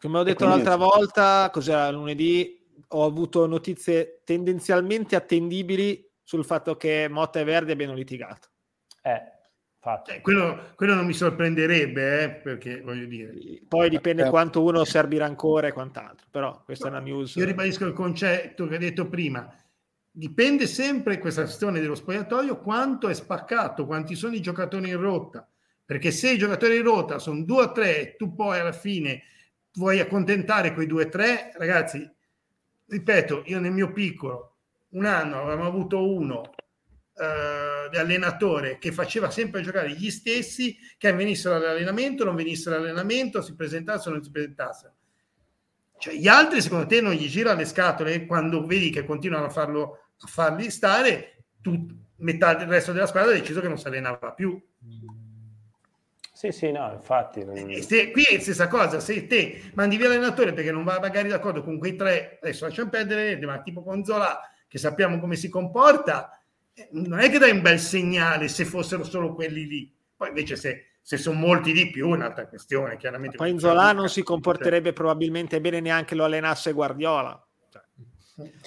Come 0.00 0.18
ho 0.18 0.22
detto 0.22 0.46
l'altra 0.46 0.76
volta, 0.76 1.50
cos'era 1.52 1.90
lunedì, 1.90 2.58
ho 2.88 3.04
avuto 3.04 3.46
notizie 3.46 4.22
tendenzialmente 4.24 5.14
attendibili 5.14 6.08
sul 6.22 6.44
fatto 6.44 6.76
che 6.76 7.06
Motta 7.08 7.38
e 7.38 7.44
Verdi 7.44 7.72
abbiano 7.72 7.94
litigato. 7.94 8.48
Eh, 9.02 9.22
cioè, 9.82 10.20
quello, 10.20 10.72
quello, 10.74 10.94
non 10.94 11.06
mi 11.06 11.14
sorprenderebbe, 11.14 12.22
eh, 12.22 12.30
perché 12.30 12.82
voglio 12.82 13.06
dire. 13.06 13.32
Poi 13.66 13.88
dipende 13.88 14.26
eh. 14.26 14.28
quanto 14.28 14.62
uno 14.62 14.84
servirà 14.84 15.24
ancora 15.24 15.68
e 15.68 15.72
quant'altro, 15.72 16.26
però 16.30 16.62
questa 16.64 16.88
è 16.88 16.90
una 16.90 17.00
news. 17.00 17.34
Io 17.36 17.46
ribadisco 17.46 17.86
il 17.86 17.94
concetto 17.94 18.66
che 18.66 18.74
hai 18.74 18.80
detto 18.80 19.08
prima. 19.08 19.50
Dipende 20.12 20.66
sempre 20.66 21.18
questa 21.18 21.42
questione 21.42 21.80
dello 21.80 21.94
spogliatoio 21.94 22.58
quanto 22.58 23.08
è 23.08 23.14
spaccato, 23.14 23.86
quanti 23.86 24.14
sono 24.16 24.34
i 24.34 24.42
giocatori 24.42 24.90
in 24.90 25.00
rotta. 25.00 25.48
Perché 25.86 26.10
se 26.10 26.32
i 26.32 26.38
giocatori 26.38 26.76
in 26.76 26.82
rotta 26.82 27.18
sono 27.18 27.42
due 27.42 27.62
o 27.62 27.72
tre 27.72 28.00
e 28.00 28.16
tu 28.16 28.34
poi 28.34 28.60
alla 28.60 28.72
fine 28.72 29.22
vuoi 29.72 29.98
accontentare 29.98 30.74
quei 30.74 30.86
due 30.86 31.06
o 31.06 31.08
tre, 31.08 31.52
ragazzi, 31.56 32.08
ripeto, 32.86 33.44
io 33.46 33.58
nel 33.58 33.72
mio 33.72 33.92
piccolo, 33.92 34.56
un 34.90 35.06
anno 35.06 35.40
avevamo 35.40 35.66
avuto 35.66 36.06
uno 36.06 36.42
eh, 37.20 37.90
di 37.90 37.98
allenatore 37.98 38.78
che 38.78 38.92
faceva 38.92 39.30
sempre 39.30 39.60
giocare 39.60 39.90
gli 39.90 40.10
stessi, 40.10 40.78
che 40.96 41.12
venissero 41.12 41.56
all'allenamento, 41.56 42.24
non 42.24 42.34
venissero 42.34 42.76
all'allenamento, 42.76 43.42
si 43.42 43.54
presentassero 43.54 44.12
o 44.12 44.14
non 44.14 44.24
si 44.24 44.30
presentassero. 44.30 44.94
Cioè, 45.98 46.14
gli 46.14 46.28
altri, 46.28 46.62
secondo 46.62 46.86
te, 46.86 47.02
non 47.02 47.12
gli 47.12 47.28
girano 47.28 47.58
le 47.58 47.66
scatole 47.66 48.24
quando 48.24 48.64
vedi 48.64 48.88
che 48.88 49.04
continuano 49.04 49.44
a, 49.44 49.50
farlo, 49.50 50.12
a 50.18 50.26
farli 50.26 50.70
stare, 50.70 51.44
tu, 51.60 51.86
metà 52.16 52.54
del 52.54 52.68
resto 52.68 52.92
della 52.92 53.06
squadra 53.06 53.32
ha 53.32 53.38
deciso 53.38 53.60
che 53.60 53.68
non 53.68 53.78
si 53.78 53.86
allenava 53.86 54.32
più. 54.32 54.58
Sì, 56.32 56.52
sì, 56.52 56.72
no, 56.72 56.90
infatti. 56.94 57.44
Se, 57.82 58.12
qui 58.12 58.22
è 58.22 58.36
la 58.36 58.40
stessa 58.40 58.66
cosa, 58.66 58.98
se 58.98 59.26
te 59.26 59.70
mandi 59.74 59.98
via 59.98 60.08
l'allenatore 60.08 60.54
perché 60.54 60.72
non 60.72 60.84
va 60.84 60.98
magari 60.98 61.28
d'accordo 61.28 61.62
con 61.62 61.78
quei 61.78 61.96
tre, 61.96 62.38
adesso 62.40 62.64
lasciamo 62.64 62.88
perdere, 62.88 63.38
ma 63.44 63.60
tipo 63.60 63.82
con 63.82 64.02
Zola, 64.04 64.40
che 64.66 64.78
sappiamo 64.78 65.20
come 65.20 65.36
si 65.36 65.50
comporta, 65.50 66.39
non 66.92 67.18
è 67.18 67.30
che 67.30 67.38
dai 67.38 67.50
un 67.50 67.62
bel 67.62 67.78
segnale 67.78 68.48
se 68.48 68.64
fossero 68.64 69.04
solo 69.04 69.34
quelli 69.34 69.66
lì. 69.66 69.94
Poi 70.16 70.28
invece 70.28 70.56
se, 70.56 70.86
se 71.00 71.16
sono 71.16 71.38
molti 71.38 71.72
di 71.72 71.90
più 71.90 72.10
è 72.10 72.14
un'altra 72.14 72.46
questione, 72.46 72.96
chiaramente. 72.96 73.36
Poi 73.36 73.58
Zola 73.58 73.92
non 73.92 74.08
si 74.08 74.22
comporterebbe 74.22 74.92
probabilmente 74.92 75.60
bene 75.60 75.80
neanche 75.80 76.14
lo 76.14 76.24
allenasse 76.24 76.72
Guardiola. 76.72 77.46
Cioè. 77.70 77.82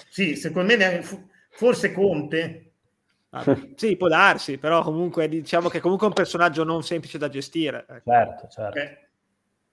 Sì, 0.08 0.36
secondo 0.36 0.76
me 0.76 1.02
forse 1.50 1.92
Conte 1.92 2.74
Ah, 3.36 3.44
sì, 3.74 3.96
può 3.96 4.06
darsi, 4.06 4.58
però 4.58 4.84
comunque 4.84 5.28
diciamo 5.28 5.68
che 5.68 5.80
comunque 5.80 6.06
è 6.06 6.08
un 6.08 6.14
personaggio 6.14 6.62
non 6.62 6.84
semplice 6.84 7.18
da 7.18 7.28
gestire. 7.28 7.84
Ecco. 7.88 8.10
Certo, 8.10 8.48
certo. 8.48 8.78
Eh. 8.78 8.98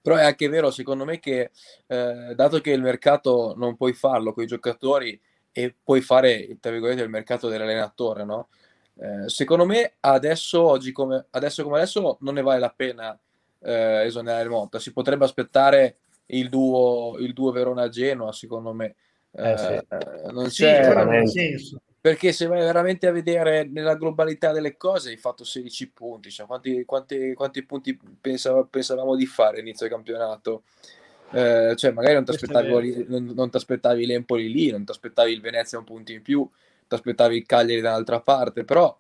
Però 0.02 0.16
è 0.16 0.24
anche 0.24 0.50
vero, 0.50 0.72
secondo 0.72 1.06
me, 1.06 1.20
che 1.20 1.52
eh, 1.86 2.34
dato 2.36 2.60
che 2.60 2.72
il 2.72 2.82
mercato 2.82 3.54
non 3.56 3.76
puoi 3.76 3.94
farlo 3.94 4.34
con 4.34 4.44
i 4.44 4.48
giocatori 4.48 5.20
e 5.52 5.76
puoi 5.84 6.02
fare, 6.02 6.58
tra 6.60 6.72
virgolette, 6.72 7.02
il 7.02 7.10
mercato 7.10 7.48
dell'allenatore, 7.48 8.24
no? 8.24 8.50
Eh, 8.96 9.30
secondo 9.30 9.66
me 9.66 9.94
adesso, 10.02 10.62
oggi 10.62 10.92
come 10.92 11.26
adesso, 11.32 11.64
come 11.64 11.78
adesso, 11.78 12.18
non 12.22 12.34
ne 12.36 12.42
vale 12.42 12.60
la 12.60 12.74
pena 12.76 13.18
eh, 13.60 14.06
esonerare 14.06 14.50
Monta. 14.50 14.80
Si 14.80 14.92
potrebbe 14.92 15.26
aspettare 15.26 15.98
il 16.28 16.50
duo, 16.50 17.16
il 17.20 17.34
duo 17.34 17.52
Verona-Genoa, 17.52 18.32
secondo 18.32 18.74
me. 18.74 18.96
Eh, 19.32 19.58
sì. 19.58 19.74
Eh, 19.74 20.32
non 20.32 20.50
sì, 20.50 20.64
c'è 20.64 21.24
senso 21.26 21.82
perché 22.02 22.32
se 22.32 22.48
vai 22.48 22.62
veramente 22.62 23.06
a 23.06 23.12
vedere 23.12 23.64
nella 23.64 23.94
globalità 23.94 24.52
delle 24.52 24.76
cose 24.76 25.12
hai 25.12 25.18
fatto 25.18 25.44
16 25.44 25.92
punti, 25.92 26.32
cioè 26.32 26.48
quanti, 26.48 26.84
quanti, 26.84 27.34
quanti 27.36 27.64
punti 27.64 27.98
pensav- 28.20 28.68
pensavamo 28.68 29.16
di 29.16 29.28
fare 29.28 29.58
all'inizio 29.58 29.88
del 29.88 29.96
campionato? 29.96 30.64
Eh, 31.34 31.76
cioè 31.78 31.92
magari 31.92 32.16
non 32.16 32.26
ti 32.26 32.32
aspettavi, 32.32 33.06
non, 33.08 33.32
non 33.34 33.50
aspettavi 33.52 34.06
l'Empoli 34.06 34.52
lì, 34.52 34.70
non 34.70 34.84
ti 34.84 34.92
aspettavi 34.92 35.32
il 35.32 35.42
Venezia 35.42 35.78
un 35.78 35.86
punto 35.86 36.12
in 36.12 36.22
più, 36.22 36.48
ti 36.88 36.94
aspettavi 36.94 37.38
il 37.38 37.46
Cagliari 37.46 37.82
dall'altra 37.82 38.20
parte, 38.20 38.66
però 38.66 38.98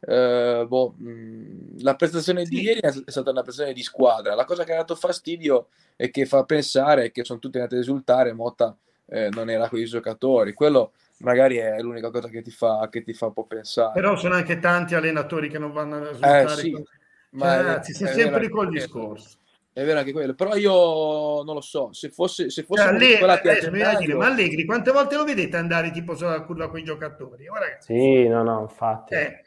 eh, 0.00 0.64
boh, 0.68 0.94
mh, 0.96 1.82
la 1.82 1.96
prestazione 1.96 2.44
sì. 2.44 2.50
di 2.50 2.62
ieri 2.62 2.80
è 2.80 2.92
stata 3.06 3.30
una 3.30 3.42
prestazione 3.42 3.74
di 3.74 3.82
squadra. 3.82 4.34
La 4.34 4.44
cosa 4.44 4.64
che 4.64 4.72
ha 4.72 4.76
dato 4.76 4.94
fastidio 4.94 5.68
e 5.96 6.10
che 6.10 6.26
fa 6.26 6.44
pensare 6.44 7.10
che 7.10 7.24
sono 7.24 7.38
tutti 7.38 7.56
andati 7.56 7.74
a 7.74 7.78
risultare, 7.78 8.32
Motta 8.32 8.76
eh, 9.06 9.28
non 9.32 9.50
era 9.50 9.68
con 9.68 9.78
i 9.78 9.84
giocatori. 9.84 10.52
Quello 10.52 10.92
magari 11.18 11.56
è 11.56 11.80
l'unica 11.80 12.10
cosa 12.10 12.28
che 12.28 12.42
ti 12.42 12.50
fa, 12.50 12.88
che 12.90 13.02
ti 13.02 13.14
fa 13.14 13.26
un 13.26 13.32
po' 13.32 13.46
pensare. 13.46 13.92
Però 13.94 14.16
sono 14.16 14.34
anche 14.34 14.58
tanti 14.58 14.94
allenatori 14.94 15.48
che 15.48 15.58
non 15.58 15.72
vanno 15.72 15.96
a 15.96 16.08
risultare. 16.08 16.44
Eh, 16.44 16.48
sì, 16.56 16.70
con... 16.70 16.84
ma 17.30 17.46
cioè, 17.46 17.56
ragazzi, 17.56 17.92
sei 17.94 18.12
sempre 18.12 18.48
col 18.48 18.68
discorso. 18.68 19.38
È 19.76 19.84
vero 19.84 19.98
anche 19.98 20.12
quello, 20.12 20.32
però 20.32 20.56
io 20.56 21.42
non 21.42 21.52
lo 21.52 21.60
so, 21.60 21.92
se 21.92 22.08
fosse, 22.08 22.48
se 22.48 22.62
fosse 22.62 22.82
cioè, 22.82 22.92
Allegri, 22.94 23.24
adesso, 23.24 23.70
gennaio... 23.70 23.98
dire, 23.98 24.14
ma 24.14 24.24
Allegri 24.24 24.64
quante 24.64 24.90
volte 24.90 25.16
lo 25.16 25.24
vedete 25.24 25.58
andare 25.58 25.90
tipo 25.90 26.16
sulla 26.16 26.40
curva 26.44 26.70
con 26.70 26.78
i 26.78 26.82
giocatori? 26.82 27.46
Oh, 27.46 27.56
sì, 27.80 28.26
no, 28.26 28.42
no, 28.42 28.62
infatti. 28.62 29.12
Eh. 29.12 29.44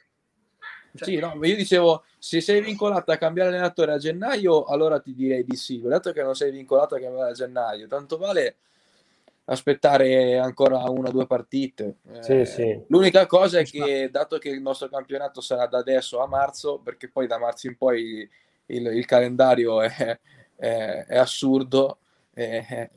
Cioè... 0.94 1.08
Sì, 1.08 1.18
no, 1.18 1.34
io 1.42 1.56
dicevo, 1.56 2.04
se 2.20 2.42
sei 2.42 2.62
vincolato 2.62 3.12
a 3.12 3.18
cambiare 3.18 3.50
allenatore 3.50 3.94
a 3.94 3.98
gennaio, 3.98 4.66
allora 4.66 5.00
ti 5.00 5.16
direi 5.16 5.44
di 5.44 5.56
sì. 5.56 5.82
Dato 5.82 6.12
che 6.12 6.22
non 6.22 6.36
sei 6.36 6.52
vincolato 6.52 6.94
a 6.94 7.00
cambiare 7.00 7.32
a 7.32 7.34
gennaio, 7.34 7.88
tanto 7.88 8.20
vale 8.20 8.58
aspettare 9.46 10.38
ancora 10.38 10.78
una 10.92 11.10
o 11.10 11.12
due 11.12 11.26
partite. 11.26 11.96
Sì, 12.20 12.42
eh, 12.42 12.46
sì. 12.46 12.84
L'unica 12.90 13.26
cosa 13.26 13.58
è 13.58 13.64
che, 13.64 14.10
dato 14.12 14.38
che 14.38 14.50
il 14.50 14.62
nostro 14.62 14.90
campionato 14.90 15.42
sarà 15.42 15.66
da 15.66 15.80
adesso 15.80 16.20
a 16.20 16.28
marzo, 16.28 16.80
perché 16.84 17.10
poi 17.10 17.26
da 17.26 17.40
marzo 17.40 17.66
in 17.66 17.76
poi 17.78 18.30
il, 18.70 18.86
il 18.88 19.06
calendario 19.06 19.82
è, 19.82 20.20
è, 20.56 21.06
è 21.08 21.18
assurdo, 21.18 22.00
è, 22.34 22.90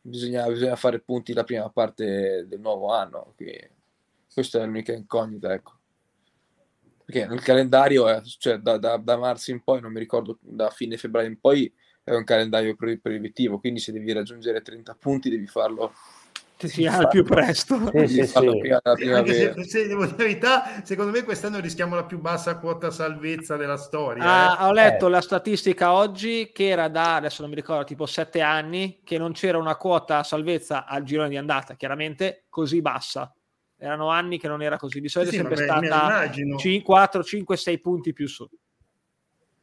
bisogna, 0.00 0.46
bisogna, 0.48 0.76
fare 0.76 1.00
punti 1.00 1.32
la 1.32 1.44
prima 1.44 1.68
parte 1.70 2.46
del 2.46 2.60
nuovo 2.60 2.92
anno. 2.92 3.34
questa 4.32 4.60
è 4.60 4.64
l'unica 4.64 4.92
incognita, 4.92 5.52
ecco. 5.52 5.76
Perché 7.04 7.32
il 7.32 7.42
calendario 7.42 8.06
è, 8.06 8.20
cioè, 8.22 8.58
da, 8.58 8.76
da, 8.76 8.98
da 8.98 9.16
marzo 9.16 9.50
in 9.50 9.62
poi, 9.62 9.80
non 9.80 9.92
mi 9.92 9.98
ricordo, 9.98 10.38
da 10.40 10.68
fine 10.68 10.98
febbraio 10.98 11.28
in 11.28 11.40
poi 11.40 11.72
è 12.04 12.14
un 12.14 12.24
calendario 12.24 12.74
proibitivo, 12.74 13.58
quindi 13.58 13.80
se 13.80 13.92
devi 13.92 14.12
raggiungere 14.12 14.62
30 14.62 14.94
punti 14.94 15.30
devi 15.30 15.46
farlo 15.46 15.92
sì, 16.66 16.86
al 16.86 17.08
più 17.08 17.22
presto. 17.22 17.90
Sì, 17.92 18.08
sì, 18.08 18.26
sì. 18.26 18.58
Prima, 18.58 18.80
Anche 18.82 19.54
se, 19.54 19.64
se 19.64 19.86
devo 19.86 20.04
dire 20.04 20.16
la 20.16 20.24
verità, 20.24 20.82
secondo 20.82 21.12
me 21.12 21.22
quest'anno 21.22 21.60
rischiamo 21.60 21.94
la 21.94 22.04
più 22.04 22.18
bassa 22.18 22.58
quota 22.58 22.90
salvezza 22.90 23.56
della 23.56 23.76
storia. 23.76 24.24
Ah, 24.24 24.64
eh. 24.64 24.66
Ho 24.66 24.72
letto 24.72 25.06
eh. 25.06 25.10
la 25.10 25.20
statistica 25.20 25.92
oggi 25.92 26.50
che 26.52 26.68
era 26.68 26.88
da, 26.88 27.16
adesso 27.16 27.42
non 27.42 27.50
mi 27.50 27.56
ricordo, 27.56 27.84
tipo 27.84 28.06
7 28.06 28.40
anni, 28.40 29.00
che 29.04 29.18
non 29.18 29.32
c'era 29.32 29.58
una 29.58 29.76
quota 29.76 30.24
salvezza 30.24 30.84
al 30.86 31.04
girone 31.04 31.28
di 31.28 31.36
andata, 31.36 31.74
chiaramente 31.74 32.46
così 32.48 32.80
bassa. 32.80 33.32
Erano 33.76 34.08
anni 34.08 34.38
che 34.38 34.48
non 34.48 34.60
era 34.60 34.76
così. 34.76 35.00
Di 35.00 35.08
solito 35.08 35.30
sì, 35.30 35.36
è 35.36 35.40
sempre 35.40 35.64
vabbè, 35.64 35.86
stata 35.86 36.32
5, 36.32 36.82
4, 36.82 37.22
5, 37.22 37.56
6 37.56 37.80
punti 37.80 38.12
più 38.12 38.26
su. 38.26 38.48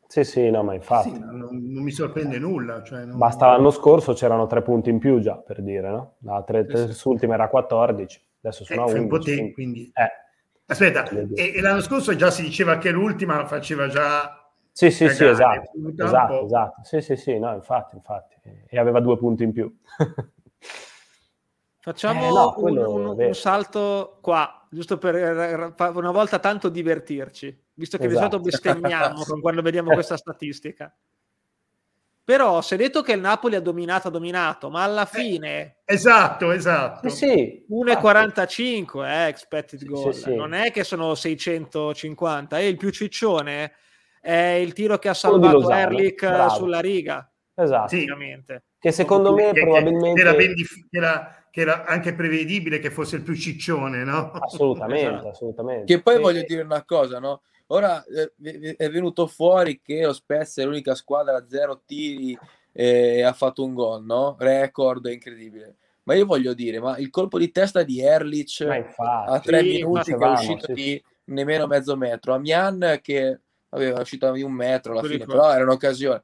Sì, 0.08 0.24
sì, 0.24 0.50
no, 0.50 0.63
ma 0.63 0.74
infatti. 0.74 1.10
Sì, 1.10 1.20
non, 1.20 1.38
non, 1.38 1.84
mi 1.84 1.91
sorprende 1.91 2.38
nulla. 2.39 2.84
Cioè 2.84 3.06
non... 3.06 3.18
Basta 3.18 3.48
l'anno 3.48 3.72
scorso 3.72 4.13
c'erano 4.13 4.48
tre 4.48 4.62
punti 4.62 4.89
in 4.89 5.00
più 5.00 5.20
già, 5.20 5.36
per 5.36 5.62
dire, 5.62 5.89
no? 5.89 6.15
La 6.22 6.44
tre, 6.44 6.65
sì, 6.70 6.94
sì. 6.94 7.08
ultima 7.08 7.34
era 7.34 7.48
14, 7.50 8.22
adesso 8.41 8.63
sono 8.63 8.88
eh, 8.88 8.91
a 8.91 9.02
11. 9.02 9.36
Te, 9.36 9.52
quindi... 9.54 9.91
eh. 9.94 10.24
Aspetta, 10.68 11.08
e, 11.08 11.54
e, 11.56 11.62
l'anno 11.62 11.82
scorso 11.82 12.15
già 12.15 12.32
si 12.32 12.41
diceva 12.41 12.80
che 12.80 12.89
l'ultima 12.89 13.46
faceva 13.46 13.88
già... 13.88 14.50
Sì, 14.72 14.89
sì, 14.89 15.08
sì, 15.10 15.26
esatto, 15.26 15.72
esatto, 15.96 16.46
esatto. 16.46 16.82
Sì, 16.84 17.02
sì, 17.02 17.15
sì, 17.15 17.38
no, 17.38 17.54
infatti, 17.54 17.96
infatti. 17.96 18.36
E 18.68 18.80
aveva 18.80 19.00
due 19.00 19.18
punti 19.18 19.44
in 19.44 19.52
più. 19.52 19.72
Facciamo 21.86 22.26
eh, 22.26 22.32
no, 22.32 22.54
un, 22.58 22.78
un, 22.78 23.15
un, 23.15 23.34
salto 23.36 24.17
qua, 24.19 24.65
giusto 24.71 24.98
per 24.98 25.71
una 25.93 26.10
volta 26.10 26.39
tanto 26.39 26.67
divertirci, 26.69 27.63
visto 27.76 28.00
che 28.00 28.08
esatto. 28.08 28.39
di 28.39 28.50
solito 28.50 28.50
bestemmiamo 28.50 29.24
quando 29.39 29.62
vediamo 29.62 29.91
questa 29.93 30.17
statistica. 30.17 30.91
Però 32.24 32.63
si 32.63 32.74
è 32.74 32.78
detto 32.78 33.04
che 33.04 33.12
il 33.12 33.19
Napoli 33.19 33.54
ha 33.54 33.60
dominato, 33.60 34.08
ha 34.08 34.12
dominato, 34.12 34.71
ma 34.71 34.82
alla 34.82 35.04
eh, 35.04 35.06
fine... 35.06 35.76
Eh, 35.86 35.93
esatto, 35.93 36.50
esatto. 36.50 37.08
Sì, 37.08 37.63
1,45 37.69 39.06
eh, 39.06 39.28
expected 39.28 39.80
sì, 39.82 39.86
goal. 39.86 40.12
Sì, 40.12 40.21
sì. 40.21 40.34
Non 40.34 40.54
è 40.56 40.71
che 40.71 40.83
sono 40.83 41.13
650. 41.13 42.58
E 42.58 42.67
il 42.67 42.77
più 42.77 42.90
ciccione 42.90 43.73
è 44.19 44.33
il 44.33 44.73
tiro 44.73 44.98
che 44.98 45.10
ha 45.10 45.13
salvato 45.13 45.69
Erlich 45.69 46.48
sulla 46.50 46.79
riga. 46.79 47.31
Esatto. 47.54 47.90
Sì. 47.90 48.12
Che 48.79 48.92
secondo 48.92 49.31
me 49.36 49.52
che, 49.52 49.62
probabilmente... 49.62 50.19
Era, 50.19 50.33
ben 50.33 50.56
dif- 50.56 50.88
era 50.90 51.44
che 51.56 51.62
era 51.62 51.85
anche 51.85 52.13
prevedibile 52.13 52.79
che 52.79 52.91
fosse 52.91 53.15
il 53.15 53.21
più 53.21 53.33
ciccione, 53.33 54.03
no? 54.03 54.29
Assolutamente, 54.31 55.08
esatto. 55.08 55.27
assolutamente. 55.31 55.85
Che 55.85 56.01
poi 56.01 56.15
e... 56.15 56.19
voglio 56.19 56.43
dire 56.45 56.63
una 56.63 56.83
cosa, 56.83 57.17
no? 57.19 57.43
Ora 57.67 58.03
eh, 58.03 58.75
è 58.75 58.89
venuto 58.89 59.25
fuori 59.25 59.79
che 59.81 60.03
lo 60.03 60.12
Spezia 60.12 60.63
è 60.63 60.65
l'unica 60.65 60.95
squadra 60.95 61.37
a 61.37 61.45
zero 61.47 61.81
tiri 61.85 62.37
e 62.73 63.21
ha 63.21 63.31
fatto 63.31 63.63
un 63.63 63.73
gol, 63.73 64.03
no? 64.03 64.35
Record 64.37 65.06
incredibile. 65.06 65.77
Ma 66.03 66.15
io 66.15 66.25
voglio 66.25 66.53
dire, 66.53 66.81
ma 66.81 66.97
il 66.97 67.10
colpo 67.10 67.39
di 67.39 67.49
testa 67.51 67.83
di 67.83 68.01
Erlich 68.01 68.60
a 68.97 69.39
tre 69.39 69.62
sì, 69.62 69.69
minuti 69.69 70.13
che 70.13 70.25
è 70.25 70.31
uscito 70.31 70.65
sì. 70.65 70.73
di 70.73 71.03
nemmeno 71.27 71.67
mezzo 71.67 71.95
metro, 71.95 72.33
a 72.33 72.37
Mian 72.37 72.99
che 73.01 73.39
aveva 73.69 74.01
uscito 74.01 74.29
di 74.33 74.41
un 74.41 74.51
metro 74.51 74.91
alla 74.91 75.08
fine, 75.08 75.25
però 75.25 75.53
era 75.53 75.63
un'occasione 75.63 76.21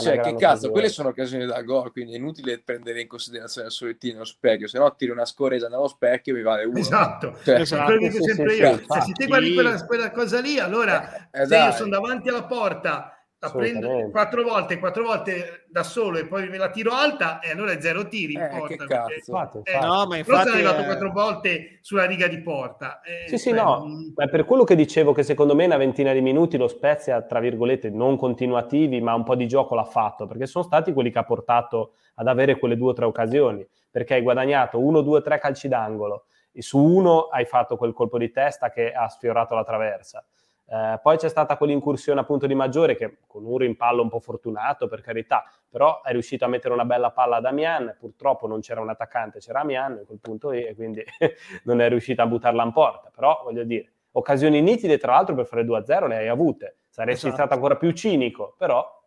cioè, 0.00 0.20
che 0.20 0.36
cazzo, 0.36 0.70
quelle 0.70 0.88
sono 0.88 1.08
occasioni 1.08 1.44
da 1.44 1.60
gol, 1.62 1.90
quindi 1.90 2.12
è 2.12 2.16
inutile 2.16 2.60
prendere 2.60 3.00
in 3.00 3.08
considerazione 3.08 3.68
il 3.68 3.98
tiro 3.98 4.14
nello 4.14 4.24
specchio, 4.24 4.68
se 4.68 4.78
no 4.78 4.94
tiri 4.94 5.10
una 5.10 5.24
scorresa 5.24 5.68
nello 5.68 5.88
specchio 5.88 6.32
e 6.32 6.36
mi 6.36 6.42
vale 6.42 6.64
uno. 6.64 6.78
Esatto, 6.78 7.36
cioè, 7.42 7.60
esatto. 7.60 7.84
quello 7.84 8.08
che 8.08 8.22
sempre 8.22 8.54
io. 8.54 8.76
Se 8.76 9.12
ti 9.12 9.26
guardi 9.26 9.54
quella, 9.54 9.84
quella, 9.84 10.10
cosa 10.12 10.40
lì, 10.40 10.58
allora 10.58 11.28
eh, 11.30 11.42
eh, 11.42 11.46
se 11.46 11.56
io 11.56 11.72
sono 11.72 11.90
davanti 11.90 12.28
alla 12.28 12.44
porta 12.44 13.21
la 13.42 13.50
prendo 13.50 14.10
quattro 14.10 14.44
volte, 14.44 14.78
quattro 14.78 15.02
volte 15.02 15.64
da 15.68 15.82
solo 15.82 16.18
e 16.18 16.26
poi 16.26 16.48
me 16.48 16.58
la 16.58 16.70
tiro 16.70 16.92
alta 16.92 17.40
e 17.40 17.50
allora 17.50 17.72
è 17.72 17.80
zero 17.80 18.06
tiri 18.06 18.34
eh, 18.34 18.46
porta. 18.46 18.76
Che 18.76 18.86
cazzo. 18.86 19.60
Perché, 19.62 19.72
eh, 19.72 19.80
no, 19.80 20.06
ma 20.06 20.16
infatti 20.16 20.42
sono 20.42 20.54
arrivato 20.54 20.84
quattro 20.84 21.10
volte 21.10 21.78
sulla 21.80 22.04
riga 22.04 22.28
di 22.28 22.40
porta. 22.40 23.00
Eh, 23.00 23.28
sì, 23.28 23.38
sì, 23.38 23.48
cioè, 23.48 23.58
no, 23.58 23.84
mh... 23.84 24.12
ma 24.14 24.28
per 24.28 24.44
quello 24.44 24.62
che 24.62 24.76
dicevo 24.76 25.12
che 25.12 25.24
secondo 25.24 25.56
me 25.56 25.64
una 25.64 25.76
ventina 25.76 26.12
di 26.12 26.20
minuti 26.20 26.56
lo 26.56 26.68
Spezia, 26.68 27.20
tra 27.22 27.40
virgolette, 27.40 27.90
non 27.90 28.16
continuativi, 28.16 29.00
ma 29.00 29.12
un 29.14 29.24
po' 29.24 29.34
di 29.34 29.48
gioco 29.48 29.74
l'ha 29.74 29.84
fatto, 29.84 30.26
perché 30.26 30.46
sono 30.46 30.62
stati 30.62 30.92
quelli 30.92 31.10
che 31.10 31.18
ha 31.18 31.24
portato 31.24 31.94
ad 32.14 32.28
avere 32.28 32.60
quelle 32.60 32.76
due 32.76 32.90
o 32.90 32.94
tre 32.94 33.06
occasioni, 33.06 33.66
perché 33.90 34.14
hai 34.14 34.22
guadagnato 34.22 34.78
uno, 34.78 35.00
due, 35.00 35.20
tre 35.20 35.40
calci 35.40 35.66
d'angolo, 35.66 36.26
e 36.52 36.62
su 36.62 36.78
uno 36.78 37.22
hai 37.22 37.44
fatto 37.44 37.76
quel 37.76 37.92
colpo 37.92 38.18
di 38.18 38.30
testa 38.30 38.70
che 38.70 38.92
ha 38.92 39.08
sfiorato 39.08 39.56
la 39.56 39.64
traversa 39.64 40.24
eh, 40.72 40.98
poi 41.02 41.18
c'è 41.18 41.28
stata 41.28 41.58
quell'incursione 41.58 42.18
appunto 42.18 42.46
di 42.46 42.54
Maggiore 42.54 42.96
che 42.96 43.18
con 43.26 43.44
un 43.44 43.58
rimpallo 43.58 44.00
un 44.00 44.08
po' 44.08 44.20
fortunato 44.20 44.88
per 44.88 45.02
carità, 45.02 45.44
però 45.68 46.00
è 46.00 46.12
riuscito 46.12 46.46
a 46.46 46.48
mettere 46.48 46.72
una 46.72 46.86
bella 46.86 47.10
palla 47.10 47.36
a 47.36 47.40
Damian, 47.40 47.94
purtroppo 47.98 48.46
non 48.46 48.60
c'era 48.60 48.80
un 48.80 48.88
attaccante, 48.88 49.38
c'era 49.38 49.60
Amian 49.60 50.00
a 50.00 50.06
quel 50.06 50.18
punto 50.18 50.48
lì 50.48 50.64
e 50.64 50.74
quindi 50.74 51.04
non 51.64 51.82
è 51.82 51.90
riuscito 51.90 52.22
a 52.22 52.26
buttarla 52.26 52.64
in 52.64 52.72
porta, 52.72 53.10
però 53.14 53.42
voglio 53.44 53.64
dire, 53.64 53.92
occasioni 54.12 54.62
nitide 54.62 54.96
tra 54.96 55.12
l'altro 55.12 55.34
per 55.34 55.44
fare 55.44 55.62
2-0 55.62 56.06
le 56.06 56.16
hai 56.16 56.28
avute, 56.28 56.78
saresti 56.88 57.26
esatto. 57.26 57.42
stato 57.42 57.52
ancora 57.52 57.76
più 57.76 57.90
cinico, 57.90 58.54
però 58.56 59.01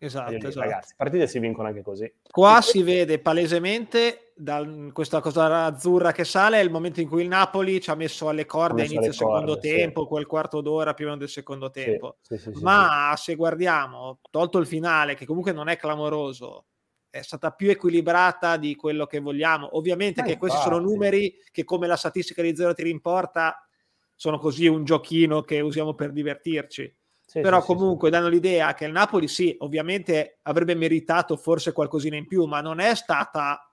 Esatto, 0.00 0.30
dire, 0.30 0.48
esatto. 0.48 0.66
Ragazzi, 0.66 0.94
partite 0.96 1.26
si 1.26 1.38
vincono 1.40 1.66
anche 1.66 1.82
così. 1.82 2.12
Qua 2.30 2.60
si 2.62 2.82
vede 2.84 3.18
palesemente 3.18 4.32
da 4.36 4.64
questa 4.92 5.20
cosa 5.20 5.64
azzurra 5.64 6.12
che 6.12 6.24
sale 6.24 6.60
è 6.60 6.62
il 6.62 6.70
momento 6.70 7.00
in 7.00 7.08
cui 7.08 7.22
il 7.22 7.28
Napoli 7.28 7.80
ci 7.80 7.90
ha 7.90 7.96
messo 7.96 8.28
alle 8.28 8.46
corde 8.46 8.82
a 8.82 8.84
inizio 8.84 9.00
del 9.00 9.14
secondo 9.14 9.54
corde, 9.54 9.76
tempo, 9.76 10.02
sì. 10.02 10.06
quel 10.06 10.26
quarto 10.26 10.60
d'ora 10.60 10.94
prima 10.94 11.16
del 11.16 11.28
secondo 11.28 11.70
tempo. 11.70 12.18
Sì, 12.20 12.38
sì, 12.38 12.52
Ma 12.60 13.12
se 13.16 13.34
guardiamo, 13.34 14.20
tolto 14.30 14.58
il 14.58 14.66
finale, 14.68 15.14
che 15.14 15.26
comunque 15.26 15.50
non 15.50 15.68
è 15.68 15.76
clamoroso, 15.76 16.66
è 17.10 17.20
stata 17.22 17.50
più 17.50 17.68
equilibrata 17.68 18.56
di 18.56 18.76
quello 18.76 19.04
che 19.06 19.18
vogliamo. 19.18 19.76
Ovviamente 19.76 20.20
eh, 20.20 20.24
che 20.24 20.36
questi 20.36 20.58
infatti. 20.58 20.76
sono 20.76 20.88
numeri 20.88 21.34
che 21.50 21.64
come 21.64 21.88
la 21.88 21.96
statistica 21.96 22.42
di 22.42 22.54
zero 22.54 22.72
tiri 22.72 22.90
in 22.90 23.00
porta 23.00 23.66
sono 24.14 24.38
così 24.38 24.68
un 24.68 24.84
giochino 24.84 25.42
che 25.42 25.58
usiamo 25.58 25.94
per 25.94 26.12
divertirci 26.12 26.97
sì, 27.28 27.40
però 27.42 27.60
sì, 27.60 27.66
comunque 27.66 28.08
sì, 28.08 28.14
danno 28.14 28.28
l'idea 28.28 28.72
che 28.72 28.86
il 28.86 28.92
Napoli 28.92 29.28
sì, 29.28 29.54
ovviamente 29.60 30.38
avrebbe 30.44 30.74
meritato 30.74 31.36
forse 31.36 31.72
qualcosina 31.72 32.16
in 32.16 32.26
più, 32.26 32.46
ma 32.46 32.62
non 32.62 32.80
è 32.80 32.94
stata 32.94 33.70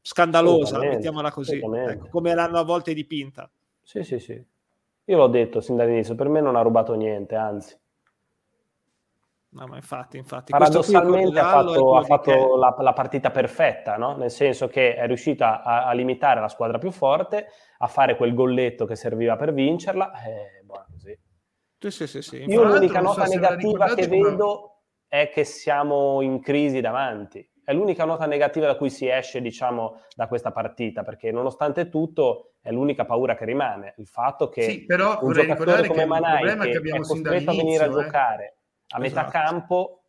scandalosa, 0.00 0.78
mettiamola 0.78 1.30
così, 1.30 1.58
ecco, 1.58 2.08
come 2.08 2.34
l'hanno 2.34 2.58
a 2.58 2.64
volte 2.64 2.94
dipinta. 2.94 3.50
Sì, 3.82 4.04
sì, 4.04 4.18
sì. 4.18 4.42
Io 5.04 5.16
l'ho 5.18 5.26
detto 5.26 5.60
sin 5.60 5.76
dall'inizio, 5.76 6.14
per 6.14 6.28
me 6.28 6.40
non 6.40 6.56
ha 6.56 6.62
rubato 6.62 6.94
niente, 6.94 7.34
anzi. 7.34 7.78
No, 9.50 9.66
ma 9.66 9.76
infatti, 9.76 10.16
infatti. 10.16 10.52
Paradossalmente 10.52 11.38
ha 11.38 11.50
fatto, 11.50 11.96
ha 11.96 12.02
fatto 12.04 12.56
la, 12.56 12.74
la, 12.78 12.92
partita 12.94 13.30
perfetta, 13.30 13.98
no? 13.98 14.16
nel 14.16 14.30
senso 14.30 14.66
che 14.66 14.94
è 14.94 15.06
riuscita 15.06 15.62
a, 15.62 15.84
a, 15.84 15.92
limitare 15.92 16.40
la 16.40 16.48
squadra 16.48 16.78
più 16.78 16.90
forte, 16.90 17.48
a 17.76 17.86
fare 17.86 18.16
quel 18.16 18.32
golletto 18.32 18.86
che 18.86 18.96
serviva 18.96 19.36
per 19.36 19.52
vincerla. 19.52 20.22
E, 20.22 20.63
così. 20.63 20.63
Sì, 21.90 22.06
sì, 22.06 22.22
sì, 22.22 22.44
Io 22.46 22.64
l'unica 22.64 23.00
nota 23.00 23.26
so 23.26 23.34
negativa 23.34 23.94
che 23.94 24.08
come... 24.08 24.22
vedo 24.22 24.82
è 25.06 25.30
che 25.32 25.44
siamo 25.44 26.20
in 26.20 26.40
crisi 26.40 26.80
davanti. 26.80 27.48
È 27.64 27.72
l'unica 27.72 28.04
nota 28.04 28.26
negativa 28.26 28.66
da 28.66 28.76
cui 28.76 28.90
si 28.90 29.08
esce, 29.08 29.40
diciamo, 29.40 30.00
da 30.14 30.26
questa 30.26 30.52
partita, 30.52 31.02
perché 31.02 31.30
nonostante 31.30 31.88
tutto 31.88 32.54
è 32.60 32.70
l'unica 32.70 33.04
paura 33.04 33.34
che 33.34 33.44
rimane, 33.44 33.94
il 33.98 34.06
fatto 34.06 34.48
che 34.48 34.62
sì, 34.62 34.84
però 34.84 35.18
un 35.22 35.32
giocatore 35.32 35.86
come 35.86 36.04
Manai 36.04 36.58
che, 36.58 36.80
che 36.80 36.96
è 36.96 37.00
costretto 37.00 37.50
a 37.50 37.54
venire 37.54 37.84
a 37.84 37.86
eh. 37.86 37.90
giocare 37.90 38.56
a 38.94 38.98
metà 38.98 39.26
esatto. 39.26 39.30
campo, 39.30 40.02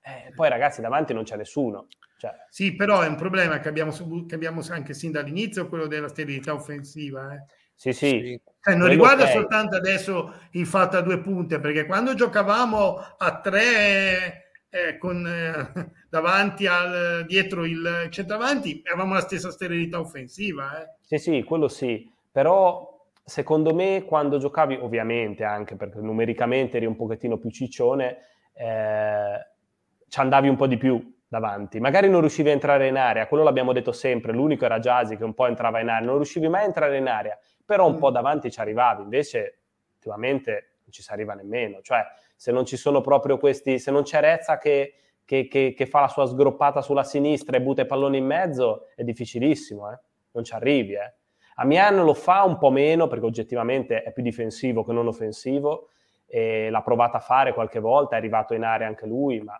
eh, 0.00 0.32
poi 0.34 0.48
ragazzi 0.48 0.80
davanti 0.80 1.12
non 1.12 1.24
c'è 1.24 1.36
nessuno. 1.36 1.86
Cioè... 2.16 2.30
Sì, 2.48 2.74
però 2.74 3.00
è 3.00 3.08
un 3.08 3.16
problema 3.16 3.58
che 3.58 3.68
abbiamo, 3.68 3.92
che 4.26 4.34
abbiamo 4.34 4.62
anche 4.70 4.94
sin 4.94 5.10
dall'inizio, 5.10 5.68
quello 5.68 5.86
della 5.86 6.08
sterilità 6.08 6.54
offensiva. 6.54 7.34
Eh. 7.34 7.44
Sì, 7.74 7.92
sì. 7.92 8.40
Cioè, 8.60 8.74
non 8.76 8.88
riguarda 8.88 9.22
okay. 9.22 9.34
soltanto 9.34 9.76
adesso 9.76 10.32
il 10.52 10.66
fatto 10.66 10.96
a 10.96 11.00
due 11.00 11.18
punte, 11.18 11.58
perché 11.58 11.84
quando 11.84 12.14
giocavamo 12.14 12.96
a 13.18 13.40
tre 13.40 14.52
eh, 14.70 14.98
con, 14.98 15.26
eh, 15.26 15.90
davanti 16.08 16.66
al 16.66 17.24
dietro 17.26 17.64
il 17.64 18.06
centravanti, 18.10 18.82
avevamo 18.84 19.14
la 19.14 19.20
stessa 19.20 19.50
sterilità 19.50 19.98
offensiva. 19.98 20.80
Eh. 20.80 20.94
Sì, 21.00 21.18
sì, 21.18 21.42
quello 21.42 21.68
sì. 21.68 22.08
Però 22.30 23.06
secondo 23.24 23.74
me 23.74 24.04
quando 24.04 24.38
giocavi, 24.38 24.76
ovviamente 24.80 25.44
anche 25.44 25.76
perché 25.76 25.98
numericamente 26.00 26.76
eri 26.76 26.86
un 26.86 26.96
pochettino 26.96 27.38
più 27.38 27.50
ciccione, 27.50 28.18
eh, 28.54 29.46
ci 30.08 30.20
andavi 30.20 30.48
un 30.48 30.56
po' 30.56 30.66
di 30.66 30.76
più 30.76 31.20
davanti. 31.32 31.80
Magari 31.80 32.10
non 32.10 32.20
riuscivi 32.20 32.50
a 32.50 32.52
entrare 32.52 32.88
in 32.88 32.96
area, 32.96 33.26
quello 33.26 33.42
l'abbiamo 33.42 33.72
detto 33.72 33.90
sempre, 33.90 34.32
l'unico 34.32 34.66
era 34.66 34.78
Jasi 34.78 35.16
che 35.16 35.24
un 35.24 35.32
po' 35.32 35.46
entrava 35.46 35.80
in 35.80 35.88
area, 35.88 36.06
non 36.06 36.16
riuscivi 36.16 36.46
mai 36.46 36.62
a 36.62 36.66
entrare 36.66 36.98
in 36.98 37.08
area 37.08 37.38
però 37.64 37.86
un 37.86 37.94
mm. 37.94 37.98
po' 37.98 38.10
davanti 38.10 38.50
ci 38.50 38.60
arrivavi, 38.60 39.02
invece 39.02 39.60
ultimamente 39.94 40.74
non 40.82 40.90
ci 40.90 41.02
si 41.02 41.10
arriva 41.10 41.32
nemmeno, 41.32 41.80
cioè 41.80 42.04
se 42.36 42.52
non 42.52 42.66
ci 42.66 42.76
sono 42.76 43.00
proprio 43.00 43.38
questi, 43.38 43.78
se 43.78 43.90
non 43.90 44.02
c'è 44.02 44.20
Rezza 44.20 44.58
che, 44.58 44.92
che, 45.24 45.48
che, 45.48 45.72
che 45.74 45.86
fa 45.86 46.00
la 46.00 46.08
sua 46.08 46.26
sgroppata 46.26 46.82
sulla 46.82 47.04
sinistra 47.04 47.56
e 47.56 47.62
butta 47.62 47.80
i 47.80 47.86
palloni 47.86 48.18
in 48.18 48.26
mezzo, 48.26 48.88
è 48.94 49.04
difficilissimo, 49.04 49.90
eh? 49.90 49.98
non 50.32 50.44
ci 50.44 50.52
arrivi. 50.52 50.94
Eh? 50.94 51.14
Amian 51.56 52.04
lo 52.04 52.12
fa 52.12 52.42
un 52.42 52.58
po' 52.58 52.70
meno 52.70 53.06
perché 53.06 53.24
oggettivamente 53.24 54.02
è 54.02 54.12
più 54.12 54.22
difensivo 54.22 54.84
che 54.84 54.92
non 54.92 55.06
offensivo, 55.06 55.88
e 56.26 56.70
l'ha 56.70 56.82
provata 56.82 57.18
a 57.18 57.20
fare 57.20 57.52
qualche 57.52 57.78
volta, 57.78 58.16
è 58.16 58.18
arrivato 58.18 58.54
in 58.54 58.64
area 58.64 58.86
anche 58.86 59.06
lui, 59.06 59.40
ma 59.40 59.58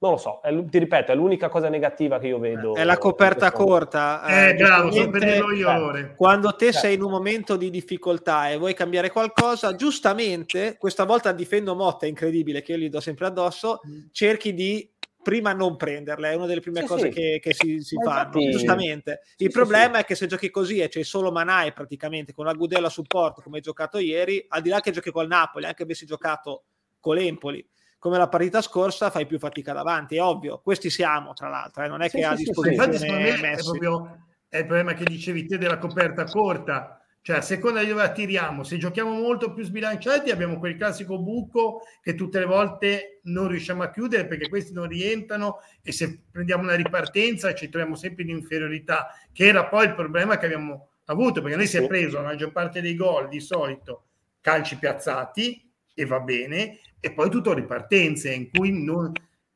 non 0.00 0.12
lo 0.12 0.16
so, 0.16 0.40
è, 0.42 0.64
ti 0.66 0.78
ripeto, 0.78 1.10
è 1.10 1.14
l'unica 1.16 1.48
cosa 1.48 1.68
negativa 1.68 2.20
che 2.20 2.28
io 2.28 2.38
vedo. 2.38 2.74
È 2.74 2.84
la 2.84 2.98
coperta 2.98 3.50
corta. 3.50 4.24
Eh, 4.26 4.50
eh 4.50 4.54
bravo, 4.54 4.92
sto 4.92 5.10
per 5.10 5.24
dirlo 5.24 5.52
io. 5.52 5.94
Eh, 5.94 6.14
quando 6.14 6.54
te 6.54 6.72
sei 6.72 6.94
in 6.94 7.02
un 7.02 7.10
momento 7.10 7.56
di 7.56 7.68
difficoltà 7.68 8.48
e 8.48 8.56
vuoi 8.58 8.74
cambiare 8.74 9.10
qualcosa, 9.10 9.74
giustamente, 9.74 10.76
questa 10.78 11.04
volta 11.04 11.32
difendo 11.32 11.74
Motta, 11.74 12.06
è 12.06 12.08
incredibile 12.08 12.62
che 12.62 12.72
io 12.72 12.78
gli 12.78 12.88
do 12.88 13.00
sempre 13.00 13.26
addosso, 13.26 13.80
mm. 13.88 14.06
cerchi 14.12 14.54
di 14.54 14.88
prima 15.20 15.52
non 15.52 15.76
prenderle, 15.76 16.30
è 16.30 16.34
una 16.36 16.46
delle 16.46 16.60
prime 16.60 16.80
sì, 16.82 16.86
cose 16.86 17.02
sì. 17.02 17.10
Che, 17.10 17.40
che, 17.42 17.52
si, 17.52 17.80
si 17.80 17.96
fanno, 17.96 18.38
infatti... 18.38 18.50
giustamente. 18.50 19.20
Il 19.38 19.46
sì, 19.46 19.52
problema 19.52 19.98
è 19.98 20.04
che 20.04 20.14
se 20.14 20.28
giochi 20.28 20.48
così 20.48 20.78
e 20.78 20.88
c'è 20.88 21.02
solo 21.02 21.32
Manai 21.32 21.72
praticamente 21.72 22.32
con 22.32 22.44
la 22.44 22.52
Gudella 22.52 22.86
a 22.86 22.90
supporto 22.90 23.42
come 23.42 23.56
hai 23.56 23.62
giocato 23.62 23.98
ieri, 23.98 24.44
al 24.48 24.62
di 24.62 24.68
là 24.68 24.80
che 24.80 24.92
giochi 24.92 25.10
col 25.10 25.26
Napoli, 25.26 25.66
anche 25.66 25.82
avessi 25.82 26.06
giocato 26.06 26.66
con 27.00 27.16
l'Empoli, 27.16 27.66
come 27.98 28.16
la 28.16 28.28
partita 28.28 28.60
scorsa 28.62 29.10
fai 29.10 29.26
più 29.26 29.38
fatica 29.38 29.72
davanti, 29.72 30.16
è 30.16 30.22
ovvio, 30.22 30.60
questi 30.62 30.88
siamo 30.90 31.32
tra 31.32 31.48
l'altro, 31.48 31.82
eh? 31.82 31.88
non 31.88 32.00
è 32.00 32.08
sì, 32.08 32.16
che 32.16 32.22
sì, 32.22 32.28
a 32.28 32.34
disposizione 32.34 32.96
sì, 32.96 33.06
è 33.06 33.56
proprio 33.56 34.22
è 34.48 34.58
il 34.58 34.66
problema 34.66 34.94
che 34.94 35.04
dicevi 35.04 35.46
te 35.46 35.58
della 35.58 35.78
coperta 35.78 36.24
corta, 36.24 37.02
cioè 37.20 37.36
a 37.36 37.42
seconda 37.42 37.82
di 37.82 37.88
dove 37.88 38.10
tiriamo, 38.12 38.62
se 38.62 38.78
giochiamo 38.78 39.10
molto 39.10 39.52
più 39.52 39.62
sbilanciati 39.62 40.30
abbiamo 40.30 40.58
quel 40.58 40.76
classico 40.76 41.18
buco 41.18 41.82
che 42.00 42.14
tutte 42.14 42.38
le 42.38 42.46
volte 42.46 43.20
non 43.24 43.48
riusciamo 43.48 43.82
a 43.82 43.90
chiudere 43.90 44.26
perché 44.26 44.48
questi 44.48 44.72
non 44.72 44.88
rientrano 44.88 45.58
e 45.82 45.92
se 45.92 46.22
prendiamo 46.30 46.62
una 46.62 46.74
ripartenza 46.74 47.52
ci 47.52 47.68
troviamo 47.68 47.96
sempre 47.96 48.22
in 48.22 48.30
inferiorità, 48.30 49.08
che 49.32 49.46
era 49.46 49.66
poi 49.66 49.86
il 49.86 49.94
problema 49.94 50.38
che 50.38 50.46
abbiamo 50.46 50.88
avuto, 51.06 51.42
perché 51.42 51.56
noi 51.56 51.66
si 51.66 51.76
è 51.76 51.86
preso 51.86 52.16
la 52.16 52.28
maggior 52.28 52.52
parte 52.52 52.80
dei 52.80 52.94
gol 52.94 53.28
di 53.28 53.40
solito 53.40 54.04
calci 54.40 54.78
piazzati 54.78 55.67
e 55.98 56.06
va 56.06 56.20
bene, 56.20 56.78
e 57.00 57.12
poi 57.12 57.28
tutto 57.28 57.52
ripartenze 57.52 58.32
in 58.32 58.50
cui 58.50 58.84
non 58.84 59.10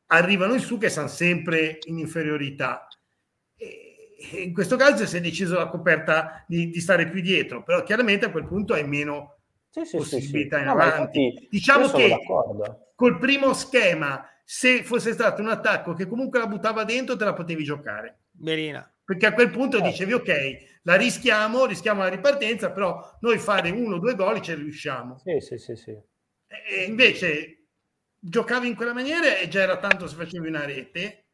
arrivano 0.07 0.53
in 0.53 0.59
su 0.59 0.77
che 0.77 0.89
sono 0.89 1.07
sempre 1.07 1.79
in 1.85 1.97
inferiorità. 1.99 2.85
E 3.55 4.17
in 4.43 4.53
questo 4.53 4.75
caso 4.75 5.05
si 5.05 5.17
è 5.17 5.21
deciso 5.21 5.55
la 5.55 5.67
coperta 5.67 6.43
di, 6.47 6.69
di, 6.69 6.79
stare 6.81 7.09
più 7.09 7.21
dietro, 7.21 7.63
però 7.63 7.81
chiaramente 7.83 8.25
a 8.25 8.31
quel 8.31 8.45
punto 8.45 8.73
hai 8.73 8.85
meno 8.85 9.37
sì, 9.69 9.85
sì, 9.85 9.97
possibilità 9.97 10.57
sì, 10.57 10.63
in 10.63 10.67
avanti. 10.67 11.47
diciamo 11.49 11.89
che 11.89 12.09
d'accordo. 12.09 12.91
col 12.95 13.17
primo 13.17 13.53
schema, 13.53 14.25
se 14.43 14.83
fosse 14.83 15.13
stato 15.13 15.41
un 15.41 15.49
attacco 15.49 15.93
che 15.93 16.07
comunque 16.07 16.39
la 16.39 16.47
buttava 16.47 16.83
dentro, 16.83 17.15
te 17.15 17.23
la 17.23 17.33
potevi 17.33 17.63
giocare. 17.63 18.19
Berina. 18.31 18.85
Perché 19.05 19.27
a 19.27 19.33
quel 19.33 19.49
punto 19.49 19.77
eh. 19.77 19.81
dicevi 19.81 20.13
ok, 20.13 20.55
la 20.83 20.95
rischiamo, 20.95 21.65
rischiamo 21.65 22.01
la 22.01 22.09
ripartenza, 22.09 22.71
però 22.71 23.01
noi 23.21 23.37
fare 23.37 23.69
uno 23.69 23.95
o 23.95 23.99
due 23.99 24.15
gol 24.15 24.41
ci 24.41 24.53
riusciamo. 24.53 25.19
Sì, 25.19 25.39
sì, 25.39 25.57
sì, 25.57 25.75
sì. 25.75 25.97
E 26.67 26.83
invece 26.83 27.65
giocavi 28.19 28.67
in 28.67 28.75
quella 28.75 28.93
maniera 28.93 29.37
e 29.37 29.47
già 29.47 29.61
era 29.61 29.77
tanto 29.77 30.07
se 30.07 30.15
facevi 30.15 30.47
una 30.47 30.65
rete. 30.65 31.25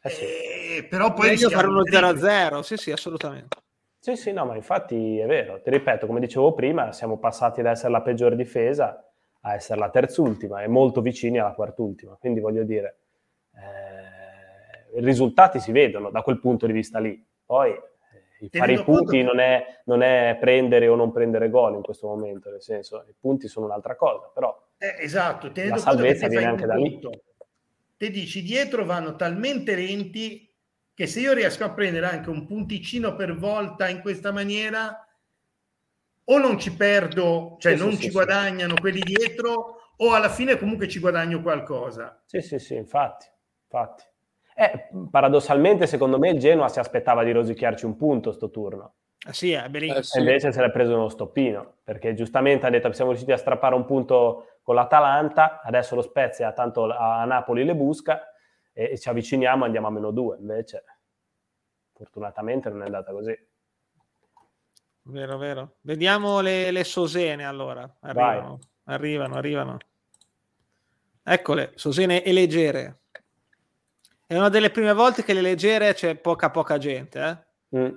Eh 0.00 0.10
sì. 0.10 0.24
e, 0.24 0.86
però 0.88 1.12
poi 1.12 1.30
meglio 1.30 1.50
fare 1.50 1.66
uno 1.66 1.82
0-0, 1.82 2.60
sì, 2.60 2.76
sì, 2.76 2.92
assolutamente. 2.92 3.56
Sì, 4.00 4.14
sì, 4.14 4.32
no, 4.32 4.44
ma 4.44 4.54
infatti 4.54 5.18
è 5.18 5.26
vero. 5.26 5.60
Ti 5.60 5.70
ripeto, 5.70 6.06
come 6.06 6.20
dicevo 6.20 6.54
prima, 6.54 6.92
siamo 6.92 7.18
passati 7.18 7.62
da 7.62 7.70
essere 7.70 7.90
la 7.90 8.02
peggiore 8.02 8.36
difesa 8.36 9.02
a 9.40 9.54
essere 9.54 9.78
la 9.78 9.90
terzultima 9.90 10.62
e 10.62 10.68
molto 10.68 11.00
vicini 11.00 11.38
alla 11.38 11.52
quartultima. 11.52 12.14
Quindi 12.14 12.40
voglio 12.40 12.62
dire, 12.62 12.98
eh, 13.54 14.98
i 14.98 15.04
risultati 15.04 15.58
si 15.58 15.72
vedono 15.72 16.10
da 16.10 16.22
quel 16.22 16.38
punto 16.38 16.66
di 16.66 16.72
vista 16.72 16.98
lì. 17.00 17.22
Poi 17.44 17.70
eh, 17.70 17.82
fare 18.50 18.72
i 18.72 18.82
punti 18.82 19.22
non 19.22 19.40
è, 19.40 19.80
non 19.84 20.02
è, 20.02 20.36
prendere 20.38 20.88
o 20.88 20.94
non 20.94 21.12
prendere 21.12 21.50
gol 21.50 21.74
in 21.74 21.82
questo 21.82 22.06
momento, 22.06 22.50
nel 22.50 22.62
senso 22.62 23.04
i 23.08 23.14
punti 23.18 23.48
sono 23.48 23.66
un'altra 23.66 23.96
cosa, 23.96 24.30
però 24.32 24.56
eh, 24.78 24.96
esatto, 25.00 25.50
la 25.54 25.76
salvezza 25.76 26.28
viene 26.28 26.46
anche 26.46 26.66
da 26.66 26.74
lì. 26.74 27.00
Te 27.96 28.10
dici 28.10 28.42
dietro 28.42 28.84
vanno 28.84 29.16
talmente 29.16 29.74
lenti 29.74 30.48
che 30.94 31.06
se 31.06 31.20
io 31.20 31.32
riesco 31.32 31.64
a 31.64 31.70
prendere 31.70 32.06
anche 32.06 32.30
un 32.30 32.46
punticino 32.46 33.16
per 33.16 33.36
volta 33.36 33.88
in 33.88 34.00
questa 34.00 34.32
maniera, 34.32 35.04
o 36.24 36.38
non 36.38 36.58
ci 36.58 36.74
perdo, 36.74 37.56
cioè 37.58 37.76
sì, 37.76 37.82
non 37.82 37.92
sì, 37.92 37.96
ci 37.96 38.02
sì, 38.04 38.10
guadagnano 38.10 38.74
quelli 38.74 39.00
dietro, 39.00 39.92
o 39.96 40.12
alla 40.12 40.28
fine 40.28 40.58
comunque 40.58 40.88
ci 40.88 41.00
guadagno 41.00 41.40
qualcosa. 41.40 42.20
Sì, 42.24 42.40
sì, 42.40 42.58
sì, 42.58 42.74
infatti, 42.74 43.26
infatti. 43.62 44.04
Eh, 44.60 44.88
paradossalmente, 45.08 45.86
secondo 45.86 46.18
me, 46.18 46.30
il 46.30 46.40
Genoa 46.40 46.68
si 46.68 46.80
aspettava 46.80 47.22
di 47.22 47.30
rosicchiarci 47.30 47.84
un 47.84 47.94
punto 47.96 48.32
sto 48.32 48.50
turno. 48.50 48.94
Ah, 49.24 49.32
sì, 49.32 49.52
è 49.52 49.68
bellissimo. 49.68 50.02
E 50.14 50.18
invece 50.18 50.50
se 50.50 50.60
l'è 50.60 50.72
preso 50.72 50.96
uno 50.96 51.08
stoppino, 51.08 51.74
perché 51.84 52.12
giustamente 52.14 52.66
ha 52.66 52.70
detto 52.70 52.90
siamo 52.90 53.10
riusciti 53.10 53.30
a 53.30 53.36
strappare 53.36 53.76
un 53.76 53.84
punto 53.84 54.58
con 54.62 54.74
l'Atalanta, 54.74 55.60
adesso 55.62 55.94
lo 55.94 56.02
Spezia 56.02 56.52
tanto 56.52 56.90
a 56.90 57.24
Napoli 57.24 57.64
le 57.64 57.76
busca 57.76 58.32
e, 58.72 58.90
e 58.90 58.98
ci 58.98 59.08
avviciniamo 59.08 59.64
andiamo 59.64 59.86
a 59.86 59.90
meno 59.90 60.10
due, 60.10 60.38
invece 60.40 60.84
fortunatamente 61.92 62.68
non 62.68 62.82
è 62.82 62.86
andata 62.86 63.12
così. 63.12 63.36
Vero, 65.02 65.38
vero. 65.38 65.76
Vediamo 65.82 66.40
le, 66.40 66.72
le 66.72 66.82
Sosene 66.82 67.46
allora. 67.46 67.88
Arrivano, 68.00 68.58
Vai. 68.82 68.96
arrivano, 68.96 69.36
arrivano. 69.36 69.76
Eccole, 71.22 71.72
Sosene 71.76 72.24
e 72.24 72.32
leggere. 72.32 72.98
È 74.30 74.36
una 74.36 74.50
delle 74.50 74.68
prime 74.68 74.92
volte 74.92 75.24
che 75.24 75.32
le 75.32 75.40
leggere 75.40 75.94
c'è 75.94 76.14
poca 76.14 76.50
poca 76.50 76.76
gente. 76.76 77.46
Eh? 77.72 77.78
Mm. 77.78 77.96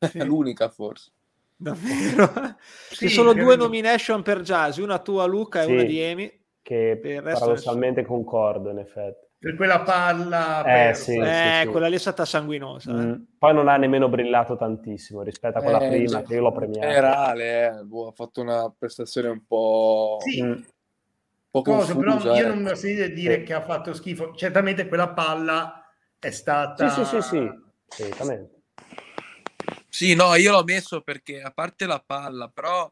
Sì. 0.00 0.18
L'unica 0.26 0.68
forse. 0.70 1.12
Davvero? 1.54 2.56
Sì, 2.90 3.06
Ci 3.06 3.14
sono 3.14 3.32
due 3.32 3.54
nomination 3.54 4.22
per 4.22 4.40
Jazz, 4.40 4.78
una 4.78 4.98
tua 4.98 5.24
Luca 5.26 5.62
e 5.62 5.66
sì, 5.66 5.72
una 5.72 5.82
di 5.84 6.00
Emi. 6.00 6.40
Che 6.62 6.98
paradossalmente 7.22 8.04
concordo 8.04 8.70
in 8.70 8.78
effetti. 8.78 9.26
Per 9.38 9.54
quella 9.54 9.82
palla, 9.82 10.88
eh, 10.88 10.94
sì, 10.94 11.16
eh, 11.16 11.60
sì, 11.62 11.68
quella 11.68 11.86
lì 11.86 11.94
è 11.94 11.98
stata 11.98 12.24
sanguinosa. 12.24 12.92
Mm. 12.92 13.10
Eh. 13.10 13.24
Poi 13.38 13.54
non 13.54 13.68
ha 13.68 13.76
nemmeno 13.76 14.08
brillato 14.08 14.56
tantissimo 14.56 15.22
rispetto 15.22 15.58
a 15.58 15.62
quella 15.62 15.78
eh, 15.78 15.90
prima, 15.90 16.22
che 16.22 16.34
io 16.34 16.40
l'ho 16.40 16.50
premiata. 16.50 16.86
In 16.88 16.92
generale, 16.92 17.66
eh, 17.66 17.84
boh, 17.84 18.08
ha 18.08 18.12
fatto 18.12 18.40
una 18.40 18.74
prestazione 18.76 19.28
un 19.28 19.46
po'. 19.46 20.16
Sì. 20.22 20.42
Mm. 20.42 20.54
Po 21.50 21.62
Cosa, 21.62 21.96
però 21.96 22.18
io 22.34 22.44
eh. 22.44 22.48
non 22.48 22.62
mi 22.62 22.70
ho 22.70 22.74
sentito 22.74 23.08
dire 23.08 23.42
che 23.42 23.54
ha 23.54 23.62
fatto 23.62 23.94
schifo. 23.94 24.34
Certamente 24.34 24.86
quella 24.86 25.08
palla 25.08 25.90
è 26.18 26.30
stata. 26.30 26.88
Sì, 26.90 27.04
sì, 27.04 27.20
sì, 27.22 27.50
sì. 27.88 28.56
Sì, 29.88 30.14
no, 30.14 30.34
io 30.34 30.52
l'ho 30.52 30.64
messo 30.64 31.00
perché 31.00 31.40
a 31.40 31.50
parte 31.50 31.86
la 31.86 32.02
palla, 32.04 32.48
però 32.48 32.90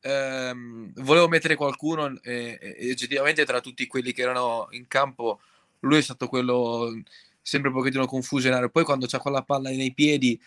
ehm, 0.00 0.92
volevo 0.96 1.28
mettere 1.28 1.54
qualcuno 1.54 2.20
e, 2.22 2.58
e, 2.60 2.90
oggettivamente 2.90 3.44
tra 3.44 3.60
tutti 3.60 3.86
quelli 3.86 4.12
che 4.12 4.22
erano 4.22 4.66
in 4.70 4.86
campo 4.88 5.40
lui 5.80 5.98
è 5.98 6.02
stato 6.02 6.28
quello 6.28 6.92
sempre 7.40 7.70
un 7.70 7.76
pochettino 7.76 8.06
confusionario. 8.06 8.68
Poi 8.68 8.84
quando 8.84 9.06
c'ha 9.06 9.18
quella 9.18 9.42
palla 9.42 9.70
nei 9.70 9.94
piedi 9.94 10.38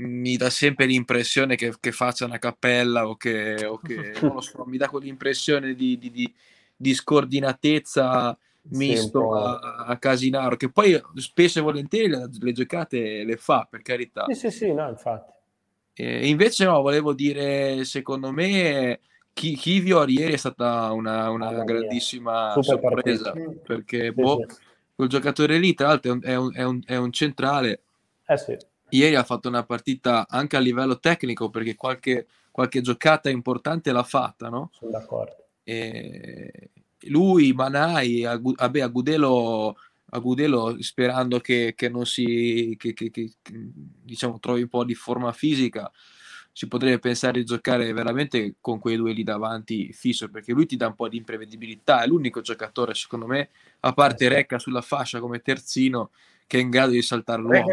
mi 0.00 0.36
dà 0.36 0.50
sempre 0.50 0.86
l'impressione 0.86 1.56
che, 1.56 1.74
che 1.78 1.92
faccia 1.92 2.24
una 2.24 2.38
cappella 2.38 3.08
o 3.08 3.16
che, 3.16 3.64
o 3.64 3.78
che 3.78 4.12
non 4.22 4.34
lo 4.34 4.40
so, 4.40 4.64
mi 4.66 4.76
dà 4.76 4.88
quell'impressione 4.88 5.74
di, 5.74 5.98
di, 5.98 6.10
di, 6.10 6.34
di 6.76 6.94
scordinatezza 6.94 8.36
misto 8.70 9.34
a, 9.34 9.84
a, 9.86 9.98
Casinaro, 9.98 10.56
che 10.56 10.70
poi 10.70 11.00
spesso 11.14 11.58
e 11.58 11.62
volentieri 11.62 12.08
le, 12.08 12.28
le, 12.38 12.52
giocate 12.52 13.24
le 13.24 13.36
fa, 13.36 13.66
per 13.68 13.82
carità. 13.82 14.26
Sì, 14.28 14.34
sì, 14.34 14.50
sì, 14.50 14.72
no, 14.72 14.88
infatti. 14.88 15.32
E 15.94 16.28
invece 16.28 16.64
no, 16.64 16.80
volevo 16.80 17.12
dire, 17.12 17.84
secondo 17.84 18.30
me 18.32 19.00
Chivio 19.32 20.06
ieri 20.06 20.32
è 20.32 20.36
stata 20.36 20.92
una, 20.92 21.30
una 21.30 21.64
grandissima 21.64 22.54
sorpresa 22.60 23.32
partita. 23.32 23.60
perché 23.62 24.12
sì, 24.14 24.20
boh, 24.20 24.44
sì. 24.46 24.56
quel 24.94 25.08
giocatore 25.08 25.58
lì 25.58 25.74
tra 25.74 25.88
l'altro 25.88 26.18
è 26.22 26.34
un, 26.34 26.54
è 26.54 26.62
un, 26.62 26.80
è 26.84 26.96
un 26.96 27.12
centrale 27.12 27.82
eh 28.30 28.36
sì. 28.36 28.56
Ieri 28.90 29.14
ha 29.14 29.24
fatto 29.24 29.48
una 29.48 29.64
partita 29.64 30.26
anche 30.28 30.56
a 30.56 30.60
livello 30.60 30.98
tecnico 30.98 31.50
perché 31.50 31.74
qualche, 31.74 32.26
qualche 32.50 32.80
giocata 32.80 33.30
importante 33.30 33.92
l'ha 33.92 34.02
fatta 34.02 34.48
no? 34.48 34.70
sono 34.72 34.90
d'accordo. 34.90 35.36
E 35.62 36.70
lui, 37.04 37.52
Manai, 37.52 38.22
vabbè, 38.22 38.80
Agudelo, 38.80 39.76
Agudelo 40.10 40.76
sperando 40.82 41.40
che, 41.40 41.74
che 41.76 41.88
non 41.88 42.04
si 42.04 42.76
che, 42.78 42.92
che, 42.92 43.10
che, 43.10 43.30
diciamo 43.42 44.38
trovi 44.38 44.62
un 44.62 44.68
po' 44.68 44.84
di 44.84 44.94
forma 44.94 45.32
fisica 45.32 45.90
si 46.52 46.66
potrebbe 46.66 46.98
pensare 46.98 47.38
di 47.38 47.44
giocare 47.44 47.92
veramente 47.92 48.56
con 48.60 48.80
quei 48.80 48.96
due 48.96 49.12
lì 49.12 49.22
davanti 49.22 49.92
fisso 49.92 50.28
perché 50.28 50.52
lui 50.52 50.66
ti 50.66 50.76
dà 50.76 50.88
un 50.88 50.96
po' 50.96 51.08
di 51.08 51.16
imprevedibilità 51.16 52.02
è 52.02 52.08
l'unico 52.08 52.40
giocatore 52.40 52.92
secondo 52.94 53.26
me 53.26 53.50
a 53.80 53.92
parte 53.92 54.28
Recca 54.28 54.58
sulla 54.58 54.82
fascia 54.82 55.20
come 55.20 55.42
terzino 55.42 56.10
che 56.48 56.58
è 56.58 56.60
in 56.60 56.70
grado 56.70 56.90
di 56.90 57.02
saltare 57.02 57.40
l'uomo 57.40 57.68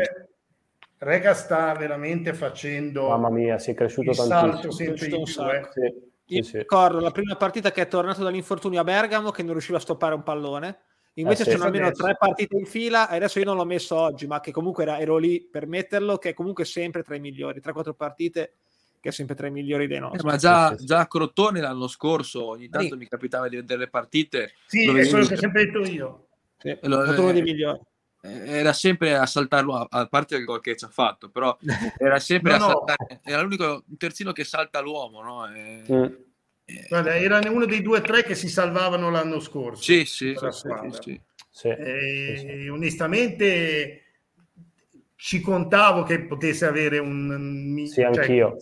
Recca 0.99 1.33
sta 1.33 1.73
veramente 1.73 2.33
facendo 2.33 3.09
mamma 3.09 3.29
mia 3.29 3.59
si 3.59 3.71
è 3.71 3.73
cresciuto 3.75 4.11
tantissimo 4.11 4.71
sempre 4.71 5.07
di 5.07 5.21
più 5.23 5.43
eh. 5.43 5.67
sì. 5.71 6.35
Io 6.35 6.43
sì, 6.43 6.57
ricordo 6.57 6.99
la 6.99 7.11
prima 7.11 7.35
partita 7.35 7.71
che 7.71 7.83
è 7.83 7.87
tornato 7.87 8.23
dall'infortunio 8.23 8.81
a 8.81 8.83
Bergamo 8.83 9.31
che 9.31 9.43
non 9.43 9.51
riusciva 9.51 9.77
a 9.77 9.81
stoppare 9.81 10.15
un 10.15 10.23
pallone 10.23 10.79
invece 11.13 11.43
eh 11.43 11.45
sì, 11.45 11.51
sono 11.51 11.65
almeno 11.65 11.91
tre 11.91 12.15
partite 12.17 12.57
in 12.57 12.65
fila 12.65 13.09
e 13.09 13.15
adesso 13.17 13.39
io 13.39 13.45
non 13.45 13.57
l'ho 13.57 13.65
messo 13.65 13.95
oggi 13.95 14.25
ma 14.25 14.39
che 14.39 14.51
comunque 14.51 14.83
era, 14.83 14.99
ero 14.99 15.17
lì 15.17 15.41
per 15.41 15.67
metterlo 15.67 16.17
che 16.17 16.29
è 16.29 16.33
comunque 16.33 16.65
sempre 16.65 17.03
tra 17.03 17.15
i 17.15 17.19
migliori 17.19 17.61
3-4 17.63 17.93
partite 17.93 18.53
che 18.99 19.09
è 19.09 19.11
sempre 19.11 19.35
tra 19.35 19.47
i 19.47 19.51
migliori 19.51 19.87
dei 19.87 19.99
nostri. 19.99 20.19
Eh, 20.19 20.23
ma 20.31 20.37
già, 20.37 20.75
già, 20.75 20.99
a 20.99 21.07
Crotone 21.07 21.61
l'anno 21.61 21.87
scorso 21.87 22.45
ogni 22.45 22.67
tanto 22.67 22.93
sì. 22.93 22.97
mi 22.97 23.07
capitava 23.07 23.47
di 23.47 23.55
vedere 23.55 23.81
le 23.81 23.89
partite. 23.89 24.53
Sì, 24.65 24.83
è 24.83 25.07
quello 25.07 25.25
che 25.25 25.33
ho 25.35 25.37
sempre 25.37 25.65
detto 25.65 25.83
io. 25.83 26.27
Sì, 26.57 26.77
lo, 26.81 26.97
uno 26.97 27.31
dei 27.31 27.41
migliori. 27.41 27.79
Eh, 28.21 28.57
era 28.57 28.73
sempre 28.73 29.15
a 29.15 29.25
saltarlo, 29.25 29.75
a 29.75 30.07
parte 30.07 30.35
il 30.35 30.45
gol 30.45 30.61
che 30.61 30.75
ci 30.75 30.85
ha 30.85 30.89
fatto, 30.89 31.29
però 31.29 31.57
era 31.97 32.19
sempre 32.19 32.57
no, 32.57 32.65
a 32.65 32.69
saltare. 32.69 33.21
No. 33.23 33.31
Era 33.31 33.41
l'unico 33.41 33.83
terzino 33.97 34.31
che 34.31 34.43
salta 34.43 34.79
l'uomo, 34.79 35.21
no? 35.21 35.53
E, 35.53 35.83
mm. 35.91 36.05
Guarda, 36.89 37.15
era 37.15 37.39
uno 37.49 37.65
dei 37.65 37.81
due 37.81 37.99
o 37.99 38.01
tre 38.01 38.23
che 38.23 38.35
si 38.35 38.49
salvavano 38.49 39.09
l'anno 39.09 39.39
scorso. 39.39 39.81
Sì, 39.81 40.03
sì, 40.03 40.35
sì, 40.35 40.51
sì, 41.01 41.21
sì. 41.49 41.67
E, 41.69 42.69
onestamente 42.69 44.01
ci 45.15 45.39
contavo 45.39 46.03
che 46.03 46.25
potesse 46.25 46.65
avere 46.65 46.99
un 46.99 47.83
sì, 47.87 48.01
cioè, 48.01 48.05
anch'io. 48.05 48.57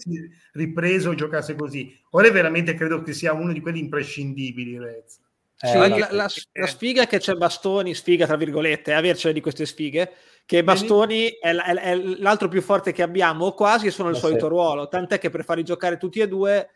ripreso 0.54 1.12
e 1.12 1.16
giocasse 1.16 1.56
così. 1.56 2.00
Ora 2.12 2.30
veramente 2.30 2.76
credo 2.76 3.02
che 3.02 3.14
sia 3.14 3.34
uno 3.34 3.52
di 3.52 3.60
quelli 3.60 3.80
imprescindibili. 3.80 4.78
Rez. 4.78 5.20
Eh, 5.66 5.68
sì, 5.68 6.00
la, 6.00 6.08
la, 6.12 6.28
la, 6.54 6.68
sfiga 6.68 7.04
è 7.04 7.08
che 7.08 7.20
c'è 7.20 7.34
Bastoni, 7.34 7.94
sfiga 7.94 8.26
tra 8.26 8.36
virgolette, 8.36 8.92
è 8.92 8.96
avercene 8.96 9.34
di 9.34 9.42
queste 9.42 9.66
sfighe, 9.66 10.12
che 10.46 10.64
Bastoni 10.64 11.28
è, 11.28 11.56
è, 11.56 11.74
è, 11.74 11.96
l'altro 11.96 12.48
più 12.48 12.62
forte 12.62 12.92
che 12.92 13.02
abbiamo, 13.02 13.52
quasi 13.54 13.90
sono 13.92 14.10
il 14.10 14.16
eh, 14.16 14.20
solito 14.20 14.46
sì. 14.46 14.52
ruolo, 14.52 14.88
tant'è 14.88 15.18
che 15.18 15.30
per 15.30 15.44
farli 15.44 15.64
giocare 15.64 15.98
tutti 15.98 16.20
e 16.20 16.28
due 16.28 16.70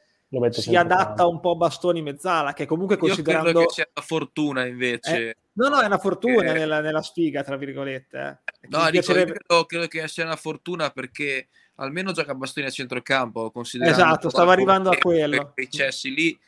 si 0.50 0.76
adatta 0.76 1.26
un 1.26 1.40
po' 1.40 1.56
Bastoni 1.56 2.02
Mezzala, 2.02 2.54
che 2.54 2.66
comunque 2.66 2.98
considerando... 2.98 3.48
Io 3.48 3.54
credo 3.54 3.68
che 3.68 3.74
sia 3.74 3.90
una 3.94 4.06
fortuna 4.06 4.66
invece. 4.66 5.30
Eh, 5.30 5.36
no, 5.54 5.70
no, 5.70 5.82
è 5.82 5.86
una 5.86 5.98
fortuna 5.98 6.52
che... 6.52 6.60
nella, 6.60 6.82
nella, 6.82 7.02
sfiga, 7.02 7.44
tra 7.44 7.58
virgolette. 7.58 8.40
Eh. 8.62 8.68
No, 8.68 8.88
piacerebbe... 8.92 9.34
credo, 9.34 9.66
credo, 9.66 9.88
che 9.88 10.08
sia 10.08 10.26
una 10.26 10.36
fortuna 10.36 10.92
perché 10.92 11.48
almeno 11.76 12.12
gioca 12.12 12.36
Bastoni 12.36 12.68
a 12.68 12.70
centrocampo. 12.70 13.52
Esatto, 13.82 14.30
stavo 14.30 14.52
arrivando 14.52 14.92
a 14.92 14.98
quello. 14.98 15.54
I 15.56 15.70
cessi 15.70 16.14
lì 16.14 16.40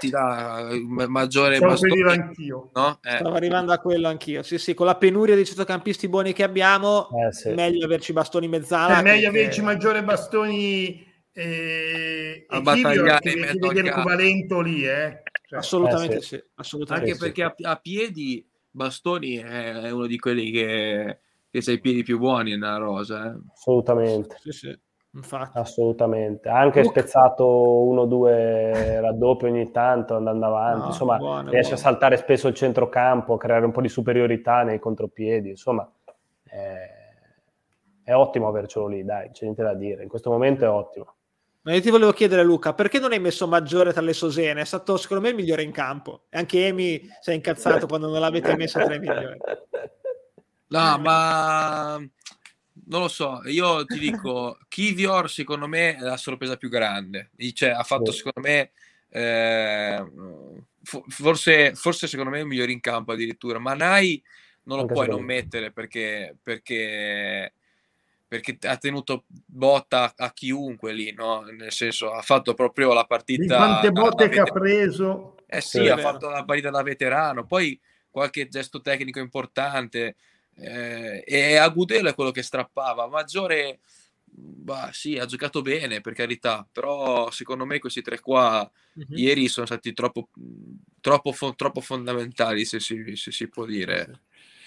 ti 0.00 0.10
dà 0.10 0.68
maggiore 1.08 1.58
bastone. 1.58 2.12
anch'io. 2.12 2.70
No? 2.74 2.98
Eh. 3.02 3.16
Stavo 3.16 3.34
arrivando 3.34 3.72
a 3.72 3.78
quello 3.78 4.08
anch'io. 4.08 4.42
Sì, 4.42 4.58
sì, 4.58 4.74
con 4.74 4.86
la 4.86 4.96
penuria 4.96 5.34
di 5.34 5.44
centrocampisti 5.44 6.08
buoni 6.08 6.32
che 6.32 6.42
abbiamo, 6.42 7.08
eh, 7.10 7.32
sì. 7.32 7.50
meglio 7.50 7.84
averci 7.84 8.12
bastoni 8.12 8.48
mezzala. 8.48 8.98
È 8.98 9.02
meglio 9.02 9.28
averci 9.28 9.62
maggiore 9.62 10.02
bastoni 10.04 11.10
e, 11.32 12.44
a 12.48 12.60
battagliare 12.60 13.30
in 13.30 13.40
mezzo 13.40 13.68
al 13.68 13.82
campo. 13.82 14.60
lì, 14.60 14.86
eh? 14.86 15.22
Cioè, 15.46 15.58
assolutamente, 15.58 16.16
eh 16.16 16.20
sì. 16.20 16.36
sì. 16.36 16.44
assolutamente 16.54 17.10
Anche 17.10 17.18
sì. 17.18 17.24
perché 17.24 17.42
a, 17.42 17.70
a, 17.70 17.76
piedi 17.76 18.46
Bastoni 18.70 19.36
è, 19.36 19.72
è, 19.72 19.90
uno 19.90 20.06
di 20.06 20.18
quelli 20.18 20.50
che, 20.50 21.20
che 21.50 21.62
ha 21.64 21.72
i 21.72 21.80
piedi 21.80 22.02
più 22.02 22.18
buoni 22.18 22.52
nella 22.52 22.76
rosa. 22.76 23.32
Eh? 23.32 23.38
Assolutamente. 23.52 24.36
Sì, 24.40 24.50
sì. 24.50 24.78
Infatti. 25.14 25.58
Assolutamente. 25.58 26.48
Ha 26.48 26.58
anche 26.58 26.80
Luca. 26.82 27.00
spezzato 27.00 27.46
uno 27.82 28.02
o 28.02 28.06
due 28.06 29.00
raddoppi 29.00 29.44
ogni 29.44 29.70
tanto 29.70 30.16
andando 30.16 30.46
avanti. 30.46 30.80
No, 30.80 30.86
Insomma, 30.86 31.16
buono, 31.18 31.50
riesce 31.50 31.72
buono. 31.74 31.74
a 31.74 31.90
saltare 31.90 32.16
spesso 32.16 32.48
il 32.48 32.54
centrocampo, 32.54 33.34
a 33.34 33.38
creare 33.38 33.64
un 33.64 33.72
po' 33.72 33.82
di 33.82 33.88
superiorità 33.88 34.62
nei 34.62 34.78
contropiedi. 34.78 35.50
Insomma, 35.50 35.86
è, 36.44 36.88
è 38.04 38.14
ottimo 38.14 38.48
avercelo 38.48 38.86
lì, 38.86 39.04
dai, 39.04 39.30
c'è 39.32 39.44
niente 39.44 39.62
da 39.62 39.74
dire. 39.74 40.02
In 40.02 40.08
questo 40.08 40.30
momento 40.30 40.64
è 40.64 40.68
ottimo. 40.68 41.14
Ma 41.64 41.74
io 41.74 41.80
ti 41.80 41.90
volevo 41.90 42.12
chiedere, 42.12 42.42
Luca, 42.42 42.72
perché 42.72 42.98
non 42.98 43.12
hai 43.12 43.20
messo 43.20 43.46
maggiore 43.46 43.92
tra 43.92 44.00
le 44.00 44.14
Sosene? 44.14 44.62
È 44.62 44.64
stato, 44.64 44.96
secondo 44.96 45.22
me, 45.22 45.28
il 45.28 45.36
migliore 45.36 45.62
in 45.62 45.70
campo. 45.70 46.22
E 46.28 46.38
anche 46.38 46.66
Emi 46.66 47.00
si 47.20 47.30
è 47.30 47.34
incazzato 47.34 47.86
quando 47.86 48.08
non 48.08 48.18
l'avete 48.18 48.56
messo 48.56 48.82
tra 48.82 48.94
i 48.94 48.98
migliori. 48.98 49.38
No, 50.72 50.96
ma 51.00 51.98
non 52.86 53.00
lo 53.02 53.08
so. 53.08 53.40
Io 53.46 53.84
ti 53.84 53.98
dico, 53.98 54.58
Kivior, 54.68 55.30
secondo 55.30 55.66
me, 55.66 55.96
è 55.96 56.00
la 56.00 56.16
sorpresa 56.16 56.56
più 56.56 56.68
grande. 56.68 57.30
Cioè, 57.52 57.70
ha 57.70 57.82
fatto, 57.82 58.12
secondo 58.12 58.40
me, 58.40 58.70
eh, 59.08 60.04
forse, 61.08 61.74
forse, 61.74 62.06
secondo 62.06 62.30
me, 62.30 62.40
il 62.40 62.46
migliore 62.46 62.72
in 62.72 62.80
campo 62.80 63.12
addirittura. 63.12 63.58
Ma 63.58 63.74
Nai 63.74 64.22
non 64.64 64.76
lo 64.76 64.82
anche 64.82 64.94
puoi 64.94 65.08
non 65.08 65.22
mettere 65.22 65.72
perché, 65.72 66.36
perché 66.42 67.52
perché 68.32 68.56
ha 68.66 68.78
tenuto 68.78 69.24
botta 69.28 70.14
a 70.16 70.32
chiunque 70.32 70.94
lì, 70.94 71.12
no? 71.12 71.42
Nel 71.42 71.70
senso, 71.70 72.12
ha 72.12 72.22
fatto 72.22 72.54
proprio 72.54 72.94
la 72.94 73.04
partita. 73.04 73.42
Di 73.42 73.46
quante 73.46 73.92
botte 73.92 74.28
che 74.30 74.40
ha 74.40 74.44
preso? 74.44 75.36
Eh 75.44 75.60
sì, 75.60 75.80
sì 75.80 75.88
ha 75.88 75.98
fatto 75.98 76.30
la 76.30 76.42
partita 76.42 76.70
da 76.70 76.82
veterano, 76.82 77.44
poi 77.44 77.78
qualche 78.08 78.48
gesto 78.48 78.80
tecnico 78.80 79.18
importante. 79.18 80.16
Eh, 80.56 81.24
e 81.26 81.56
Agudelo 81.56 82.08
è 82.08 82.14
quello 82.14 82.30
che 82.30 82.42
strappava. 82.42 83.08
Maggiore, 83.08 83.80
bah, 84.24 84.90
sì, 84.92 85.18
ha 85.18 85.26
giocato 85.26 85.62
bene 85.62 86.00
per 86.00 86.14
carità, 86.14 86.66
però 86.70 87.30
secondo 87.30 87.64
me 87.64 87.78
questi 87.78 88.02
tre 88.02 88.20
qua 88.20 88.68
uh-huh. 88.94 89.04
ieri 89.16 89.48
sono 89.48 89.66
stati 89.66 89.92
troppo, 89.92 90.28
troppo, 91.00 91.34
troppo 91.56 91.80
fondamentali, 91.80 92.64
se 92.64 92.80
si, 92.80 93.16
se 93.16 93.32
si 93.32 93.48
può 93.48 93.64
dire. 93.64 94.20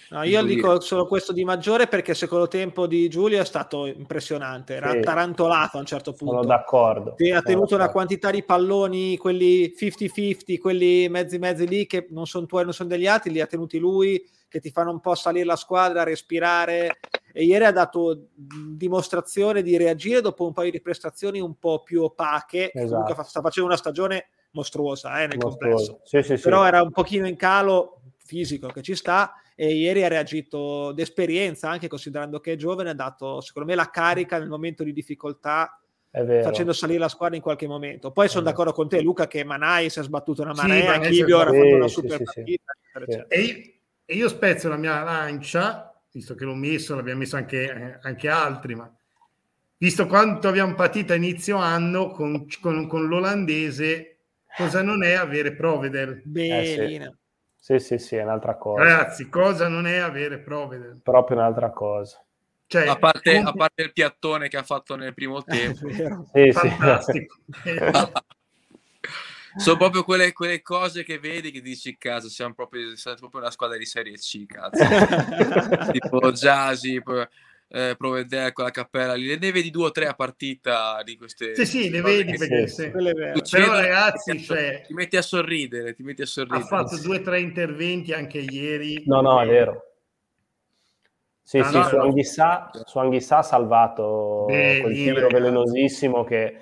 No, 0.10 0.22
io 0.24 0.44
dico 0.44 0.80
solo 0.82 1.08
questo 1.08 1.34
di 1.34 1.44
maggiore 1.44 1.88
perché 1.88 2.12
il 2.12 2.18
secondo 2.18 2.48
tempo 2.48 2.86
di 2.86 3.10
Giulio 3.10 3.42
è 3.42 3.46
stato 3.46 3.88
impressionante, 3.88 4.76
era 4.76 4.92
sì. 4.92 5.00
tarantolato 5.00 5.78
a 5.78 5.80
un 5.80 5.86
certo 5.86 6.14
punto. 6.14 6.36
Sono 6.36 6.46
d'accordo. 6.46 7.18
E 7.18 7.34
ha 7.34 7.42
tenuto 7.42 7.74
una 7.74 7.90
quantità 7.90 8.30
di 8.30 8.44
palloni, 8.44 9.18
quelli 9.18 9.74
50-50, 9.76 10.60
quelli 10.60 11.10
mezzi 11.10 11.40
mezzi 11.40 11.68
lì 11.68 11.88
che 11.88 12.06
non 12.12 12.28
sono 12.28 12.46
tuoi, 12.46 12.64
non 12.66 12.74
sono 12.74 12.90
degli 12.90 13.08
altri, 13.08 13.32
li 13.32 13.42
ha 13.42 13.48
tenuti 13.48 13.80
lui, 13.80 14.24
che 14.56 14.62
ti 14.62 14.72
fanno 14.72 14.92
un 14.92 15.02
po' 15.02 15.16
salire 15.16 15.44
la 15.44 15.58
squadra, 15.58 16.04
respirare. 16.04 17.00
E 17.34 17.44
ieri 17.44 17.66
ha 17.66 17.72
dato 17.72 18.28
dimostrazione 18.34 19.62
di 19.62 19.76
reagire 19.76 20.22
dopo 20.22 20.46
un 20.46 20.54
paio 20.54 20.72
di 20.72 20.80
prestazioni 20.80 21.42
un 21.42 21.60
po' 21.60 21.84
più 21.84 22.04
opache. 22.04 22.72
Esatto. 22.72 23.02
Comunque 23.02 23.24
sta 23.26 23.42
facendo 23.42 23.68
una 23.68 23.78
stagione 23.78 24.30
mostruosa 24.52 25.22
eh, 25.22 25.28
nel 25.28 25.38
mostruosa. 25.38 25.92
complesso. 25.92 26.02
Sì, 26.06 26.38
sì, 26.38 26.42
Però 26.42 26.66
era 26.66 26.82
un 26.82 26.92
pochino 26.92 27.28
in 27.28 27.36
calo 27.36 28.04
fisico 28.18 28.68
che 28.68 28.82
ci 28.82 28.96
sta 28.96 29.34
e 29.56 29.74
ieri 29.74 30.06
ha 30.06 30.08
reagito 30.08 30.94
d'esperienza, 30.94 31.70
anche 31.70 31.90
considerando 31.90 32.40
che 32.40 32.54
è 32.54 32.56
giovane, 32.56 32.92
ha 32.92 32.96
dato 32.96 33.42
secondo 33.42 33.68
me 33.68 33.76
la 33.76 33.90
carica 33.90 34.40
nel 34.40 34.48
momento 34.48 34.86
di 34.86 34.94
difficoltà 34.94 35.78
facendo 36.42 36.72
salire 36.72 37.00
la 37.00 37.10
squadra 37.10 37.36
in 37.36 37.42
qualche 37.42 37.68
momento. 37.68 38.12
Poi 38.12 38.30
sono 38.30 38.46
d'accordo 38.46 38.72
con 38.72 38.88
te, 38.88 39.02
Luca, 39.02 39.28
che 39.28 39.44
Manai 39.44 39.90
si 39.90 40.00
è 40.00 40.04
sbattuto 40.04 40.44
una 40.44 40.54
marea, 40.54 41.04
sì, 41.04 41.10
Chibio 41.10 41.40
ha 41.40 41.46
fatto 41.46 41.76
una 41.76 41.88
super 41.90 42.18
sì, 42.20 42.24
partita. 42.24 42.74
Sì, 43.06 43.24
e, 43.28 43.40
io, 43.42 43.75
e, 44.06 44.16
io, 44.16 44.30
spezzo 44.30 44.70
la 44.70 44.78
mia 44.78 45.04
lancia, 45.04 45.94
visto 46.12 46.36
che 46.36 46.46
l'ho 46.46 46.56
messo, 46.56 46.96
l'abbiamo 46.96 47.20
messo 47.20 47.36
anche, 47.36 48.00
anche 48.02 48.30
altri, 48.30 48.76
ma 48.76 48.94
visto 49.78 50.08
quanto 50.08 50.48
abbiamo 50.48 50.74
patito 50.76 51.14
a 51.14 51.16
inizio 51.16 51.58
anno 51.58 52.12
con, 52.12 52.46
con, 52.62 52.88
con 52.88 53.08
l'olandese, 53.08 54.18
cosa 54.56 54.82
non 54.82 55.04
è 55.04 55.14
avere 55.14 55.54
Provedel? 55.54 56.22
Bene. 56.24 56.96
Eh, 56.96 57.16
sì, 57.58 57.80
sì, 57.80 57.98
sì, 57.98 58.16
è 58.16 58.24
un'altra 58.24 58.56
cosa. 58.58 58.84
Ragazzi, 58.84 59.28
cosa 59.28 59.68
non 59.68 59.88
è 59.88 59.98
avere 59.98 60.40
prove? 60.40 61.00
Proprio 61.02 61.38
un'altra 61.38 61.72
cosa. 61.72 62.24
Cioè, 62.68 62.88
a, 62.88 62.96
parte, 62.96 63.36
come... 63.36 63.50
a, 63.50 63.54
parte, 63.54 63.84
il 63.84 63.94
piattone 63.94 64.48
che 64.48 64.58
ha 64.58 64.64
fatto 64.64 64.96
nel 64.96 65.14
primo 65.14 65.42
tempo. 65.46 65.88
sì, 65.90 66.52
Fantastico. 66.52 67.38
Sono 69.58 69.78
proprio 69.78 70.04
quelle, 70.04 70.34
quelle, 70.34 70.62
cose 70.62 71.04
che 71.04 71.18
vedi 71.20 71.52
che 71.52 71.62
dici, 71.62 71.98
casa, 71.98 72.28
siamo 72.28 72.54
proprio, 72.54 72.96
siamo 72.96 73.18
proprio 73.18 73.42
una 73.42 73.52
squadra 73.52 73.78
di 73.78 73.86
Serie 73.86 74.18
C, 74.18 74.46
cazzo. 74.46 74.84
tipo 75.92 76.32
Jasi, 76.32 77.02
eh, 77.70 77.96
Provedel 77.98 78.52
con 78.52 78.66
la 78.66 78.72
cappella 78.72 79.14
lì, 79.14 79.28
ne 79.38 79.52
vedi 79.52 79.72
due 79.72 79.88
o 79.88 79.92
tre 79.92 80.08
a 80.08 80.14
partita 80.14 81.02
di 81.04 81.18
queste... 81.18 81.56
Sì, 81.56 81.66
sì, 81.66 81.90
le 81.90 82.02
vedi 82.02 82.38
perché 82.38 82.68
sì, 82.68 82.84
sì. 82.84 82.90
Però 82.92 83.72
ragazzi, 83.72 84.32
ti, 84.32 84.44
cioè, 84.44 84.84
ti 84.86 84.94
metti 84.94 85.18
a 85.18 85.22
sorridere, 85.22 85.94
ti 85.94 86.04
metti 86.04 86.22
a 86.22 86.26
sorridere. 86.26 86.62
Ha 86.62 86.66
fatto 86.66 87.00
due 87.00 87.20
o 87.20 87.22
tre 87.22 87.40
interventi 87.40 88.14
anche 88.14 88.40
ieri. 88.40 89.04
No, 89.06 89.22
no, 89.22 89.42
è 89.42 89.48
vero. 89.48 89.84
Sì, 91.42 91.60
ah, 91.60 91.66
sì, 91.66 91.78
no, 91.78 91.84
su, 91.84 91.96
no. 91.96 92.02
Anghissà, 92.04 92.72
su 92.86 92.98
Anghissà 92.98 93.38
ha 93.38 93.44
salvato 93.44 94.46
Beh, 94.48 94.80
quel 94.82 94.94
tiro 94.94 95.28
velenosissimo 95.28 96.24
che 96.24 96.58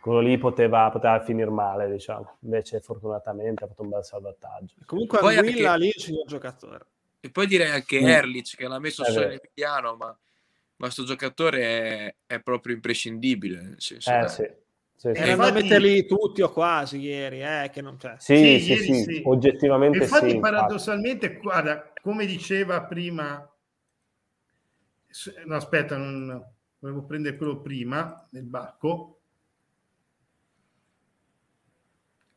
quello 0.00 0.20
lì 0.20 0.38
poteva, 0.38 0.90
poteva 0.90 1.20
finire 1.20 1.50
male, 1.50 1.90
diciamo. 1.90 2.38
Invece 2.40 2.80
fortunatamente 2.80 3.64
ha 3.64 3.66
fatto 3.66 3.82
un 3.82 3.90
bel 3.90 4.04
salvataggio. 4.04 4.74
Comunque 4.86 5.18
Anguilla 5.18 5.72
anche... 5.72 5.84
lì 5.84 5.90
è 5.90 5.94
un 5.96 6.02
signor 6.02 6.26
giocatore. 6.26 6.80
E 7.20 7.30
poi 7.30 7.46
direi 7.46 7.70
anche 7.70 8.00
mm. 8.00 8.06
Erlich 8.06 8.56
che 8.56 8.66
l'ha 8.66 8.78
messo 8.78 9.04
solo 9.04 9.26
in 9.26 9.38
Emiliano, 9.42 9.96
ma 9.96 10.16
questo 10.74 11.04
giocatore 11.04 11.62
è, 11.62 12.14
è, 12.26 12.40
proprio 12.40 12.74
imprescindibile. 12.74 13.60
Nel 13.60 13.74
senso 13.78 14.10
eh, 14.10 14.28
sì. 14.28 14.50
Sì, 15.00 15.14
sì. 15.14 15.20
Erano 15.20 15.46
infatti... 15.46 15.62
metterli 15.62 16.06
tutti 16.06 16.42
o 16.42 16.50
quasi 16.50 16.98
ieri, 16.98 17.42
eh, 17.42 17.70
che 17.72 17.82
non 17.82 17.96
c'è. 17.96 18.14
Sì, 18.18 18.60
sì, 18.60 18.76
sì, 18.76 19.02
sì. 19.02 19.22
oggettivamente 19.24 19.98
infatti, 19.98 20.30
sì. 20.30 20.38
paradossalmente, 20.38 21.38
guarda, 21.38 21.92
come 22.02 22.26
diceva 22.26 22.82
prima, 22.84 23.50
no, 25.46 25.54
aspetta, 25.56 25.96
non 25.96 26.44
volevo 26.78 27.04
prendere 27.04 27.36
quello 27.36 27.60
prima 27.60 28.26
nel 28.32 28.44
barco. 28.44 29.19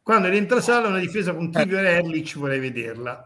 Quando 0.03 0.27
rientra 0.27 0.59
Sala 0.59 0.89
una 0.89 0.99
difesa 0.99 1.33
con 1.33 1.49
Tivio 1.49 1.79
e 1.79 1.85
Erlich 1.85 2.37
vorrei 2.37 2.59
vederla. 2.59 3.25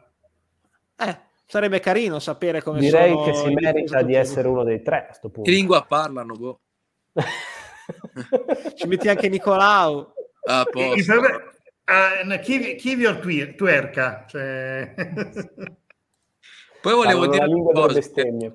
Eh, 0.96 1.20
sarebbe 1.48 1.80
carino 1.80 2.20
sapere 2.20 2.62
come 2.62 2.80
Direi 2.80 3.16
che 3.24 3.34
si 3.34 3.52
merita 3.52 4.04
di 4.04 4.14
essere 4.14 4.48
uno 4.48 4.64
dei 4.64 4.84
tre 4.84 4.98
a 4.98 5.06
questo 5.06 5.30
punto. 5.30 5.50
Che 5.50 5.56
lingua 5.56 5.84
parlano, 5.86 6.36
boh. 6.36 6.60
Ci 8.76 8.86
metti 8.86 9.10
anche 9.10 9.28
Nicolau. 9.28 10.14
Ah, 10.44 10.66
posto. 10.70 11.14
Uh, 11.14 12.40
chi, 12.42 12.76
chi 12.76 12.96
vi 12.96 13.56
tuerca? 13.56 14.26
Cioè... 14.28 14.94
Poi 16.82 16.94
volevo 16.94 17.26
dire 17.28 17.46
una 17.46 17.72
cosa. 17.72 17.94
Bestemmie, 17.94 18.52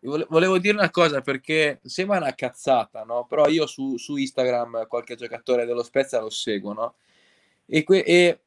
volevo 0.00 0.58
dire 0.58 0.76
una 0.76 0.90
cosa 0.90 1.22
perché 1.22 1.80
sembra 1.82 2.18
una 2.18 2.34
cazzata, 2.34 3.02
no? 3.02 3.26
Però 3.26 3.48
io 3.48 3.66
su, 3.66 3.96
su 3.96 4.16
Instagram 4.16 4.86
qualche 4.86 5.16
giocatore 5.16 5.64
dello 5.66 5.82
Spezia 5.82 6.20
lo 6.20 6.30
seguo, 6.30 6.72
no? 6.72 6.94
E, 7.66 7.82
que- 7.82 8.04
e 8.04 8.40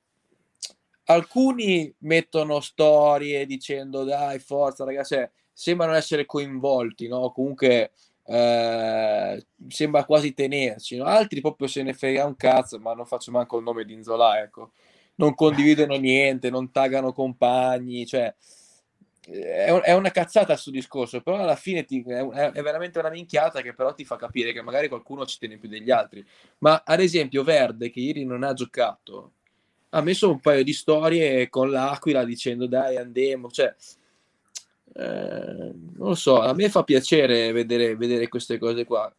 alcuni 1.06 1.94
mettono 2.00 2.60
storie 2.60 3.46
dicendo 3.46 4.04
dai 4.04 4.40
forza 4.40 4.84
ragazzi 4.84 5.16
cioè, 5.16 5.30
sembrano 5.54 5.94
essere 5.94 6.26
coinvolti 6.26 7.08
no 7.08 7.32
comunque 7.32 7.92
eh, 8.26 9.46
sembra 9.70 10.04
quasi 10.06 10.34
tenerci 10.34 10.98
no? 10.98 11.06
altri 11.06 11.40
proprio 11.42 11.68
se 11.68 11.82
ne 11.82 11.94
frega 11.94 12.26
un 12.26 12.36
cazzo 12.36 12.78
ma 12.80 12.94
non 12.94 13.06
faccio 13.06 13.32
manco 13.32 13.58
il 13.58 13.64
nome 13.64 13.86
di 13.86 13.94
Inzola 13.94 14.42
ecco 14.42 14.72
non 15.16 15.34
condividono 15.34 15.96
niente 15.96 16.50
non 16.50 16.72
taggano 16.72 17.14
compagni 17.14 18.06
cioè 18.06 18.34
è, 19.30 19.94
una 19.94 20.12
cazzata 20.12 20.54
questo 20.54 20.72
discorso, 20.72 21.22
però 21.22 21.38
alla 21.38 21.56
fine 21.58 21.84
ti, 21.84 22.02
è, 22.02 22.26
veramente 22.62 23.00
una 23.00 23.10
minchiata 23.10 23.62
che 23.62 23.74
però 23.74 23.94
ti 23.94 24.06
fa 24.06 24.16
capire 24.16 24.54
che 24.54 24.62
magari 24.62 24.88
qualcuno 24.88 25.26
ci 25.26 25.38
tiene 25.38 25.58
più 25.58 25.68
degli 25.68 25.92
altri. 25.92 26.26
Ma 26.60 26.84
ad 26.86 27.02
esempio 27.02 27.44
Verde, 27.44 27.90
che 27.90 28.00
ieri 28.00 28.24
non 28.24 28.44
ha 28.44 28.54
giocato, 28.54 29.34
ha 29.90 30.02
messo 30.02 30.30
un 30.30 30.40
paio 30.40 30.64
di 30.64 30.74
storie 30.74 31.50
con 31.50 31.70
l'Aquila 31.70 32.24
dicendo 32.24 32.68
dai 32.68 32.96
andiamo, 32.96 33.50
cioè 33.50 33.74
eh, 34.94 35.74
non 35.74 36.08
lo 36.08 36.16
so, 36.16 36.40
a 36.40 36.54
me 36.54 36.70
fa 36.70 36.84
piacere 36.84 37.52
vedere, 37.52 37.96
vedere 37.98 38.30
queste 38.30 38.58
cose 38.58 38.86
qua. 38.86 39.14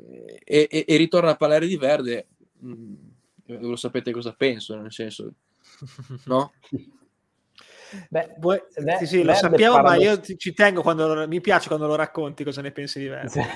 E, 0.00 0.68
e, 0.70 0.84
e, 0.86 0.96
ritorno 0.96 1.28
a 1.28 1.36
parlare 1.36 1.66
di 1.66 1.76
Verde, 1.76 2.26
mh, 2.58 2.72
mm, 2.72 2.94
lo 3.60 3.76
sapete 3.76 4.10
cosa 4.12 4.32
penso, 4.32 4.76
nel 4.76 4.92
senso, 4.92 5.32
no? 6.26 6.52
Beh, 8.08 8.34
Vuoi, 8.38 8.60
sì, 8.98 9.06
sì, 9.06 9.22
lo 9.22 9.34
sappiamo, 9.34 9.80
ma 9.80 9.96
io 9.96 10.20
ci, 10.20 10.36
ci 10.36 10.52
tengo 10.52 10.82
quando 10.82 11.26
mi 11.26 11.40
piace 11.40 11.68
quando 11.68 11.86
lo 11.86 11.94
racconti 11.94 12.44
cosa 12.44 12.60
ne 12.60 12.70
pensi 12.70 12.98
di 12.98 13.06
Verde. 13.06 13.46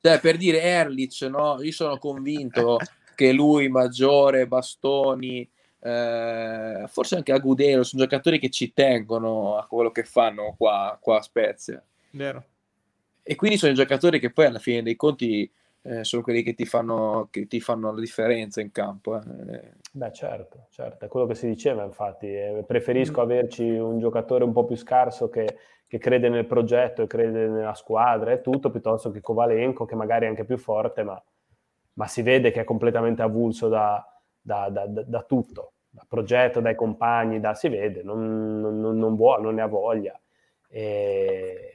cioè, 0.00 0.20
per 0.20 0.36
dire 0.36 0.60
Erlich, 0.60 1.22
no? 1.22 1.60
Io 1.60 1.72
sono 1.72 1.98
convinto 1.98 2.78
che 3.14 3.32
lui, 3.32 3.68
Maggiore, 3.68 4.46
Bastoni, 4.46 5.48
eh, 5.80 6.84
forse 6.88 7.16
anche 7.16 7.32
Agudelo, 7.32 7.84
sono 7.84 8.02
giocatori 8.02 8.38
che 8.38 8.50
ci 8.50 8.72
tengono 8.72 9.56
a 9.56 9.66
quello 9.66 9.90
che 9.90 10.04
fanno 10.04 10.54
qua, 10.56 10.98
qua 11.00 11.18
a 11.18 11.22
Spezia. 11.22 11.82
Vero. 12.10 12.44
E 13.22 13.34
quindi 13.36 13.56
sono 13.56 13.72
i 13.72 13.76
giocatori 13.76 14.18
che 14.18 14.30
poi 14.30 14.46
alla 14.46 14.58
fine 14.58 14.82
dei 14.82 14.96
conti 14.96 15.50
eh, 15.86 16.02
sono 16.02 16.22
quelli 16.22 16.42
che 16.42 16.54
ti, 16.54 16.64
fanno, 16.64 17.28
che 17.30 17.46
ti 17.46 17.60
fanno 17.60 17.92
la 17.92 18.00
differenza 18.00 18.62
in 18.62 18.72
campo. 18.72 19.20
Eh. 19.20 19.72
Beh, 19.92 20.12
certo, 20.12 20.66
certo, 20.70 21.04
è 21.04 21.08
quello 21.08 21.26
che 21.26 21.34
si 21.34 21.46
diceva, 21.46 21.84
infatti. 21.84 22.26
Eh, 22.26 22.64
preferisco 22.66 23.20
mm. 23.20 23.24
averci 23.24 23.68
un 23.68 23.98
giocatore 23.98 24.44
un 24.44 24.52
po' 24.52 24.64
più 24.64 24.76
scarso 24.76 25.28
che, 25.28 25.58
che, 25.86 25.98
crede 25.98 26.30
nel 26.30 26.46
progetto 26.46 27.02
e 27.02 27.06
crede 27.06 27.48
nella 27.48 27.74
squadra 27.74 28.32
e 28.32 28.40
tutto, 28.40 28.70
piuttosto 28.70 29.10
che 29.10 29.20
Kovalenko, 29.20 29.84
che 29.84 29.94
magari 29.94 30.24
è 30.24 30.28
anche 30.28 30.46
più 30.46 30.56
forte, 30.56 31.02
ma, 31.02 31.22
ma 31.94 32.06
si 32.06 32.22
vede 32.22 32.50
che 32.50 32.62
è 32.62 32.64
completamente 32.64 33.20
avulso 33.20 33.68
da, 33.68 34.02
da, 34.40 34.70
da, 34.70 34.86
da 34.86 35.22
tutto, 35.22 35.74
dal 35.90 36.06
progetto, 36.08 36.60
dai 36.60 36.74
compagni, 36.74 37.40
da, 37.40 37.52
si 37.52 37.68
vede, 37.68 38.02
non, 38.02 38.58
non, 38.58 38.96
non 38.96 39.16
vuole, 39.16 39.42
non 39.42 39.54
ne 39.56 39.60
ha 39.60 39.66
voglia. 39.66 40.18
E... 40.66 41.72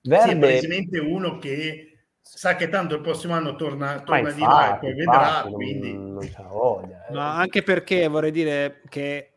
Verde... 0.00 0.30
Sì, 0.30 0.34
è 0.34 0.38
palesemente 0.38 0.98
uno 0.98 1.36
che 1.36 1.88
sa 2.30 2.54
che 2.54 2.68
tanto 2.68 2.94
il 2.94 3.00
prossimo 3.00 3.34
anno 3.34 3.56
torna, 3.56 4.00
torna 4.00 4.30
di 4.30 4.40
là 4.40 4.76
e 4.76 4.78
poi 4.78 4.94
vedrà. 4.94 5.48
Quindi... 5.50 5.92
Non, 5.92 6.12
non 6.12 6.30
c'ha 6.30 6.42
voglia. 6.42 7.06
Eh. 7.08 7.12
Ma 7.14 7.36
anche 7.36 7.62
perché 7.62 8.06
vorrei 8.08 8.30
dire 8.30 8.82
che 8.88 9.32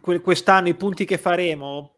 quest'anno 0.00 0.68
i 0.68 0.74
punti 0.74 1.04
che 1.04 1.18
faremo 1.18 1.96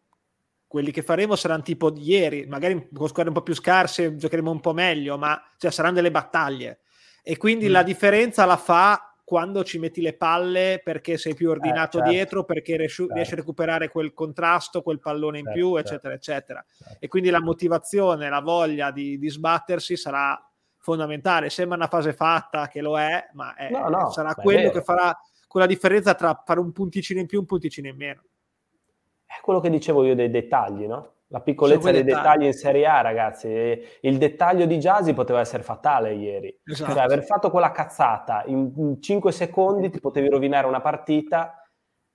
quelli 0.67 0.91
che 0.91 1.01
faremo 1.01 1.35
saranno 1.35 1.63
tipo 1.63 1.89
di 1.89 2.03
ieri, 2.03 2.45
magari 2.45 2.89
con 2.93 3.07
squadre 3.07 3.31
un 3.31 3.37
po' 3.37 3.41
più 3.41 3.55
scarse 3.55 4.15
giocheremo 4.15 4.51
un 4.51 4.59
po' 4.59 4.73
meglio, 4.73 5.17
ma 5.17 5.41
cioè, 5.57 5.71
saranno 5.71 5.95
delle 5.95 6.11
battaglie. 6.11 6.81
E 7.23 7.37
quindi 7.37 7.67
mm. 7.67 7.71
la 7.71 7.81
differenza 7.81 8.45
la 8.45 8.57
fa 8.57 9.08
quando 9.29 9.63
ci 9.63 9.77
metti 9.77 10.01
le 10.01 10.13
palle 10.13 10.81
perché 10.83 11.15
sei 11.19 11.35
più 11.35 11.51
ordinato 11.51 11.99
eh, 11.99 12.01
certo. 12.01 12.09
riesci, 12.09 12.45
perché 12.47 12.77
riesci, 12.77 12.95
certo. 12.95 13.13
riesci, 13.13 13.33
a 13.33 13.35
recuperare 13.35 13.89
quel 13.89 14.11
contrasto, 14.11 14.81
quel 14.81 14.99
pallone 14.99 15.37
in 15.37 15.43
certo, 15.43 15.59
più, 15.59 15.75
certo. 15.75 15.87
eccetera, 15.87 16.13
eccetera. 16.15 16.65
Certo. 16.75 16.97
E 16.97 17.07
quindi 17.07 17.29
la 17.29 17.39
motivazione, 17.39 18.27
la 18.27 18.41
voglia 18.41 18.89
di, 18.89 19.19
di, 19.19 19.29
sbattersi 19.29 19.95
sarà 19.97 20.43
fondamentale. 20.77 21.51
Sembra 21.51 21.77
una 21.77 21.85
fase 21.85 22.11
fatta 22.11 22.69
che 22.69 22.81
lo 22.81 22.97
è, 22.97 23.29
ma 23.33 23.53
è, 23.53 23.69
no, 23.69 23.87
no, 23.89 24.09
sarà 24.09 24.33
quello 24.33 24.71
che 24.71 24.81
farà 24.81 25.15
quella 25.47 25.67
differenza 25.67 26.15
tra 26.15 26.41
fare 26.43 26.59
un 26.59 26.71
punticino 26.71 27.19
in 27.19 27.27
più 27.27 27.37
e 27.37 27.41
un 27.41 27.47
punticino 27.47 27.87
in 27.87 27.97
meno. 27.97 28.23
È 29.27 29.39
quello 29.43 29.59
che 29.59 29.69
dicevo 29.69 30.03
io 30.05 30.15
dei 30.15 30.31
dettagli, 30.31 30.87
no? 30.87 31.17
La 31.31 31.41
piccolezza 31.41 31.91
dei 31.91 32.03
dettagli. 32.03 32.21
dettagli 32.21 32.45
in 32.45 32.53
Serie 32.53 32.87
A, 32.87 33.01
ragazzi. 33.01 33.47
Il 34.01 34.17
dettaglio 34.17 34.65
di 34.65 34.77
Jasi 34.77 35.13
poteva 35.13 35.39
essere 35.39 35.61
fatale 35.61 36.15
ieri. 36.15 36.59
Esatto. 36.65 36.91
Cioè, 36.91 37.01
aver 37.01 37.23
fatto 37.23 37.51
quella 37.51 37.71
cazzata 37.71 38.43
in 38.47 38.97
5 38.99 39.31
secondi 39.31 39.91
ti 39.91 39.99
potevi 39.99 40.27
rovinare 40.27 40.65
una 40.65 40.81
partita 40.81 41.63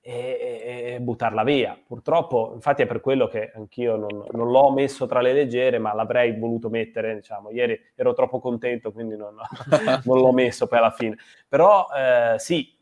e, 0.00 0.94
e, 0.96 1.00
buttarla 1.00 1.44
via. 1.44 1.78
Purtroppo, 1.86 2.50
infatti, 2.54 2.82
è 2.82 2.86
per 2.86 3.00
quello 3.00 3.28
che 3.28 3.52
anch'io 3.54 3.94
non, 3.94 4.26
non, 4.32 4.50
l'ho 4.50 4.72
messo 4.72 5.06
tra 5.06 5.20
le 5.20 5.32
leggere, 5.32 5.78
ma 5.78 5.94
l'avrei 5.94 6.36
voluto 6.36 6.68
mettere. 6.68 7.14
Diciamo, 7.14 7.50
ieri 7.52 7.78
ero 7.94 8.14
troppo 8.14 8.40
contento, 8.40 8.90
quindi 8.90 9.16
non, 9.16 9.36
non 10.06 10.18
l'ho 10.18 10.32
messo 10.32 10.66
poi 10.66 10.78
alla 10.78 10.90
fine. 10.90 11.16
Però 11.48 11.86
eh, 11.96 12.36
sì, 12.40 12.76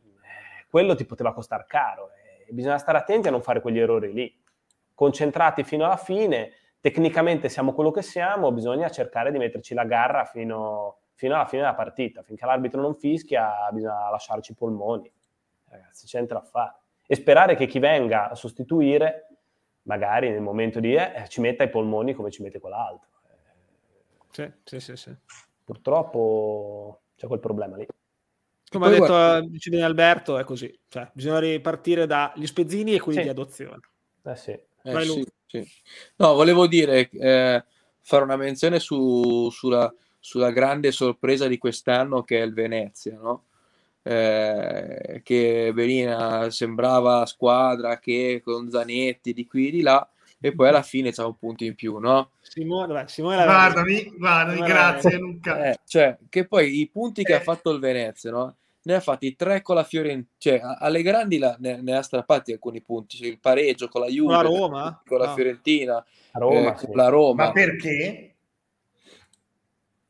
quello 0.70 0.95
ti 0.95 1.05
poteva 1.05 1.35
costare 1.35 1.66
caro. 1.68 2.09
E 2.49 2.55
bisogna 2.55 2.78
stare 2.78 2.97
attenti 2.97 3.28
a 3.28 3.30
non 3.30 3.43
fare 3.43 3.61
quegli 3.61 3.78
errori 3.78 4.14
lì 4.14 4.41
concentrati 4.95 5.64
fino 5.64 5.84
alla 5.84 5.97
fine, 5.97 6.53
tecnicamente 6.80 7.49
siamo 7.49 7.72
quello 7.72 7.90
che 7.90 8.03
siamo, 8.03 8.53
bisogna 8.53 8.90
cercare 8.90 9.30
di 9.30 9.38
metterci 9.38 9.74
la 9.74 9.84
garra 9.84 10.24
fino, 10.24 10.99
fino 11.14 11.34
alla 11.34 11.47
fine 11.47 11.62
della 11.62 11.74
partita, 11.74 12.22
finché 12.22 12.45
l'arbitro 12.45 12.80
non 12.80 12.95
fischia 12.95 13.68
bisogna 13.70 14.11
lasciarci 14.11 14.53
i 14.53 14.55
polmoni, 14.55 15.11
ragazzi, 15.68 16.07
c'è 16.07 16.16
niente 16.16 16.34
da 16.34 16.43
fare. 16.43 16.74
E 17.07 17.14
sperare 17.14 17.55
che 17.57 17.66
chi 17.66 17.78
venga 17.78 18.30
a 18.30 18.34
sostituire, 18.34 19.28
magari 19.82 20.30
nel 20.30 20.40
momento 20.40 20.80
di 20.80 20.95
eh, 20.95 21.24
ci 21.28 21.40
metta 21.40 21.64
i 21.64 21.70
polmoni 21.70 22.14
come 22.14 22.30
ci 22.30 22.43
mette 22.43 22.61
quell'altro. 22.61 23.11
Sì, 24.30 24.51
sì, 24.64 24.80
sì, 24.80 24.97
sì. 24.97 25.14
Purtroppo 25.64 27.03
c'è 27.16 27.26
quel 27.26 27.40
problema 27.40 27.76
lì. 27.76 27.86
Come 28.70 28.86
ha 28.86 28.88
detto 28.88 29.07
guarda... 29.07 29.40
dice 29.47 29.68
bene 29.68 29.82
Alberto, 29.82 30.38
è 30.38 30.45
così. 30.45 30.80
Cioè, 30.88 31.11
bisogna 31.12 31.38
ripartire 31.38 32.07
dagli 32.07 32.47
spezzini 32.47 32.95
e 32.95 33.01
quelli 33.01 33.18
sì. 33.18 33.24
di 33.24 33.28
adozione. 33.28 33.80
Eh 34.24 34.36
sì. 34.36 34.59
Eh, 34.83 35.05
sì, 35.05 35.26
sì. 35.47 35.68
No, 36.16 36.35
volevo 36.35 36.66
dire, 36.66 37.09
eh, 37.11 37.64
fare 38.01 38.24
una 38.24 38.37
menzione 38.37 38.78
su, 38.78 39.49
sulla, 39.51 39.93
sulla, 40.18 40.51
grande 40.51 40.93
sorpresa 40.93 41.47
di 41.47 41.59
quest'anno 41.59 42.22
che 42.22 42.41
è 42.41 42.43
il 42.43 42.55
Venezia, 42.55 43.16
no? 43.20 43.45
eh, 44.03 45.20
che 45.22 45.72
Verina 45.72 46.51
sembrava 46.51 47.24
squadra 47.26 47.99
che 47.99 48.41
con 48.45 48.68
Zanetti 48.70 49.33
di 49.33 49.47
qui 49.47 49.68
e 49.68 49.70
di 49.70 49.83
là 49.83 50.07
e 50.45 50.53
poi 50.53 50.68
alla 50.68 50.83
fine 50.83 51.12
c'ha 51.12 51.24
un 51.24 51.39
punto 51.39 51.62
in 51.62 51.76
più, 51.76 51.99
no? 51.99 52.33
Simone, 52.41 52.93
beh, 52.93 53.09
Simone 53.09 53.45
guardami, 53.45 54.12
guardami, 54.16 54.61
grazie 54.61 55.16
Luca. 55.16 55.70
Eh, 55.70 55.78
cioè, 55.87 56.18
che 56.28 56.49
poi 56.49 56.80
i 56.80 56.89
punti 56.89 57.22
che 57.22 57.35
ha 57.35 57.39
eh. 57.39 57.43
fatto 57.43 57.70
il 57.70 57.78
Venezia, 57.78 58.33
no? 58.33 58.57
Ne 58.85 58.95
ha 58.95 59.01
fatti 59.01 59.37
tre 59.37 59.62
con 59.62 59.76
la 59.76 59.85
Fiorentina, 59.85 60.28
cioè 60.39 60.61
alle 60.78 61.03
grandi 61.03 61.39
la, 61.39 61.57
ne, 61.61 61.80
ne, 61.80 61.97
ha 61.97 62.03
strappati 62.03 62.53
alcuni 62.53 62.83
punti, 62.83 63.16
cioè 63.16 63.28
il 63.28 63.39
pareggio 63.39 63.89
con 63.89 64.01
la 64.01 64.09
Juve, 64.09 64.35
con 64.35 64.43
la, 64.43 64.49
Roma? 64.49 65.03
con 65.07 65.18
la 65.18 65.30
ah. 65.30 65.35
Fiorentina, 65.35 66.05
Roma, 66.33 66.74
eh, 66.74 66.78
sì. 66.78 66.87
la 66.93 67.09
Roma. 67.09 67.45
Ma 67.47 67.53
perché? 67.53 68.35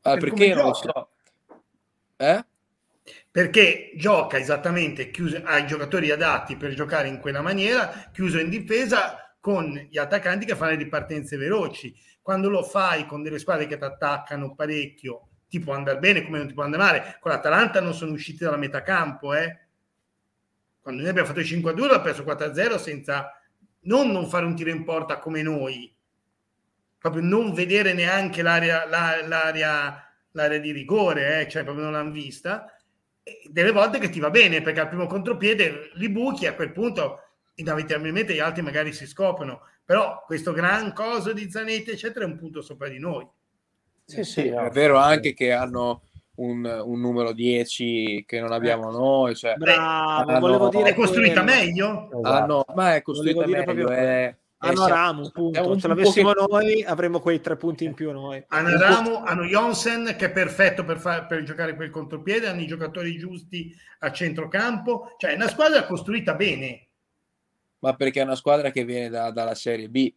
Ah, 0.01 0.11
per 0.17 0.19
perché 0.19 0.53
non 0.53 0.65
lo 0.65 0.73
so. 0.73 1.09
Eh? 2.17 2.45
Perché 3.29 3.91
gioca 3.95 4.37
esattamente 4.37 5.11
chiuso, 5.11 5.41
ha 5.43 5.57
i 5.57 5.67
giocatori 5.67 6.11
adatti 6.11 6.55
per 6.55 6.73
giocare 6.73 7.07
in 7.07 7.19
quella 7.19 7.41
maniera, 7.41 8.09
chiuso 8.11 8.39
in 8.39 8.49
difesa 8.49 9.35
con 9.39 9.73
gli 9.89 9.97
attaccanti 9.97 10.45
che 10.45 10.55
fanno 10.55 10.71
le 10.71 10.77
ripartenze 10.77 11.37
veloci. 11.37 11.93
Quando 12.21 12.49
lo 12.49 12.63
fai 12.63 13.05
con 13.05 13.21
delle 13.21 13.39
squadre 13.39 13.67
che 13.67 13.77
ti 13.77 13.83
attaccano 13.83 14.55
parecchio 14.55 15.27
ti 15.53 15.59
può 15.59 15.75
andare 15.75 15.99
bene 15.99 16.23
come 16.23 16.39
non 16.39 16.47
ti 16.47 16.55
può 16.55 16.63
andare 16.63 16.81
male. 16.81 17.17
Con 17.19 17.29
l'Atalanta 17.29 17.79
non 17.79 17.93
sono 17.93 18.13
usciti 18.13 18.43
dalla 18.43 18.57
metà 18.57 18.81
campo, 18.81 19.35
eh. 19.35 19.59
Quando 20.81 21.01
noi 21.01 21.11
abbiamo 21.11 21.27
fatto 21.27 21.41
il 21.41 21.45
5-2 21.45 21.85
l'ha 21.85 22.01
preso 22.01 22.23
4-0 22.23 22.79
senza 22.79 23.39
non, 23.81 24.09
non 24.09 24.27
fare 24.27 24.45
un 24.45 24.55
tiro 24.55 24.71
in 24.71 24.83
porta 24.83 25.19
come 25.19 25.43
noi, 25.43 25.95
proprio 26.97 27.21
non 27.21 27.53
vedere 27.53 27.93
neanche 27.93 28.41
l'area, 28.41 28.87
l'area, 28.87 30.11
l'area 30.31 30.57
di 30.57 30.71
rigore, 30.71 31.41
eh, 31.41 31.47
cioè 31.47 31.63
proprio 31.63 31.83
non 31.83 31.93
l'hanno 31.93 32.11
vista. 32.11 32.75
E 33.21 33.43
delle 33.45 33.71
volte 33.71 33.99
che 33.99 34.09
ti 34.09 34.19
va 34.19 34.31
bene 34.31 34.63
perché 34.63 34.79
al 34.79 34.87
primo 34.87 35.05
contropiede 35.05 35.91
li 35.93 36.09
buchi 36.09 36.47
a 36.47 36.55
quel 36.55 36.71
punto 36.71 37.19
inevitabilmente 37.55 38.33
gli 38.33 38.39
altri 38.39 38.63
magari 38.63 38.91
si 38.91 39.05
scoprono 39.05 39.67
però 39.85 40.23
questo 40.25 40.51
gran 40.51 40.91
coso 40.93 41.31
di 41.31 41.49
Zanetti 41.49 41.91
eccetera 41.91 42.25
è 42.25 42.27
un 42.27 42.37
punto 42.37 42.61
sopra 42.63 42.89
di 42.89 42.97
noi 42.97 43.25
sì, 44.05 44.23
sì, 44.23 44.49
no, 44.49 44.65
è 44.65 44.69
vero 44.69 44.97
anche 44.97 45.33
che 45.33 45.51
hanno 45.51 46.03
un, 46.35 46.65
un, 46.65 46.99
numero 46.99 47.31
10 47.31 48.23
che 48.25 48.39
non 48.39 48.51
abbiamo 48.51 48.89
ecco. 48.89 48.97
noi. 48.97 49.35
Cioè, 49.35 49.55
Bravo, 49.55 50.29
hanno, 50.29 50.39
volevo 50.39 50.69
dire 50.69 50.89
è 50.89 50.93
costruita 50.95 51.43
quello. 51.43 51.57
meglio? 51.57 52.09
Hanno, 52.23 52.65
ma 52.73 52.95
è 52.95 53.01
costruita 53.01 53.45
meglio. 53.45 53.63
Proprio 53.63 53.89
è, 53.89 54.35
hanno 54.57 54.87
Ramu, 54.87 55.29
punto. 55.31 55.69
Un, 55.69 55.79
Se 55.79 55.87
l'avessimo 55.87 56.31
che... 56.31 56.45
noi 56.49 56.83
avremmo 56.83 57.19
quei 57.19 57.41
tre 57.41 57.57
punti 57.57 57.83
in 57.83 57.93
più 57.93 58.11
noi. 58.11 58.43
Hanno 58.47 58.77
Ramu, 58.77 59.21
hanno 59.23 59.43
Jonsen 59.43 60.15
che 60.17 60.25
è 60.25 60.31
perfetto 60.31 60.83
per, 60.85 60.99
far, 60.99 61.27
per 61.27 61.43
giocare 61.43 61.75
quel 61.75 61.89
contropiede, 61.89 62.47
hanno 62.47 62.61
i 62.61 62.67
giocatori 62.67 63.17
giusti 63.17 63.75
a 63.99 64.11
centrocampo. 64.11 65.15
Cioè 65.17 65.31
è 65.31 65.35
una 65.35 65.49
squadra 65.49 65.85
costruita 65.85 66.33
bene. 66.33 66.87
Ma 67.79 67.93
perché 67.95 68.21
è 68.21 68.23
una 68.23 68.35
squadra 68.35 68.71
che 68.71 68.85
viene 68.85 69.09
da, 69.09 69.31
dalla 69.31 69.55
Serie 69.55 69.89
B 69.89 70.13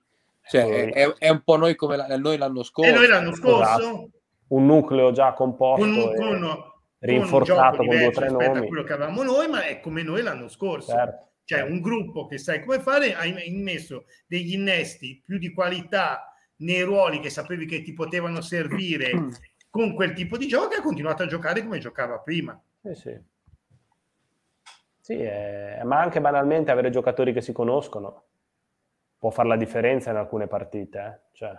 cioè, 0.49 0.93
è, 0.93 1.13
è, 1.19 1.29
un 1.29 1.43
po' 1.43 1.57
noi 1.57 1.75
come 1.75 1.97
la, 1.97 2.17
noi 2.17 2.37
l'anno 2.37 2.63
scorso. 2.63 2.91
E 2.91 2.95
noi 2.95 3.09
l'anno 3.09 3.35
scorso? 3.35 3.81
Esatto. 3.81 4.11
Un 4.49 4.67
nucleo 4.67 5.11
già 5.11 5.33
composto 5.33 5.85
con, 5.85 6.15
con, 6.15 6.57
rinforzato 7.01 7.79
con, 7.79 7.87
con 7.87 7.97
due 7.97 8.07
o 8.07 8.11
tre 8.11 8.31
nomi. 8.31 8.69
quello 8.69 8.85
che 8.85 8.93
avevamo 8.93 9.25
noi, 9.25 9.49
ma 9.49 9.65
è 9.65 9.81
come 9.81 10.03
noi 10.03 10.23
l'anno 10.23 10.49
scorso. 10.49 10.93
Certo. 10.93 11.25
Cioè 11.45 11.63
un 11.63 11.81
gruppo 11.81 12.27
che 12.27 12.39
sai 12.39 12.65
come 12.65 12.79
fare, 12.79 13.15
ha 13.15 13.25
immesso 13.25 14.05
degli 14.27 14.53
innesti 14.53 15.23
più 15.25 15.39
di 15.39 15.53
qualità 15.53 16.33
nei 16.59 16.83
ruoli 16.83 17.21
che 17.21 17.31
sapevi 17.31 17.67
che 17.67 17.83
ti 17.83 17.93
potevano 17.93 18.41
servire 18.41 19.11
con 19.69 19.95
quel 19.95 20.13
tipo 20.13 20.37
di 20.37 20.47
gioco 20.47 20.75
e 20.75 20.77
ha 20.79 20.83
continuato 20.83 21.25
a 21.25 21.27
giocare 21.27 21.63
come 21.63 21.79
giocava 21.79 22.19
prima. 22.19 22.61
Sì, 22.83 22.95
sì. 22.95 23.21
Sì, 25.01 25.15
eh, 25.15 25.83
ma 25.85 26.01
anche 26.01 26.21
banalmente 26.21 26.71
avere 26.71 26.91
giocatori 26.91 27.33
che 27.33 27.41
si 27.41 27.53
conoscono 27.53 28.25
può 29.27 29.31
fare 29.31 29.49
la 29.49 29.57
differenza 29.57 30.11
in 30.11 30.17
alcune 30.17 30.47
partite. 30.47 30.99
Eh? 31.01 31.19
Cioè, 31.33 31.51
eh, 31.51 31.57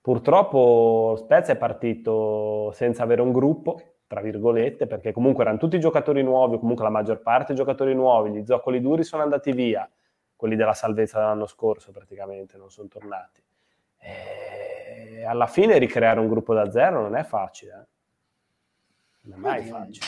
purtroppo 0.00 1.14
Spezia 1.18 1.52
è 1.52 1.58
partito 1.58 2.70
senza 2.72 3.02
avere 3.02 3.20
un 3.20 3.32
gruppo, 3.32 3.80
tra 4.06 4.22
virgolette, 4.22 4.86
perché 4.86 5.12
comunque 5.12 5.42
erano 5.42 5.58
tutti 5.58 5.78
giocatori 5.78 6.22
nuovi, 6.22 6.58
comunque 6.58 6.84
la 6.84 6.90
maggior 6.90 7.20
parte 7.20 7.52
giocatori 7.52 7.94
nuovi, 7.94 8.30
gli 8.30 8.46
zoccoli 8.46 8.80
duri 8.80 9.04
sono 9.04 9.22
andati 9.22 9.52
via, 9.52 9.88
quelli 10.34 10.56
della 10.56 10.72
salvezza 10.72 11.18
dell'anno 11.18 11.46
scorso 11.46 11.92
praticamente 11.92 12.56
non 12.56 12.70
sono 12.70 12.88
tornati. 12.88 13.42
E 13.98 15.24
alla 15.26 15.46
fine 15.46 15.76
ricreare 15.76 16.18
un 16.18 16.28
gruppo 16.28 16.54
da 16.54 16.70
zero 16.70 17.02
non 17.02 17.14
è 17.14 17.24
facile. 17.24 17.72
Eh? 17.72 19.28
Non 19.28 19.38
è 19.38 19.42
mai 19.42 19.62
facile. 19.64 20.06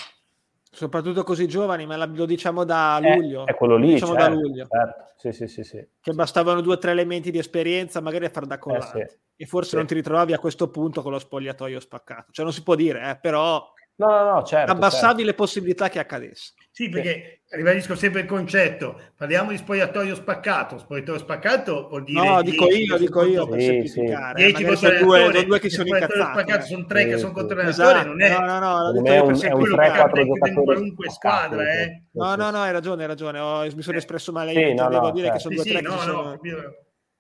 Soprattutto 0.77 1.25
così 1.25 1.49
giovani, 1.49 1.87
ma 1.87 1.97
lo 2.05 2.27
diciamo 2.27 2.65
da 2.65 2.99
eh, 2.99 3.17
luglio. 3.17 3.47
È, 3.47 3.53
è 3.53 3.55
quello 3.55 3.77
lì, 3.77 3.95
diciamo 3.95 4.13
certo, 4.13 4.29
da 4.29 4.35
luglio. 4.35 4.67
Certo. 4.69 5.05
Sì, 5.17 5.33
sì, 5.33 5.47
sì, 5.49 5.65
sì, 5.65 5.89
Che 6.01 6.13
bastavano 6.13 6.61
due 6.61 6.75
o 6.75 6.79
tre 6.79 6.91
elementi 6.91 7.31
di 7.31 7.39
esperienza, 7.39 8.01
magari 8.01 8.27
a 8.27 8.31
far 8.31 8.45
da 8.45 8.59
collante. 8.59 9.01
Eh, 9.01 9.09
sì. 9.09 9.17
E 9.37 9.47
forse 9.47 9.71
sì. 9.71 9.77
non 9.77 9.87
ti 9.87 9.95
ritrovavi 9.95 10.35
a 10.35 10.39
questo 10.39 10.69
punto 10.69 11.03
con 11.03 11.13
lo 11.13 11.19
spogliatoio 11.19 11.81
spaccato. 11.81 12.31
Cioè 12.31 12.45
non 12.45 12.53
si 12.53 12.63
può 12.63 12.75
dire, 12.75 13.11
eh, 13.11 13.19
però 13.19 13.67
No, 13.97 14.09
no, 14.09 14.33
no, 14.35 14.43
certo. 14.43 14.73
Abbassavi 14.73 15.07
certo. 15.07 15.25
le 15.25 15.35
possibilità 15.35 15.89
che 15.89 15.99
accadesse. 15.99 16.53
Sì, 16.77 16.91
perché 16.91 17.41
sì. 17.47 17.57
ribadisco 17.57 17.95
sempre 17.95 18.21
il 18.21 18.27
concetto. 18.27 19.01
Parliamo 19.17 19.49
di 19.49 19.57
spogliatoio 19.57 20.15
spaccato. 20.15 20.77
Spogliatoio 20.77 21.19
spaccato 21.21 21.89
vuol 21.89 22.05
dire. 22.05 22.29
No, 22.29 22.43
dico 22.43 22.71
io, 22.71 22.99
dico 22.99 23.25
io 23.25 23.49
per 23.49 23.61
sì, 23.61 23.67
semplificare. 23.67 24.45
10 24.45 24.63
eh, 24.63 24.77
sono 24.77 24.99
due, 24.99 25.21
sono 25.25 25.43
due 25.43 25.59
che 25.59 25.71
sono 25.71 25.89
incazzati. 25.89 26.51
Eh. 26.53 26.61
Sono 26.61 26.85
tre 26.85 27.03
sì, 27.05 27.09
che 27.09 27.17
sono 27.17 27.33
contro 27.33 27.61
esatto. 27.63 28.09
non 28.09 28.21
è. 28.21 28.29
No, 28.29 28.41
no, 28.41 28.59
no, 28.59 28.93
non 28.93 29.07
è 29.07 29.19
un, 29.21 29.41
è 29.41 29.53
un 29.53 29.63
3-4 29.63 30.49
in 30.49 30.55
qualunque 30.65 31.09
squadra. 31.09 31.73
Eh. 31.73 32.03
No, 32.13 32.35
no, 32.35 32.51
no, 32.51 32.59
hai 32.59 32.73
ragione, 32.73 33.01
hai 33.01 33.09
ragione. 33.09 33.39
Ho, 33.39 33.63
mi 33.63 33.81
sono 33.81 33.97
espresso 33.97 34.33
male. 34.33 34.53
Io 34.53 34.75
no, 34.75 34.91
devo 34.91 35.11
dire 35.13 35.31
che 35.31 35.39
certo. 35.39 35.63
sono 35.63 35.63
due 35.63 35.73
tre 35.73 35.81
che 35.81 36.03
sono. 36.03 36.41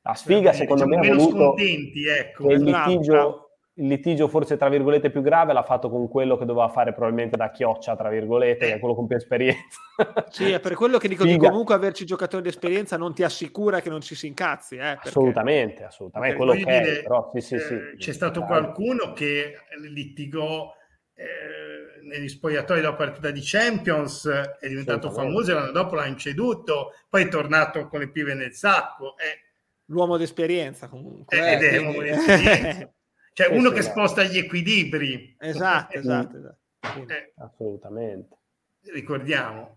La 0.02 0.14
sfiga, 0.14 0.52
secondo 0.52 0.86
me, 0.86 0.96
è 0.96 1.00
meno 1.00 1.18
scontenti, 1.18 2.06
ecco. 2.06 2.50
Il 2.50 2.62
litigio 2.62 3.45
il 3.78 3.88
litigio 3.88 4.26
forse 4.28 4.56
tra 4.56 4.70
virgolette 4.70 5.10
più 5.10 5.20
grave 5.20 5.52
l'ha 5.52 5.62
fatto 5.62 5.90
con 5.90 6.08
quello 6.08 6.38
che 6.38 6.46
doveva 6.46 6.68
fare 6.68 6.92
probabilmente 6.92 7.36
da 7.36 7.50
chioccia 7.50 7.94
tra 7.94 8.08
virgolette, 8.08 8.66
che 8.66 8.74
è 8.74 8.78
quello 8.78 8.94
con 8.94 9.06
più 9.06 9.16
esperienza. 9.16 9.80
sì, 10.30 10.50
è 10.50 10.60
per 10.60 10.74
quello 10.74 10.96
che 10.96 11.08
dico 11.08 11.24
Figa. 11.24 11.38
che 11.38 11.48
comunque 11.48 11.74
averci 11.74 12.06
giocatori 12.06 12.42
di 12.42 12.48
esperienza 12.48 12.96
non 12.96 13.12
ti 13.12 13.22
assicura 13.22 13.80
che 13.80 13.90
non 13.90 14.00
ci 14.00 14.14
si 14.14 14.26
incazzi. 14.26 14.76
Eh, 14.76 14.78
perché... 14.78 15.08
Assolutamente, 15.08 15.84
assolutamente. 15.84 16.36
Quello 16.36 16.52
che 16.52 16.58
dire, 16.58 16.98
è, 16.98 17.02
però, 17.02 17.30
sì, 17.34 17.40
sì, 17.40 17.58
sì, 17.58 17.74
eh, 17.74 17.96
c'è 17.98 18.12
stato 18.12 18.42
qualcuno 18.44 19.12
che 19.12 19.58
litigò 19.78 20.72
eh, 21.14 22.00
negli 22.02 22.28
spogliatoi 22.28 22.80
della 22.80 22.94
partita 22.94 23.30
di 23.30 23.40
Champions, 23.42 24.26
è 24.58 24.68
diventato 24.68 25.10
famoso 25.10 25.50
e 25.50 25.54
l'anno 25.54 25.72
dopo 25.72 25.96
l'ha 25.96 26.06
inceduto, 26.06 26.92
poi 27.10 27.24
è 27.24 27.28
tornato 27.28 27.88
con 27.88 28.00
le 28.00 28.08
pive 28.08 28.32
nel 28.32 28.54
sacco. 28.54 29.18
Eh. 29.18 29.44
L'uomo 29.88 30.16
d'esperienza 30.16 30.88
comunque. 30.88 31.36
Eh, 31.36 31.52
ed 31.52 31.62
è 31.62 31.78
l'uomo 31.78 32.00
d'esperienza. 32.00 32.90
Cioè 33.36 33.54
uno 33.54 33.68
che 33.68 33.82
sposta 33.82 34.22
gli 34.22 34.38
equilibri. 34.38 35.36
Esatto, 35.38 35.98
esatto. 35.98 36.38
esatto. 36.38 37.12
Eh, 37.12 37.34
Assolutamente. 37.36 38.34
Ricordiamo. 38.80 39.76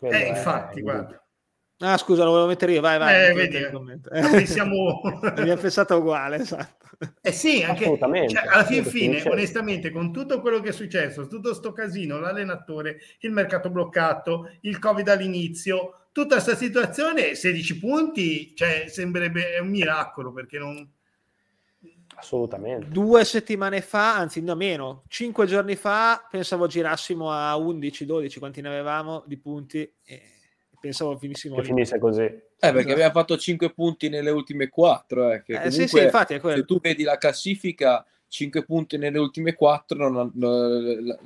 eh, 0.00 0.28
infatti, 0.28 0.78
è... 0.78 0.82
guarda. 0.82 1.22
Ah, 1.80 1.98
scusa, 1.98 2.24
lo 2.24 2.30
volevo 2.30 2.48
mettere 2.48 2.72
io, 2.72 2.80
vai, 2.80 2.96
vai. 2.96 3.28
Eh, 3.28 3.34
vedi, 3.34 3.58
eh. 3.58 4.46
siamo... 4.46 5.02
Abbiamo 5.20 5.60
pensato 5.60 5.98
uguale, 5.98 6.36
esatto. 6.36 6.86
Eh 7.20 7.32
sì, 7.32 7.62
anche 7.62 7.84
cioè, 7.84 8.46
alla 8.46 8.64
fin 8.64 8.86
fine, 8.86 9.22
onestamente, 9.26 9.90
con 9.90 10.10
tutto 10.10 10.40
quello 10.40 10.60
che 10.60 10.70
è 10.70 10.72
successo, 10.72 11.26
tutto 11.26 11.52
sto 11.52 11.72
casino, 11.72 12.18
l'allenatore, 12.18 12.96
il 13.18 13.32
mercato 13.32 13.68
bloccato, 13.68 14.48
il 14.62 14.78
Covid 14.78 15.06
all'inizio, 15.08 16.06
tutta 16.12 16.36
questa 16.36 16.56
situazione, 16.56 17.34
16 17.34 17.78
punti, 17.78 18.56
cioè, 18.56 18.86
sembrerebbe 18.88 19.58
un 19.60 19.68
miracolo 19.68 20.32
perché 20.32 20.58
non 20.58 20.90
Assolutamente. 22.22 22.86
Due 22.88 23.24
settimane 23.24 23.80
fa, 23.80 24.16
anzi 24.16 24.40
no 24.42 24.54
meno, 24.54 25.02
cinque 25.08 25.46
giorni 25.46 25.74
fa 25.74 26.24
pensavo 26.30 26.68
girassimo 26.68 27.32
a 27.32 27.56
11-12, 27.56 28.38
quanti 28.38 28.60
ne 28.60 28.68
avevamo 28.68 29.24
di 29.26 29.36
punti 29.36 29.92
e 30.04 30.22
pensavo 30.80 31.18
finissimo 31.18 31.56
che 31.56 31.62
lì. 31.62 31.66
finisse 31.66 31.98
così. 31.98 32.22
Eh, 32.22 32.40
perché 32.58 32.78
esatto. 32.78 32.92
abbiamo 32.92 33.12
fatto 33.12 33.36
5 33.36 33.72
punti 33.72 34.08
nelle 34.08 34.30
ultime 34.30 34.68
4. 34.68 35.32
Eh, 35.32 35.42
eh 35.46 35.70
sì, 35.72 35.88
sì, 35.88 35.98
infatti 36.00 36.34
è 36.34 36.40
quello. 36.40 36.58
Se 36.58 36.64
tu 36.64 36.78
vedi 36.80 37.02
la 37.02 37.18
classifica, 37.18 38.06
5 38.28 38.64
punti 38.64 38.96
nelle 38.96 39.18
ultime 39.18 39.54
4 39.54 40.08
non, 40.08 40.30
non, 40.34 41.18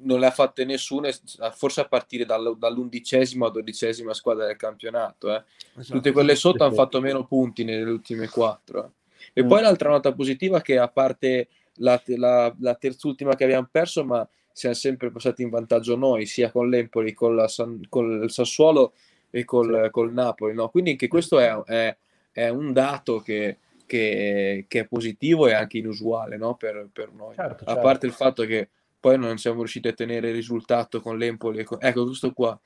non 0.00 0.18
le 0.18 0.26
ha 0.26 0.30
fatte 0.30 0.64
nessuno, 0.64 1.10
forse 1.52 1.82
a 1.82 1.84
partire 1.86 2.24
dall, 2.24 2.56
dall'undicesima 2.56 3.44
o 3.44 3.50
dodicesima 3.50 4.14
squadra 4.14 4.46
del 4.46 4.56
campionato. 4.56 5.34
Eh. 5.34 5.42
Esatto. 5.76 5.98
Tutte 5.98 6.12
quelle 6.12 6.34
sotto 6.34 6.58
sì, 6.58 6.62
hanno 6.64 6.74
fatto 6.74 7.00
meno 7.02 7.26
punti 7.26 7.62
nelle 7.62 7.90
ultime 7.90 8.28
4. 8.28 8.92
E 9.32 9.42
mm. 9.42 9.48
poi 9.48 9.62
l'altra 9.62 9.90
nota 9.90 10.12
positiva 10.12 10.60
che 10.60 10.78
a 10.78 10.88
parte 10.88 11.48
la, 11.76 12.00
la, 12.06 12.54
la 12.60 12.74
terzultima 12.74 13.34
che 13.34 13.44
abbiamo 13.44 13.68
perso, 13.70 14.04
ma 14.04 14.26
siamo 14.52 14.74
sempre 14.74 15.10
passati 15.10 15.42
in 15.42 15.50
vantaggio 15.50 15.96
noi, 15.96 16.26
sia 16.26 16.50
con 16.50 16.68
l'Empoli, 16.68 17.12
con, 17.12 17.34
la 17.34 17.48
San, 17.48 17.80
con 17.88 18.22
il 18.22 18.30
Sassuolo 18.30 18.92
e 19.30 19.44
col, 19.44 19.82
sì. 19.84 19.90
col 19.90 20.12
Napoli. 20.12 20.54
No? 20.54 20.68
Quindi 20.68 20.90
anche 20.90 21.08
questo 21.08 21.40
è, 21.40 21.52
è, 21.64 21.96
è 22.30 22.48
un 22.48 22.72
dato 22.72 23.18
che, 23.18 23.58
che, 23.84 24.64
che, 24.68 24.80
è 24.80 24.86
positivo 24.86 25.48
e 25.48 25.54
anche 25.54 25.78
inusuale 25.78 26.36
no? 26.36 26.54
per, 26.54 26.88
per, 26.92 27.12
noi. 27.12 27.34
Certo, 27.34 27.64
a 27.64 27.66
certo. 27.66 27.80
parte 27.80 28.06
il 28.06 28.12
fatto 28.12 28.44
che 28.44 28.68
poi 29.00 29.18
non 29.18 29.38
siamo 29.38 29.58
riusciti 29.58 29.88
a 29.88 29.92
tenere 29.92 30.28
il 30.28 30.34
risultato 30.34 31.00
con 31.00 31.18
l'Empoli. 31.18 31.64
Con... 31.64 31.78
Ecco, 31.80 32.04
questo 32.04 32.32
qua. 32.32 32.58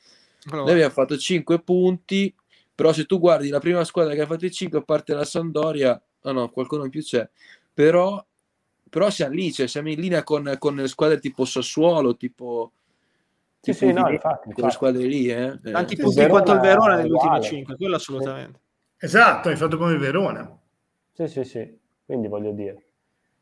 Allora. 0.51 0.65
Noi 0.65 0.73
abbiamo 0.73 0.93
fatto 0.93 1.17
5 1.17 1.61
punti, 1.61 2.33
però 2.75 2.93
se 2.93 3.07
tu 3.07 3.19
guardi 3.19 3.49
la 3.49 3.61
prima 3.61 3.83
squadra 3.85 4.15
che 4.15 4.21
ha 4.21 4.27
fatto 4.27 4.45
i 4.45 4.53
5, 4.53 4.79
a 4.79 4.83
parte 4.83 5.15
la 5.15 5.25
Sandoria, 5.25 6.01
no, 6.23 6.33
no, 6.33 6.49
qualcuno 6.51 6.85
in 6.85 6.91
più 6.91 7.03
c'è, 7.03 7.29
però, 7.73 8.25
però 8.89 9.11
siamo 9.11 9.35
lì, 9.35 9.53
cioè, 9.53 9.67
siamo 9.67 9.89
in 9.89 10.01
linea 10.01 10.23
con, 10.23 10.57
con 10.59 10.77
le 10.77 10.89
squadre 10.89 11.19
tipo 11.19 11.45
Sassuolo, 11.45 12.17
tipo... 12.17 12.73
Sì, 13.61 13.73
sì, 13.73 13.93
no, 13.93 14.09
infatti, 14.09 14.49
infatti. 14.49 14.73
squadre 14.73 15.05
lì, 15.05 15.29
eh. 15.29 15.59
Tanti 15.61 15.95
eh. 15.95 16.03
punti 16.03 16.27
quanto 16.27 16.53
il 16.53 16.61
Verona 16.61 16.97
negli 16.97 17.11
ultimi 17.11 17.43
5, 17.43 17.77
quello 17.77 17.97
assolutamente. 17.97 18.61
Esatto, 18.99 19.49
hai 19.49 19.57
fatto 19.57 19.77
come 19.77 19.93
il 19.93 19.99
Verona. 19.99 20.59
Sì, 21.13 21.27
sì, 21.29 21.45
sì, 21.45 21.79
quindi 22.05 22.29
voglio 22.29 22.53
dire. 22.53 22.83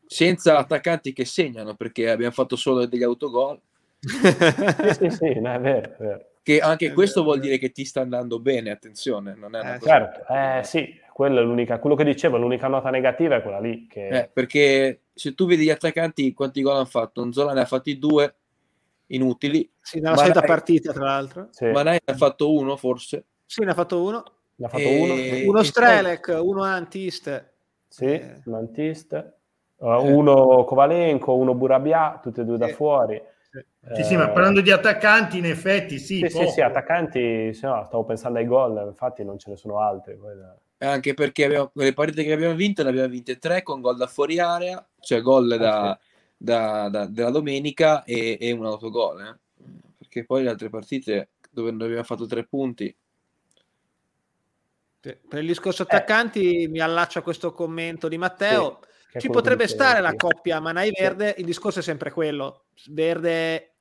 Senza 0.07 0.57
attaccanti 0.57 1.13
che 1.13 1.25
segnano, 1.25 1.75
perché 1.75 2.11
abbiamo 2.11 2.33
fatto 2.33 2.57
solo 2.57 2.87
degli 2.87 3.03
autogol. 3.03 3.61
sì, 4.01 4.95
sì, 4.95 5.11
sì, 5.11 5.41
no, 5.41 5.53
è 5.53 5.61
vero, 5.61 5.93
è 5.93 5.97
vero. 5.99 6.25
Che 6.43 6.61
anche 6.61 6.89
è 6.89 6.93
questo 6.93 7.21
vero, 7.21 7.33
vuol 7.33 7.43
dire 7.43 7.59
che 7.59 7.73
ti 7.73 7.85
sta 7.85 8.01
andando 8.03 8.39
bene, 8.39 8.71
attenzione, 8.71 9.35
non 9.35 9.55
è 9.55 9.61
una 9.61 9.75
eh, 9.75 9.79
cosa... 9.79 9.91
Certo, 9.91 10.33
eh, 10.33 10.61
sì, 10.65 11.01
quello, 11.17 11.41
è 11.41 11.43
l'unica, 11.43 11.79
quello 11.79 11.97
che 11.97 12.05
dicevo, 12.05 12.37
l'unica 12.37 12.69
nota 12.69 12.91
negativa 12.91 13.37
è 13.37 13.43
quella 13.43 13.59
lì. 13.59 13.87
Che... 13.87 14.09
Eh, 14.09 14.31
perché 14.31 15.05
se 15.15 15.35
tu 15.35 15.47
vedi 15.47 15.65
gli 15.65 15.71
attaccanti 15.71 16.35
quanti 16.35 16.61
gol 16.61 16.75
hanno 16.75 16.85
fatto, 16.85 17.33
Zola 17.33 17.55
ne 17.55 17.63
ha 17.63 17.65
fatti 17.65 17.99
due 17.99 18.35
inutili. 19.07 19.67
Sì, 19.81 19.99
nella 19.99 20.19
solita 20.19 20.43
partita, 20.43 20.93
tra 20.93 21.07
l'altro. 21.07 21.49
Sì. 21.53 21.71
Manai 21.71 22.01
ne 22.05 22.13
ha 22.13 22.17
fatto 22.19 22.53
uno, 22.53 22.77
forse. 22.77 23.25
Sì, 23.47 23.65
ne 23.65 23.71
ha 23.71 23.75
fatto 23.75 24.03
uno. 24.03 24.25
Ne 24.57 24.67
ha 24.67 24.69
fatto 24.69 24.83
e... 24.83 25.41
uno. 25.41 25.53
Uno 25.53 25.63
Strelec, 25.63 26.39
uno 26.39 26.63
Antiste. 26.65 27.55
Sì, 27.89 28.05
eh. 28.05 28.43
un 28.45 28.55
Antiste. 28.55 29.39
Uh, 29.77 30.15
uno 30.15 30.65
Kovalenko, 30.65 31.35
uno 31.35 31.55
Burabia, 31.55 32.21
tutti 32.23 32.43
e 32.43 32.45
due 32.45 32.59
da 32.59 32.69
fuori. 32.69 33.19
Sì, 33.95 34.03
sì, 34.03 34.17
ma 34.17 34.29
parlando 34.29 34.61
di 34.61 34.71
attaccanti, 34.71 35.39
in 35.39 35.47
effetti 35.47 35.99
sì. 35.99 36.19
Sì, 36.19 36.29
sì, 36.29 36.47
sì, 36.49 36.61
attaccanti, 36.61 37.55
sì, 37.55 37.65
no, 37.65 37.83
stavo 37.87 38.05
pensando 38.05 38.39
ai 38.39 38.45
gol, 38.45 38.85
infatti 38.87 39.25
non 39.25 39.39
ce 39.39 39.49
ne 39.49 39.57
sono 39.57 39.81
altri. 39.81 40.15
Poi 40.15 40.35
anche 40.79 41.15
perché 41.15 41.45
abbiamo, 41.45 41.71
le 41.75 41.93
partite 41.93 42.25
che 42.25 42.33
abbiamo 42.33 42.55
vinto 42.55 42.83
le 42.83 42.91
abbiamo 42.91 43.09
vinte 43.09 43.39
tre 43.39 43.63
con 43.63 43.81
gol 43.81 43.97
da 43.97 44.07
fuori 44.07 44.39
area, 44.39 44.87
cioè 45.01 45.23
gol 45.23 45.57
da, 45.57 45.91
okay. 45.91 45.97
da, 46.37 46.89
da, 46.91 47.07
della 47.07 47.31
domenica 47.31 48.05
e, 48.05 48.37
e 48.41 48.53
un 48.53 48.67
autogol. 48.67 49.21
Eh? 49.21 49.39
Perché 49.99 50.25
poi 50.25 50.43
le 50.43 50.51
altre 50.51 50.69
partite 50.69 51.31
dove 51.51 51.71
non 51.71 51.83
abbiamo 51.83 52.03
fatto 52.03 52.27
tre 52.27 52.45
punti. 52.45 52.95
Per 55.01 55.39
il 55.39 55.47
discorso 55.47 55.85
attaccanti 55.85 56.65
eh. 56.65 56.69
mi 56.69 56.81
allaccio 56.81 57.21
a 57.21 57.23
questo 57.23 57.53
commento 57.53 58.09
di 58.09 58.19
Matteo. 58.19 58.81
Sì, 59.13 59.21
Ci 59.21 59.29
potrebbe 59.29 59.69
stare 59.69 60.01
la 60.01 60.15
coppia 60.15 60.61
Manai 60.61 60.91
Verde, 60.91 61.35
il 61.39 61.45
discorso 61.45 61.79
è 61.79 61.83
sempre 61.83 62.11
quello. 62.11 62.65
Verde 62.89 63.77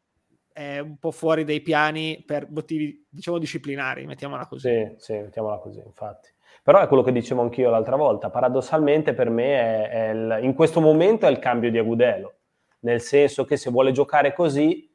è 0.54 0.80
un 0.80 0.98
po' 0.98 1.12
fuori 1.12 1.43
dai 1.43 1.62
piani 1.62 2.24
per 2.26 2.50
motivi, 2.50 3.04
diciamo, 3.10 3.39
disciplinari, 3.39 4.06
mettiamola 4.06 4.46
così. 4.46 4.70
Sì, 4.70 4.96
sì, 4.98 5.14
mettiamola 5.14 5.58
così, 5.58 5.82
infatti. 5.84 6.30
Però 6.66 6.80
è 6.80 6.88
quello 6.88 7.03
che 7.03 7.11
dicevo 7.11 7.43
anch'io 7.43 7.70
l'altra 7.70 7.95
volta, 7.95 8.32
paradossalmente 8.32 9.13
per 9.13 9.30
me 9.30 9.53
è, 9.53 9.89
è 9.89 10.09
il, 10.09 10.39
in 10.41 10.55
questo 10.55 10.82
momento 10.82 11.28
è 11.28 11.30
il 11.30 11.38
cambio 11.38 11.70
di 11.70 11.78
Agudelo, 11.78 12.38
nel 12.80 13.01
senso 13.01 13.45
che 13.45 13.55
se 13.55 13.70
vuole 13.70 13.91
giocare 13.91 14.34
così, 14.34 14.91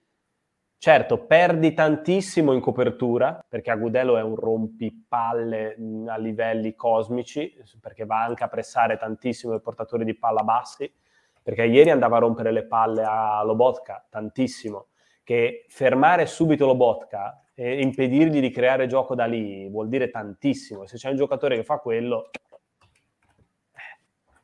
certo, 0.78 1.18
perdi 1.26 1.72
tantissimo 1.72 2.52
in 2.54 2.60
copertura, 2.60 3.40
perché 3.48 3.70
Agudelo 3.70 4.16
è 4.16 4.20
un 4.20 4.34
rompipalle 4.34 5.76
a 6.08 6.16
livelli 6.16 6.74
cosmici, 6.74 7.56
perché 7.80 8.04
va 8.04 8.20
anche 8.20 8.42
a 8.42 8.48
pressare 8.48 8.96
tantissimo 8.96 9.54
i 9.54 9.60
portatori 9.60 10.04
di 10.04 10.18
palla 10.18 10.42
bassi, 10.42 10.92
perché 11.40 11.66
ieri 11.66 11.90
andava 11.90 12.16
a 12.16 12.20
rompere 12.20 12.50
le 12.50 12.64
palle 12.64 13.04
a 13.04 13.44
Lobotka 13.44 14.04
tantissimo, 14.10 14.88
che 15.22 15.66
fermare 15.68 16.26
subito 16.26 16.66
Lobotka 16.66 17.40
e 17.62 17.82
impedirgli 17.82 18.40
di 18.40 18.50
creare 18.50 18.86
gioco 18.86 19.14
da 19.14 19.26
lì 19.26 19.68
vuol 19.68 19.88
dire 19.88 20.08
tantissimo. 20.08 20.86
Se 20.86 20.96
c'è 20.96 21.10
un 21.10 21.16
giocatore 21.16 21.56
che 21.56 21.62
fa 21.62 21.76
quello, 21.76 22.30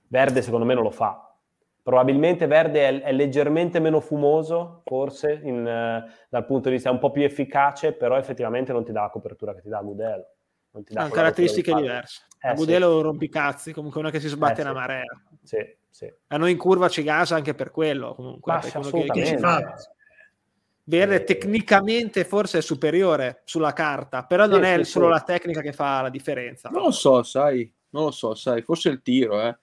Verde 0.09 0.43
secondo 0.43 0.67
me 0.67 0.75
non 0.75 0.83
lo 0.83 0.91
fa. 0.91 1.35
Probabilmente 1.83 2.47
Verde 2.47 2.87
è, 2.87 3.01
è 3.01 3.13
leggermente 3.13 3.81
meno 3.81 4.01
fumoso, 4.01 4.83
forse 4.85 5.41
in, 5.45 5.61
uh, 5.61 6.13
dal 6.29 6.45
punto 6.45 6.69
di 6.69 6.75
vista 6.75 6.91
un 6.91 6.99
po' 6.99 7.11
più 7.11 7.23
efficace, 7.23 7.95
però 7.95 8.19
effettivamente 8.19 8.73
non 8.73 8.85
ti 8.85 8.93
dà 8.93 9.03
la 9.03 9.09
copertura 9.09 9.55
che 9.55 9.63
ti 9.63 9.71
dà 9.71 9.81
Gudelo. 9.81 10.27
Non 10.73 10.85
ti 10.85 10.93
dà 10.93 11.05
no, 11.05 11.09
caratteristiche 11.09 11.73
diverse. 11.73 12.27
Eh, 12.39 12.53
Gudelo 12.53 12.99
sì. 12.99 13.03
rompicazzi, 13.03 13.73
comunque 13.73 13.99
una 13.99 14.11
che 14.11 14.21
si 14.21 14.29
sbatte 14.29 14.61
eh, 14.61 14.65
una 14.65 14.75
marea. 14.75 15.05
Sì, 15.43 15.57
sì. 15.89 16.13
A 16.27 16.37
noi 16.37 16.51
in 16.51 16.59
curva 16.59 16.91
ci 16.91 17.03
gasa 17.03 17.35
anche 17.35 17.55
per 17.55 17.71
quello, 17.71 18.15
comunque. 18.15 18.53
Ma, 18.53 18.59
per 18.59 18.73
quello 18.73 18.91
che, 18.91 19.21
che 19.21 19.25
ci 19.25 19.39
fa 19.39 19.75
Verde 20.89 21.25
tecnicamente 21.25 22.25
forse 22.25 22.59
è 22.59 22.63
superiore 22.63 23.41
sulla 23.45 23.73
carta, 23.73 24.23
però 24.23 24.45
sì, 24.45 24.51
non 24.51 24.63
è 24.63 24.77
sì, 24.85 24.91
solo 24.93 25.07
sì. 25.07 25.13
la 25.13 25.21
tecnica 25.21 25.61
che 25.61 25.73
fa 25.73 26.03
la 26.03 26.11
differenza. 26.11 26.69
Non 26.69 26.83
lo 26.83 26.91
so, 26.93 27.25
sai, 27.25 27.69
non 27.91 28.05
lo 28.05 28.11
so, 28.13 28.37
sai, 28.37 28.63
forse 28.63 28.91
il 28.91 29.03
tiro, 29.03 29.41
eh. 29.43 29.57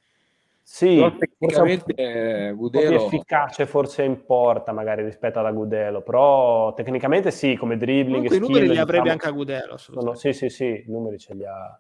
Sì, 0.62 0.98
tecnicamente 1.18 2.50
un, 2.52 2.56
Gudelo... 2.58 2.90
più 2.90 3.06
efficace 3.06 3.66
forse 3.66 4.04
in 4.04 4.26
porta 4.26 4.72
magari 4.74 5.04
rispetto 5.04 5.40
alla 5.40 5.52
Gudelo, 5.52 6.02
però 6.02 6.74
tecnicamente 6.74 7.32
sì, 7.32 7.56
come 7.56 7.78
dribbling... 7.78 8.28
Comunque 8.28 8.38
i 8.38 8.40
numeri 8.40 8.68
li 8.68 8.78
avrebbe 8.78 9.04
diciamo, 9.04 9.12
anche 9.12 9.28
a 9.28 9.32
Gudelo. 9.32 9.78
Sono, 9.78 10.16
sì, 10.16 10.34
sì, 10.34 10.50
sì, 10.50 10.66
i 10.66 10.92
numeri 10.92 11.20
ce 11.20 11.34
li 11.36 11.46
ha. 11.46 11.80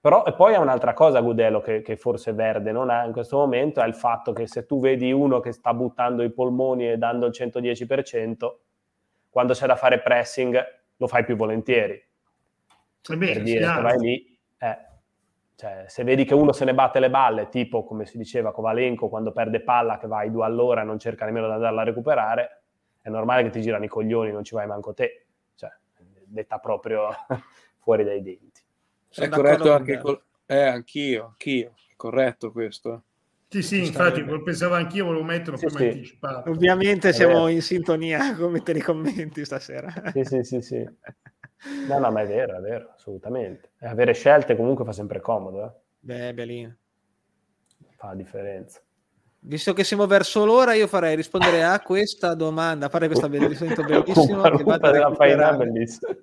Però 0.00 0.24
e 0.26 0.32
poi 0.34 0.54
ha 0.54 0.60
un'altra 0.60 0.92
cosa 0.92 1.20
Gudelo 1.20 1.60
che, 1.60 1.80
che, 1.80 1.96
forse 1.96 2.32
Verde 2.32 2.72
non 2.72 2.90
ha 2.90 3.04
in 3.04 3.12
questo 3.12 3.38
momento, 3.38 3.80
è 3.80 3.86
il 3.86 3.94
fatto 3.94 4.32
che 4.32 4.46
se 4.46 4.66
tu 4.66 4.78
vedi 4.78 5.10
uno 5.12 5.40
che 5.40 5.52
sta 5.52 5.72
buttando 5.72 6.22
i 6.22 6.30
polmoni 6.30 6.90
e 6.90 6.98
dando 6.98 7.26
il 7.26 7.32
110%, 7.34 8.52
quando 9.34 9.52
c'è 9.52 9.66
da 9.66 9.74
fare 9.74 10.00
pressing 10.00 10.56
lo 10.94 11.08
fai 11.08 11.24
più 11.24 11.34
volentieri. 11.34 12.00
Beh, 13.08 13.16
per 13.16 13.42
dire, 13.42 13.64
vai 13.64 13.98
lì... 13.98 14.38
Eh, 14.58 14.78
cioè, 15.56 15.86
se 15.88 16.04
vedi 16.04 16.24
che 16.24 16.34
uno 16.34 16.52
se 16.52 16.64
ne 16.64 16.72
batte 16.72 17.00
le 17.00 17.10
balle, 17.10 17.48
tipo 17.48 17.82
come 17.82 18.06
si 18.06 18.16
diceva 18.16 18.52
Kovalenko 18.52 19.08
quando 19.08 19.32
perde 19.32 19.60
palla 19.60 19.98
che 19.98 20.06
va 20.06 20.18
ai 20.18 20.30
due 20.30 20.44
all'ora 20.44 20.82
e 20.82 20.84
non 20.84 21.00
cerca 21.00 21.24
nemmeno 21.24 21.48
di 21.48 21.54
andarla 21.54 21.80
a 21.80 21.84
recuperare, 21.84 22.62
è 23.00 23.08
normale 23.08 23.42
che 23.42 23.50
ti 23.50 23.60
girano 23.60 23.82
i 23.82 23.88
coglioni, 23.88 24.30
non 24.30 24.44
ci 24.44 24.54
vai 24.54 24.68
manco 24.68 24.94
te. 24.94 25.26
Cioè, 25.56 25.70
detta 26.26 26.58
proprio 26.58 27.08
fuori 27.82 28.04
dai 28.04 28.22
denti. 28.22 28.62
Sono 29.08 29.26
è 29.26 29.30
corretto 29.30 29.72
anche 29.72 29.98
col... 29.98 30.22
eh, 30.46 30.62
anch'io, 30.62 31.24
anch'io, 31.26 31.74
è 31.90 31.94
corretto 31.96 32.52
questo. 32.52 33.02
Sì, 33.48 33.62
sì, 33.62 33.84
infatti 33.84 34.20
lo 34.22 34.42
pensavo 34.42 34.74
anch'io, 34.74 35.04
volevo 35.04 35.24
metterlo 35.24 35.56
sì, 35.56 35.68
sì. 35.68 35.84
anticipato. 35.84 36.50
Ovviamente 36.50 37.12
siamo 37.12 37.48
in 37.48 37.62
sintonia 37.62 38.34
con 38.36 38.50
mettere 38.50 38.80
i 38.80 38.82
commenti 38.82 39.44
stasera. 39.44 39.92
Sì, 40.12 40.24
sì, 40.24 40.42
sì, 40.42 40.60
sì. 40.60 40.84
No, 41.88 41.98
no, 41.98 42.10
ma 42.10 42.20
è 42.20 42.26
vero, 42.26 42.58
è 42.58 42.60
vero, 42.60 42.90
assolutamente. 42.94 43.70
E 43.78 43.86
avere 43.86 44.12
scelte 44.12 44.54
comunque 44.54 44.84
fa 44.84 44.92
sempre 44.92 45.20
comodo. 45.20 45.64
Eh? 45.64 45.70
Beh, 46.00 46.34
Belin. 46.34 46.76
Fa 47.96 48.08
la 48.08 48.14
differenza. 48.14 48.82
Visto 49.38 49.72
che 49.72 49.84
siamo 49.84 50.06
verso 50.06 50.44
l'ora, 50.44 50.74
io 50.74 50.86
farei 50.86 51.16
rispondere 51.16 51.64
a 51.64 51.80
questa 51.84 52.34
domanda, 52.34 52.88
fare 52.88 53.06
questa 53.06 53.28
bellissima, 53.28 53.74
bellissima 53.74 54.50
che 54.56 54.62
vado 54.62 54.88
a 54.88 55.52
bellissima. 55.54 56.14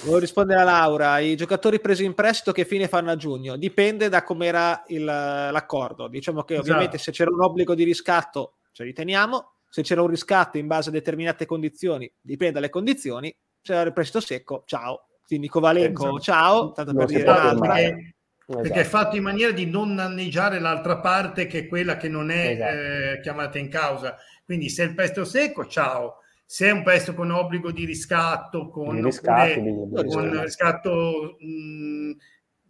Volevo 0.00 0.18
rispondere 0.18 0.60
a 0.60 0.64
Laura, 0.64 1.18
i 1.18 1.36
giocatori 1.36 1.80
presi 1.80 2.04
in 2.04 2.14
prestito 2.14 2.52
che 2.52 2.64
fine 2.64 2.88
fanno 2.88 3.10
a 3.10 3.16
giugno? 3.16 3.56
Dipende 3.56 4.08
da 4.08 4.22
com'era 4.22 4.82
il, 4.88 5.04
l'accordo. 5.04 6.08
Diciamo 6.08 6.42
che 6.42 6.58
ovviamente 6.58 6.96
esatto. 6.96 7.10
se 7.10 7.12
c'era 7.12 7.30
un 7.30 7.42
obbligo 7.42 7.74
di 7.74 7.84
riscatto 7.84 8.56
ce 8.72 8.84
li 8.84 8.92
teniamo, 8.92 9.52
se 9.68 9.82
c'era 9.82 10.02
un 10.02 10.08
riscatto 10.08 10.58
in 10.58 10.66
base 10.66 10.90
a 10.90 10.92
determinate 10.92 11.46
condizioni, 11.46 12.10
dipende 12.20 12.54
dalle 12.54 12.68
condizioni, 12.68 13.34
c'era 13.62 13.82
il 13.82 13.92
prestito 13.92 14.20
secco, 14.20 14.64
ciao. 14.66 15.06
Quindi 15.24 15.48
Kovalenko, 15.48 16.02
esatto. 16.02 16.20
ciao, 16.20 16.72
tanto 16.72 16.94
per 16.94 17.06
dire 17.06 17.24
perché, 17.24 17.40
esatto. 17.48 18.60
perché, 18.60 18.80
è 18.80 18.84
fatto 18.84 19.16
in 19.16 19.22
maniera 19.22 19.52
di 19.52 19.64
non 19.64 19.94
danneggiare 19.94 20.58
l'altra 20.58 20.98
parte 20.98 21.46
che 21.46 21.60
è 21.60 21.66
quella 21.68 21.96
che 21.96 22.08
non 22.08 22.30
è 22.30 22.48
esatto. 22.48 22.72
eh, 22.72 23.20
chiamata 23.22 23.58
in 23.58 23.68
causa. 23.68 24.18
Quindi 24.44 24.68
se 24.68 24.82
il 24.82 24.94
prestito 24.94 25.24
secco, 25.24 25.66
ciao. 25.66 26.16
Se 26.52 26.66
è 26.66 26.70
un 26.70 26.82
prestito 26.82 27.14
con 27.14 27.30
obbligo 27.30 27.72
di 27.72 27.86
riscatto, 27.86 28.68
con, 28.68 28.96
di 28.96 29.02
riscatti, 29.02 29.58
oppure, 29.58 30.06
con 30.06 30.42
riscatto 30.42 31.36
mh, 31.40 32.10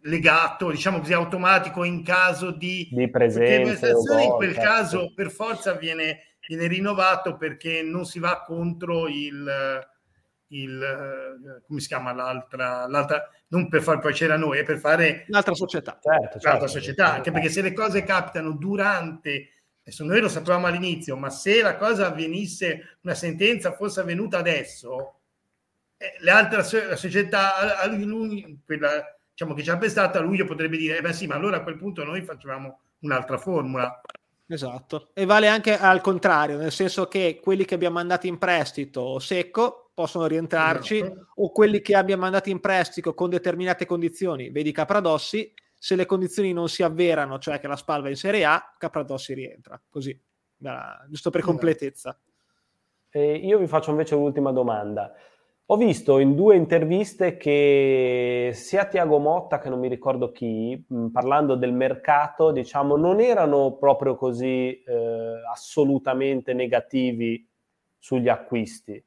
legato, 0.03 0.71
diciamo 0.71 0.99
così, 0.99 1.11
automatico 1.11 1.83
in 1.83 2.01
caso 2.01 2.51
di, 2.51 2.87
di 2.89 3.09
presenza, 3.09 4.21
in 4.21 4.29
quel 4.37 4.53
certo. 4.53 4.69
caso 4.69 5.11
per 5.13 5.29
forza 5.29 5.73
viene, 5.73 6.19
viene 6.47 6.67
rinnovato 6.67 7.35
perché 7.35 7.81
non 7.81 8.05
si 8.05 8.19
va 8.19 8.41
contro 8.47 9.09
il 9.09 9.51
il, 10.53 11.61
come 11.65 11.79
si 11.79 11.87
chiama 11.87 12.13
l'altra, 12.13 12.87
l'altra, 12.87 13.27
non 13.47 13.67
per 13.67 13.81
far 13.81 13.99
piacere 13.99 14.33
a 14.33 14.37
noi, 14.37 14.59
è 14.59 14.63
per 14.63 14.77
fare 14.77 15.25
l'altra 15.27 15.55
società. 15.55 15.99
Certo, 16.01 16.39
certo, 16.39 16.47
l'altra 16.47 16.67
società, 16.67 17.13
anche 17.13 17.31
perché 17.31 17.49
se 17.49 17.61
le 17.61 17.73
cose 17.73 18.03
capitano 18.03 18.53
durante, 18.53 19.62
adesso 19.83 20.05
noi 20.05 20.21
lo 20.21 20.29
sapevamo 20.29 20.67
all'inizio, 20.67 21.17
ma 21.17 21.29
se 21.29 21.61
la 21.61 21.75
cosa 21.75 22.07
avvenisse, 22.07 22.97
una 23.01 23.13
sentenza 23.13 23.73
fosse 23.73 23.99
avvenuta 23.99 24.37
adesso, 24.37 25.19
eh, 25.97 26.15
le 26.19 26.31
altre 26.31 26.87
la 26.87 26.95
società, 26.95 27.79
a 27.79 27.85
lui, 27.87 28.59
quella 28.65 29.17
diciamo 29.29 29.53
che 29.53 29.63
ci 29.63 29.69
ha 29.69 29.77
pestato, 29.77 30.17
a 30.17 30.21
luglio 30.21 30.45
potrebbe 30.45 30.77
dire, 30.77 30.97
eh 30.97 31.01
beh 31.01 31.13
sì, 31.13 31.27
ma 31.27 31.35
allora 31.35 31.57
a 31.57 31.63
quel 31.63 31.77
punto 31.77 32.03
noi 32.03 32.21
facciamo 32.21 32.79
un'altra 32.99 33.37
formula. 33.37 34.01
Esatto, 34.47 35.09
e 35.13 35.25
vale 35.25 35.47
anche 35.47 35.77
al 35.77 36.01
contrario, 36.01 36.57
nel 36.57 36.71
senso 36.71 37.07
che 37.07 37.39
quelli 37.41 37.65
che 37.65 37.75
abbiamo 37.75 37.95
mandato 37.95 38.27
in 38.27 38.37
prestito 38.37 39.19
secco 39.19 39.91
possono 39.93 40.27
rientrarci, 40.27 40.97
esatto. 40.97 41.27
o 41.35 41.51
quelli 41.51 41.81
che 41.81 41.95
abbiamo 41.95 42.23
mandato 42.23 42.49
in 42.49 42.59
prestito 42.59 43.13
con 43.13 43.29
determinate 43.29 43.85
condizioni, 43.85 44.49
vedi 44.49 44.71
Capradossi, 44.71 45.53
se 45.83 45.97
le 45.97 46.05
condizioni 46.05 46.53
non 46.53 46.69
si 46.69 46.81
avverano, 46.81 47.39
cioè 47.39 47.59
che 47.59 47.67
la 47.67 47.75
spalva 47.75 48.07
è 48.07 48.11
in 48.11 48.15
Serie 48.15 48.45
A, 48.45 48.73
Capradossi 48.77 49.33
rientra, 49.33 49.77
così, 49.89 50.17
giusto 51.09 51.29
per 51.29 51.41
completezza. 51.41 52.17
Eh, 53.09 53.33
io 53.35 53.57
vi 53.57 53.67
faccio 53.67 53.91
invece 53.91 54.15
l'ultima 54.15 54.53
domanda. 54.53 55.11
Ho 55.65 55.75
visto 55.75 56.19
in 56.19 56.35
due 56.35 56.55
interviste 56.55 57.35
che 57.35 58.51
sia 58.53 58.85
Tiago 58.85 59.17
Motta 59.17 59.59
che 59.59 59.67
non 59.67 59.79
mi 59.79 59.89
ricordo 59.89 60.31
chi, 60.31 60.81
parlando 61.11 61.55
del 61.55 61.73
mercato, 61.73 62.51
diciamo, 62.51 62.95
non 62.95 63.19
erano 63.19 63.73
proprio 63.73 64.15
così 64.15 64.81
eh, 64.81 65.33
assolutamente 65.51 66.53
negativi 66.53 67.45
sugli 67.97 68.29
acquisti. 68.29 69.03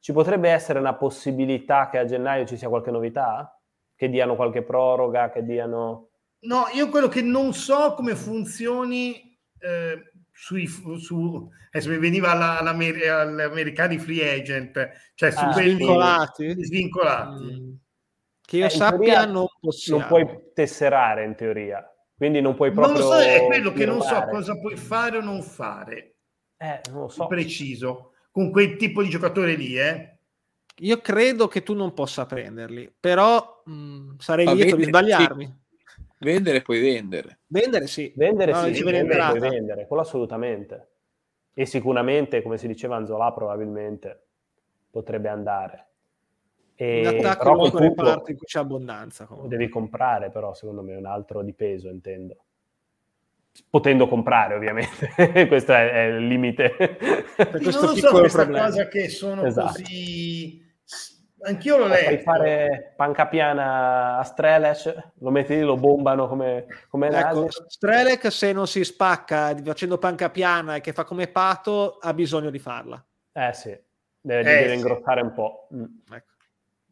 Ci 0.00 0.12
potrebbe 0.12 0.50
essere 0.50 0.80
una 0.80 0.94
possibilità 0.94 1.88
che 1.88 1.98
a 1.98 2.04
gennaio 2.04 2.44
ci 2.44 2.56
sia 2.56 2.68
qualche 2.68 2.90
novità? 2.90 3.56
Che 3.94 4.08
diano 4.08 4.34
qualche 4.34 4.62
proroga, 4.62 5.30
che 5.30 5.44
diano... 5.44 6.06
No, 6.40 6.66
io 6.72 6.88
quello 6.88 7.08
che 7.08 7.22
non 7.22 7.52
so 7.52 7.94
come 7.94 8.14
funzioni 8.14 9.36
eh, 9.58 10.12
sui, 10.30 10.66
su, 10.66 11.50
adesso 11.70 11.90
mi 11.90 11.98
veniva 11.98 12.30
alla, 12.30 12.58
all'americani 12.58 13.98
free 13.98 14.40
agent, 14.40 15.12
cioè 15.14 15.30
su 15.30 15.44
ah, 15.44 15.52
quelli 15.52 15.74
svincolati. 15.74 16.64
svincolati. 16.64 17.44
Mm. 17.44 17.72
Che 18.40 18.56
io 18.56 18.66
eh, 18.66 18.70
sappia 18.70 19.26
non 19.26 19.46
possiamo. 19.60 19.98
Non 20.00 20.08
puoi 20.08 20.26
tesserare 20.54 21.24
in 21.24 21.34
teoria, 21.34 21.84
quindi 22.16 22.40
non 22.40 22.54
puoi 22.54 22.70
proprio... 22.70 22.94
Non 22.94 23.02
lo 23.02 23.12
so, 23.12 23.18
è 23.18 23.44
quello 23.46 23.72
che 23.72 23.84
non 23.84 24.00
so 24.00 24.24
cosa 24.30 24.58
puoi 24.58 24.76
fare 24.76 25.18
o 25.18 25.20
non 25.20 25.42
fare. 25.42 26.14
Eh, 26.56 26.80
non 26.90 27.02
lo 27.02 27.08
so. 27.08 27.26
Preciso 27.26 28.12
con 28.30 28.50
quel 28.50 28.76
tipo 28.76 29.02
di 29.02 29.08
giocatore 29.08 29.54
lì, 29.54 29.76
eh? 29.76 30.18
Io 30.80 31.00
credo 31.00 31.48
che 31.48 31.64
tu 31.64 31.74
non 31.74 31.92
possa 31.92 32.24
prenderli, 32.24 32.94
però 33.00 33.62
mh, 33.64 33.72
mm, 33.72 34.10
sarei 34.18 34.54
lieto 34.54 34.76
di 34.76 34.84
sbagliarmi. 34.84 35.44
Sì. 35.44 35.66
Vendere 36.18 36.62
puoi 36.62 36.80
vendere. 36.80 37.40
Vendere 37.46 37.86
sì. 37.86 38.12
Vendere 38.16 38.52
no, 38.52 38.72
sì, 38.72 38.82
vendere, 38.82 39.28
puoi 39.28 39.40
vendere, 39.40 39.86
quello 39.86 40.02
assolutamente. 40.02 40.88
E 41.54 41.66
sicuramente, 41.66 42.42
come 42.42 42.58
si 42.58 42.66
diceva 42.66 42.96
Anzola, 42.96 43.32
probabilmente 43.32 44.26
potrebbe 44.90 45.28
andare. 45.28 45.86
E, 46.74 47.00
in 47.00 47.06
attacco 47.06 47.42
però 47.42 47.56
punto, 47.56 47.78
reparto 47.78 48.30
in 48.30 48.36
cui 48.36 48.46
c'è 48.46 48.58
abbondanza. 48.60 49.26
Comunque. 49.26 49.56
Devi 49.56 49.68
comprare 49.68 50.30
però, 50.30 50.54
secondo 50.54 50.82
me, 50.82 50.94
un 50.94 51.06
altro 51.06 51.42
di 51.42 51.52
peso, 51.52 51.88
intendo 51.88 52.44
potendo 53.70 54.06
comprare 54.06 54.54
ovviamente, 54.54 55.10
questo 55.48 55.72
è, 55.72 55.90
è, 55.90 56.16
il 56.16 56.26
limite. 56.26 56.70
Per 56.70 57.60
questo 57.60 57.86
non 57.86 57.96
so 57.96 58.10
questa 58.18 58.42
problema. 58.42 58.66
cosa 58.66 58.88
che 58.88 59.08
sono 59.08 59.44
esatto. 59.44 59.72
così... 59.72 60.66
Anch'io 61.42 61.76
lo 61.76 61.86
leggo. 61.86 62.06
Puoi 62.06 62.18
fare 62.18 62.94
panca 62.96 63.26
piana 63.26 64.18
a 64.18 64.22
Strelec, 64.24 65.12
lo 65.18 65.30
metti 65.30 65.54
lì, 65.54 65.62
lo 65.62 65.76
bombano 65.76 66.26
come, 66.26 66.66
come 66.88 67.08
ecco, 67.08 67.48
Strelec 67.50 68.32
se 68.32 68.52
non 68.52 68.66
si 68.66 68.82
spacca 68.84 69.54
facendo 69.62 69.98
panca 69.98 70.30
piana 70.30 70.76
e 70.76 70.80
che 70.80 70.92
fa 70.92 71.04
come 71.04 71.28
pato, 71.28 71.98
ha 72.00 72.12
bisogno 72.12 72.50
di 72.50 72.58
farla. 72.58 73.02
Eh 73.32 73.52
sì, 73.52 73.78
deve, 74.20 74.40
eh, 74.40 74.54
deve 74.54 74.68
sì. 74.68 74.74
ingrossare 74.74 75.20
un 75.20 75.32
po'. 75.32 75.68
Mm. 75.74 75.84
Ecco. 76.12 76.32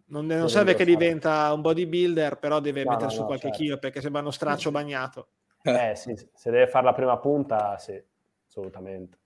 Non, 0.08 0.26
non 0.26 0.48
serve 0.48 0.76
che 0.76 0.84
diventa 0.84 1.52
un 1.52 1.62
bodybuilder, 1.62 2.38
però 2.38 2.60
deve 2.60 2.84
no, 2.84 2.90
mettere 2.90 3.06
no, 3.06 3.12
su 3.12 3.20
no, 3.20 3.26
qualche 3.26 3.48
certo. 3.48 3.62
chilo 3.62 3.78
perché 3.78 4.00
sembra 4.00 4.20
uno 4.20 4.30
straccio 4.30 4.70
bagnato. 4.72 5.28
Eh 5.62 5.96
sì, 5.96 6.14
se 6.32 6.50
deve 6.52 6.68
fare 6.68 6.84
la 6.84 6.92
prima 6.92 7.18
punta, 7.18 7.76
sì, 7.78 8.00
assolutamente. 8.46 9.18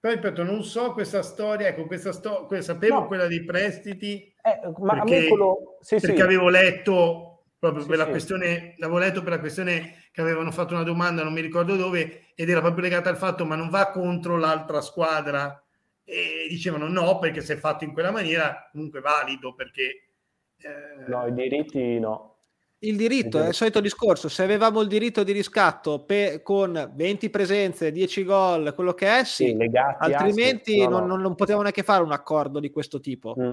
Poi 0.00 0.14
ripeto, 0.14 0.42
non 0.42 0.62
so 0.62 0.92
questa 0.92 1.22
storia, 1.22 1.68
ecco, 1.68 1.86
questa 1.86 2.12
storia, 2.12 2.60
sapevo 2.60 3.00
no. 3.00 3.06
quella 3.06 3.26
dei 3.26 3.44
prestiti, 3.44 4.32
eh, 4.46 4.72
ma 4.78 5.02
perché, 5.02 5.26
quello... 5.26 5.78
sì, 5.80 5.96
perché 5.98 6.16
sì. 6.16 6.22
avevo 6.22 6.48
letto 6.48 7.44
proprio 7.58 7.82
sì, 7.82 7.88
per 7.88 7.98
la 7.98 8.06
questione, 8.06 8.74
l'avevo 8.76 8.98
letto 8.98 9.22
per 9.22 9.32
la 9.32 9.40
questione 9.40 10.04
che 10.12 10.20
avevano 10.20 10.52
fatto 10.52 10.74
una 10.74 10.84
domanda, 10.84 11.24
non 11.24 11.32
mi 11.32 11.40
ricordo 11.40 11.74
dove, 11.74 12.26
ed 12.36 12.48
era 12.48 12.60
proprio 12.60 12.84
legata 12.84 13.10
al 13.10 13.16
fatto, 13.16 13.44
ma 13.44 13.56
non 13.56 13.70
va 13.70 13.90
contro 13.90 14.38
l'altra 14.38 14.80
squadra? 14.80 15.60
E 16.04 16.46
dicevano 16.48 16.86
no, 16.88 17.18
perché 17.18 17.40
se 17.40 17.54
è 17.54 17.56
fatto 17.56 17.82
in 17.82 17.92
quella 17.92 18.12
maniera, 18.12 18.68
comunque 18.70 19.00
valido, 19.00 19.52
perché... 19.54 20.10
Eh... 20.58 21.08
No, 21.08 21.26
i 21.26 21.32
diritti 21.32 21.98
no. 21.98 22.36
Il 22.80 22.96
diritto 22.96 23.42
è 23.42 23.48
il 23.48 23.54
solito 23.54 23.80
discorso. 23.80 24.28
Se 24.28 24.42
avevamo 24.42 24.82
il 24.82 24.86
diritto 24.86 25.24
di 25.24 25.32
riscatto 25.32 26.04
pe- 26.04 26.40
con 26.42 26.92
20 26.94 27.30
presenze, 27.30 27.90
10 27.90 28.24
gol, 28.24 28.74
quello 28.74 28.92
che 28.92 29.18
è, 29.20 29.24
sì. 29.24 29.56
sì 29.58 29.70
altrimenti 29.98 30.82
a, 30.82 30.88
non, 30.88 31.06
non, 31.06 31.20
non, 31.20 31.34
potevamo 31.34 31.62
neanche 31.62 31.82
fare 31.82 32.02
un 32.02 32.12
accordo 32.12 32.60
di 32.60 32.70
questo 32.70 33.00
tipo. 33.00 33.34
Mm. 33.38 33.52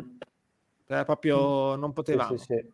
Cioè, 0.96 1.06
proprio 1.06 1.76
mm. 1.76 1.80
non 1.80 1.94
potevamo. 1.94 2.38
Sì, 2.38 2.44
sì, 2.44 2.66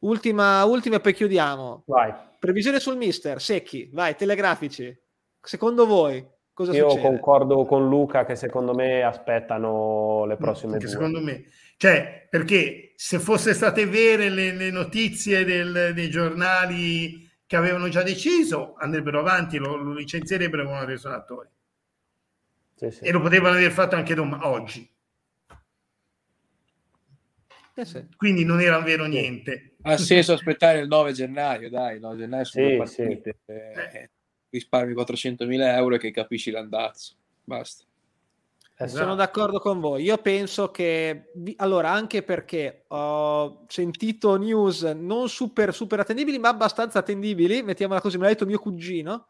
ultima, 0.00 0.64
ultima 0.64 0.96
e 0.96 1.00
poi 1.00 1.14
chiudiamo. 1.14 1.82
Vai. 1.86 2.12
Previsione 2.38 2.80
sul 2.80 2.96
mister, 2.96 3.40
secchi, 3.40 3.88
vai, 3.92 4.16
telegrafici. 4.16 4.96
Secondo 5.40 5.86
voi 5.86 6.26
cosa 6.52 6.72
Io 6.72 6.88
succede? 6.88 7.08
concordo 7.08 7.64
con 7.64 7.88
Luca 7.88 8.24
che 8.24 8.36
secondo 8.36 8.74
me 8.74 9.02
aspettano 9.02 10.24
le 10.26 10.36
prossime 10.36 10.78
due. 10.78 10.88
Secondo 10.88 11.20
me 11.20 11.44
cioè, 11.76 12.26
perché 12.30 12.92
se 12.96 13.18
fosse 13.18 13.52
state 13.52 13.86
vere 13.86 14.28
le, 14.28 14.52
le 14.52 14.70
notizie 14.70 15.44
del, 15.44 15.92
dei 15.94 16.08
giornali 16.08 17.28
che 17.46 17.56
avevano 17.56 17.88
già 17.88 18.02
deciso, 18.02 18.74
andrebbero 18.78 19.20
avanti, 19.20 19.58
lo, 19.58 19.76
lo 19.76 19.92
licenzierebbero 19.92 20.64
come 20.64 20.84
resonatori. 20.84 21.48
Sì, 22.76 22.90
sì. 22.90 23.04
E 23.04 23.12
lo 23.12 23.20
potevano 23.20 23.56
aver 23.56 23.70
fatto 23.70 23.96
anche 23.96 24.14
dom- 24.14 24.38
oggi. 24.42 24.88
Eh 27.76 27.84
sì. 27.84 28.06
Quindi 28.16 28.44
non 28.44 28.60
era 28.60 28.78
vero 28.80 29.04
niente. 29.06 29.76
Ha 29.82 29.96
senso 29.96 30.32
aspettare 30.32 30.78
il 30.78 30.88
9 30.88 31.12
gennaio, 31.12 31.68
dai, 31.68 31.96
il 31.96 32.00
9 32.00 32.16
gennaio 32.16 32.44
sono 32.44 32.68
sì, 32.68 32.76
partite. 32.76 33.38
Eh, 33.46 34.10
risparmi 34.50 34.94
400.000 34.94 35.76
euro 35.76 35.96
e 35.96 35.98
che 35.98 36.10
capisci 36.10 36.50
l'andazzo. 36.50 37.14
Basta. 37.42 37.84
Esatto. 38.76 39.02
Sono 39.02 39.14
d'accordo 39.14 39.60
con 39.60 39.78
voi. 39.78 40.02
Io 40.02 40.16
penso 40.18 40.70
che, 40.70 41.30
allora, 41.56 41.90
anche 41.90 42.22
perché 42.22 42.84
ho 42.88 43.64
sentito 43.68 44.36
news 44.36 44.82
non 44.82 45.28
super, 45.28 45.72
super 45.72 46.00
attendibili, 46.00 46.38
ma 46.38 46.48
abbastanza 46.48 46.98
attendibili, 46.98 47.62
mettiamola 47.62 48.00
così, 48.00 48.16
me 48.16 48.24
l'ha 48.24 48.30
detto 48.30 48.46
mio 48.46 48.58
cugino, 48.58 49.28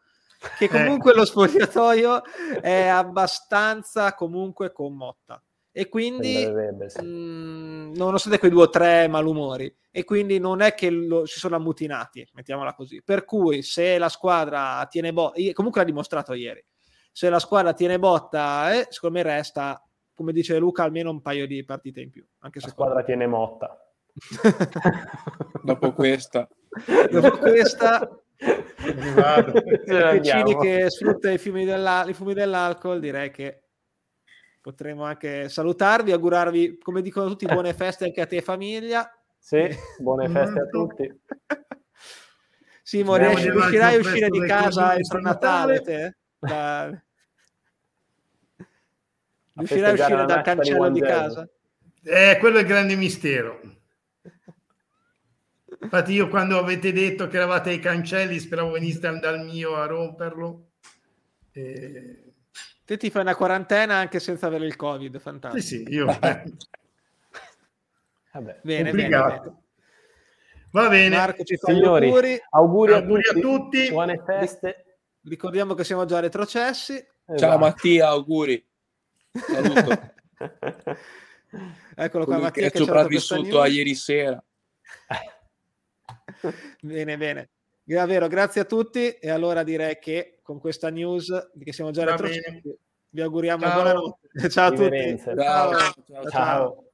che 0.57 0.67
comunque 0.67 1.13
lo 1.13 1.25
spogliatoio 1.25 2.23
è 2.59 2.87
abbastanza 2.87 4.15
comunque 4.15 4.71
commotta. 4.71 5.41
E 5.77 5.89
quindi, 5.89 6.47
mh, 6.47 7.03
mm, 7.03 7.95
nonostante 7.95 8.39
quei 8.39 8.49
due 8.49 8.63
o 8.63 8.69
tre 8.69 9.09
malumori, 9.09 9.75
e 9.91 10.05
quindi 10.05 10.39
non 10.39 10.61
è 10.61 10.73
che 10.73 10.89
lo, 10.89 11.25
si 11.25 11.37
sono 11.37 11.57
ammutinati, 11.57 12.25
mettiamola 12.31 12.73
così. 12.73 13.03
Per 13.03 13.25
cui 13.25 13.61
se 13.61 13.97
la 13.97 14.07
squadra 14.07 14.87
tiene 14.89 15.11
botta, 15.11 15.37
comunque 15.51 15.81
l'ha 15.81 15.87
dimostrato 15.87 16.31
ieri, 16.31 16.63
se 17.11 17.27
la 17.27 17.39
squadra 17.39 17.73
tiene 17.73 17.99
botta, 17.99 18.73
eh, 18.73 18.87
secondo 18.89 19.17
me 19.17 19.23
resta, 19.23 19.85
come 20.13 20.31
dice 20.31 20.57
Luca, 20.59 20.83
almeno 20.83 21.09
un 21.09 21.21
paio 21.21 21.45
di 21.45 21.65
partite 21.65 21.99
in 21.99 22.09
più. 22.09 22.25
Anche 22.39 22.61
la 22.61 22.69
squadra 22.69 22.99
me. 22.99 23.03
tiene 23.03 23.27
motta. 23.27 23.77
Dopo 25.61 25.91
questa. 25.91 26.47
Dopo 27.11 27.37
questa... 27.37 28.17
Piccini 30.13 30.55
che 30.57 30.89
sfrutta 30.89 31.31
i 31.31 31.37
fumi, 31.37 31.63
i 31.63 32.13
fumi 32.13 32.33
dell'alcol, 32.33 33.01
direi 33.01 33.29
che 33.29 33.64
potremmo 34.65 35.03
anche 35.03 35.47
salutarvi, 35.47 36.11
augurarvi, 36.11 36.79
come 36.81 37.03
dicono 37.03 37.27
tutti, 37.27 37.45
buone 37.45 37.71
feste 37.75 38.05
anche 38.05 38.21
a 38.21 38.25
te 38.25 38.37
e 38.37 38.41
famiglia. 38.41 39.07
Sì, 39.37 39.69
buone 39.99 40.27
feste 40.27 40.59
a 40.59 40.65
tutti. 40.65 41.19
Simo, 42.81 43.15
riuscirai 43.15 43.95
a 43.95 43.99
uscire 43.99 44.27
di 44.29 44.39
casa 44.39 44.95
entro 44.95 45.21
Natale, 45.21 45.81
te? 45.81 46.15
Da... 46.45 46.89
Riuscirai 49.53 49.91
a 49.91 49.93
uscire 49.93 50.25
dal 50.25 50.41
cancello 50.41 50.89
di 50.89 51.01
casa? 51.01 51.47
Eh, 52.03 52.37
quello 52.39 52.57
è 52.57 52.61
il 52.61 52.67
grande 52.67 52.95
mistero. 52.95 53.59
Infatti 55.79 56.13
io 56.13 56.27
quando 56.27 56.57
avete 56.57 56.91
detto 56.91 57.27
che 57.27 57.35
eravate 57.37 57.69
ai 57.69 57.79
cancelli 57.79 58.39
speravo 58.39 58.71
veniste 58.71 59.19
dal 59.19 59.45
mio 59.45 59.75
a 59.75 59.85
romperlo. 59.85 60.71
E... 61.51 62.24
Te 62.85 62.97
ti 62.97 63.09
fai 63.09 63.23
una 63.23 63.35
quarantena 63.35 63.95
anche 63.95 64.19
senza 64.19 64.45
avere 64.45 64.65
il 64.65 64.75
covid, 64.75 65.19
fantastico. 65.19 65.65
Sì, 65.65 65.83
sì, 65.85 65.93
io... 65.93 66.05
Vabbè, 66.05 66.43
bene, 68.61 68.91
bene, 68.91 69.63
Va 70.75 70.89
bene. 70.89 71.15
Marco 71.15 71.43
ci 71.43 71.55
fa 71.55 71.71
Signori, 71.71 72.07
auguri. 72.07 72.41
Auguri, 72.49 72.93
auguri 72.93 73.21
a, 73.21 73.31
tutti, 73.31 73.39
a, 73.39 73.41
tutti, 73.41 73.89
Buone 73.89 74.21
feste. 74.25 74.97
Ricordiamo 75.23 75.73
che 75.73 75.85
siamo 75.85 76.03
già 76.03 76.19
retrocessi. 76.19 76.95
Ciao 77.25 77.35
esatto. 77.35 77.57
Mattia, 77.57 78.09
auguri. 78.09 78.67
Saluto. 79.31 80.13
Eccolo 81.95 82.25
qua, 82.25 82.39
Mattia, 82.39 82.69
che 82.69 82.73
è 82.73 82.77
sopravvissuto 82.77 83.61
a 83.61 83.67
ieri 83.67 83.95
sera. 83.95 84.43
bene, 86.81 87.17
bene. 87.17 87.49
Davvero, 87.81 88.27
grazie 88.27 88.61
a 88.61 88.65
tutti. 88.65 89.13
E 89.13 89.29
allora 89.29 89.63
direi 89.63 89.97
che 89.97 90.34
con 90.45 90.59
questa 90.59 90.89
news 90.89 91.49
che 91.59 91.73
siamo 91.73 91.89
già 91.89 92.05
retrocessi, 92.05 92.77
vi 93.09 93.21
auguriamo 93.21 93.63
ciao. 93.63 93.73
buonanotte. 93.73 94.29
Ciao 94.49 94.67
a 94.67 94.71
tutti. 94.71 95.17
ciao. 95.17 95.71
ciao. 96.05 96.29
ciao. 96.29 96.84